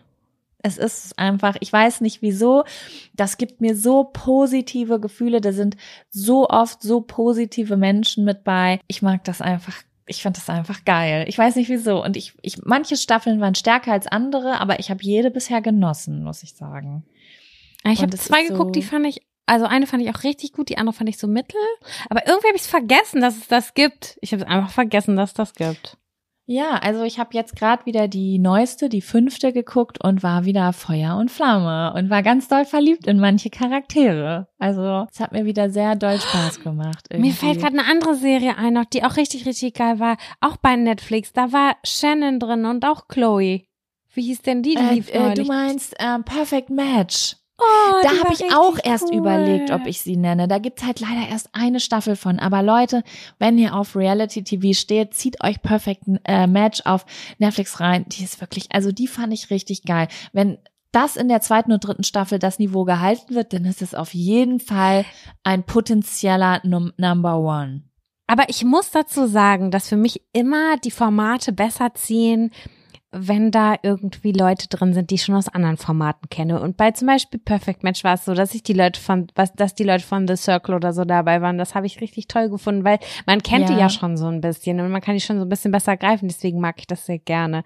[0.67, 2.65] Es ist einfach, ich weiß nicht wieso,
[3.13, 5.77] das gibt mir so positive Gefühle, da sind
[6.09, 8.81] so oft so positive Menschen mit bei.
[8.87, 9.75] Ich mag das einfach,
[10.07, 11.27] ich fand das einfach geil.
[11.29, 14.89] Ich weiß nicht wieso und ich, ich manche Staffeln waren stärker als andere, aber ich
[14.91, 17.05] habe jede bisher genossen, muss ich sagen.
[17.85, 20.23] Ah, Ich habe zwei ist so- geguckt, die fand ich, also eine fand ich auch
[20.25, 21.61] richtig gut, die andere fand ich so mittel.
[22.09, 24.17] Aber irgendwie habe ich es vergessen, dass es das gibt.
[24.23, 25.99] Ich habe es einfach vergessen, dass es das gibt.
[26.47, 30.75] Ja, also ich habe jetzt gerade wieder die neueste, die fünfte geguckt und war wieder
[30.75, 34.49] Feuer und Flamme und war ganz doll verliebt in manche Charaktere.
[34.59, 37.07] Also es hat mir wieder sehr doll Spaß gemacht.
[37.11, 37.33] Mir irgendwie.
[37.33, 40.19] fällt gerade eine andere Serie ein, noch, die auch richtig, richtig geil war.
[40.41, 41.33] Auch bei Netflix.
[41.33, 43.63] Da war Shannon drin und auch Chloe.
[44.13, 44.75] Wie hieß denn die?
[44.75, 47.37] Die Äh, äh, du meinst ähm, Perfect Match.
[47.59, 49.19] Oh, da habe ich auch erst cool.
[49.19, 50.49] überlegt, ob ich sie nenne.
[50.49, 52.39] Da gibt's halt leider erst eine Staffel von.
[52.39, 53.03] Aber Leute,
[53.39, 57.07] wenn ihr auf Reality TV steht, zieht euch Perfect äh, Match auf
[57.39, 58.05] Netflix rein.
[58.09, 60.09] Die ist wirklich, also die fand ich richtig geil.
[60.33, 60.59] Wenn
[60.93, 64.15] das in der zweiten und dritten Staffel das Niveau gehalten wird, dann ist es auf
[64.15, 65.05] jeden Fall
[65.43, 67.83] ein potenzieller Num Number One.
[68.27, 72.53] Aber ich muss dazu sagen, dass für mich immer die Formate besser ziehen,
[73.17, 76.61] wenn da irgendwie Leute drin sind, die ich schon aus anderen Formaten kenne.
[76.61, 79.53] Und bei zum Beispiel Perfect Match war es so, dass ich die Leute von, was,
[79.55, 81.57] dass die Leute von The Circle oder so dabei waren.
[81.57, 83.81] Das habe ich richtig toll gefunden, weil man kennt die Ja.
[83.81, 86.27] ja schon so ein bisschen und man kann die schon so ein bisschen besser greifen.
[86.29, 87.63] Deswegen mag ich das sehr gerne.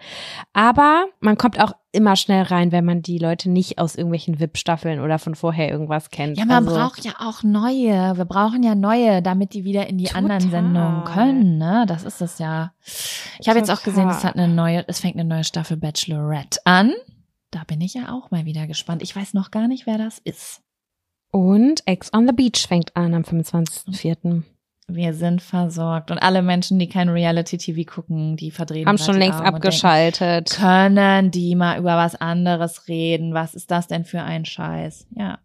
[0.53, 5.01] Aber man kommt auch immer schnell rein, wenn man die Leute nicht aus irgendwelchen VIP-Staffeln
[5.01, 6.37] oder von vorher irgendwas kennt.
[6.39, 8.17] Ja, man Also- braucht ja auch neue.
[8.17, 10.63] Wir brauchen ja neue, damit die wieder in die anderen Total.
[10.63, 11.85] Sendungen können, ne?
[11.89, 12.73] Das ist es ja.
[13.41, 16.61] Ich habe jetzt auch gesehen, es hat eine neue, es fängt eine neue Staffel Bachelorette
[16.65, 16.93] an.
[17.51, 19.03] Da bin ich ja auch mal wieder gespannt.
[19.03, 20.61] Ich weiß noch gar nicht, wer das ist.
[21.31, 24.43] Und Ex on the Beach fängt an am 25.04.
[24.91, 26.11] Wir sind versorgt.
[26.11, 28.87] Und alle Menschen, die kein Reality-TV gucken, die verdrehen.
[28.87, 30.53] Haben schon längst und abgeschaltet.
[30.53, 33.35] Denken, können die mal über was anderes reden?
[33.35, 35.07] Was ist das denn für ein Scheiß?
[35.15, 35.39] Ja.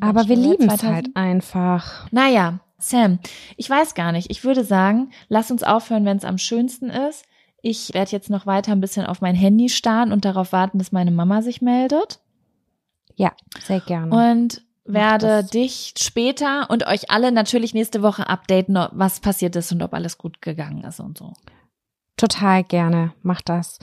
[0.00, 0.92] Aber wir lieben es 2000.
[0.92, 2.08] halt einfach.
[2.10, 3.18] Naja, Sam,
[3.56, 4.30] ich weiß gar nicht.
[4.30, 7.24] Ich würde sagen, lass uns aufhören, wenn es am schönsten ist.
[7.62, 10.92] Ich werde jetzt noch weiter ein bisschen auf mein Handy starren und darauf warten, dass
[10.92, 12.20] meine Mama sich meldet.
[13.16, 13.32] Ja,
[13.62, 14.14] sehr gerne.
[14.34, 19.82] Und werde dich später und euch alle natürlich nächste Woche updaten, was passiert ist und
[19.82, 21.34] ob alles gut gegangen ist und so.
[22.20, 23.78] Total gerne, macht das.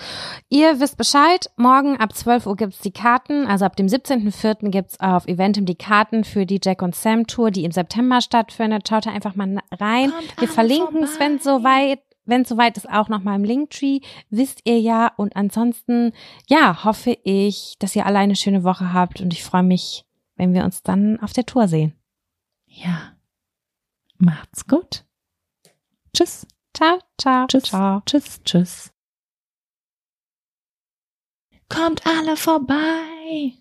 [0.47, 4.69] Ihr wisst Bescheid, morgen ab 12 Uhr gibt's die Karten, also ab dem 17.04.
[4.69, 8.87] gibt's auf Eventim die Karten für die Jack und Sam Tour, die im September stattfindet.
[8.87, 10.11] Schaut da einfach mal rein.
[10.11, 14.79] Kommt Wir verlinken es, wenn soweit, wenn soweit ist, auch nochmal im Linktree, wisst ihr
[14.79, 15.11] ja.
[15.17, 16.11] Und ansonsten,
[16.47, 20.05] ja, hoffe ich, dass ihr alle eine schöne Woche habt und ich freue mich,
[20.37, 21.93] wenn wir uns dann auf der Tour sehen.
[22.65, 23.17] Ja.
[24.17, 25.05] Macht's gut.
[26.15, 26.47] Tschüss.
[26.73, 27.63] Ciao, ciao, Tschüss.
[27.63, 28.01] ciao.
[28.05, 28.41] Tschüss.
[28.43, 28.93] Tschüss.
[31.69, 33.53] Kommt alle vorbei.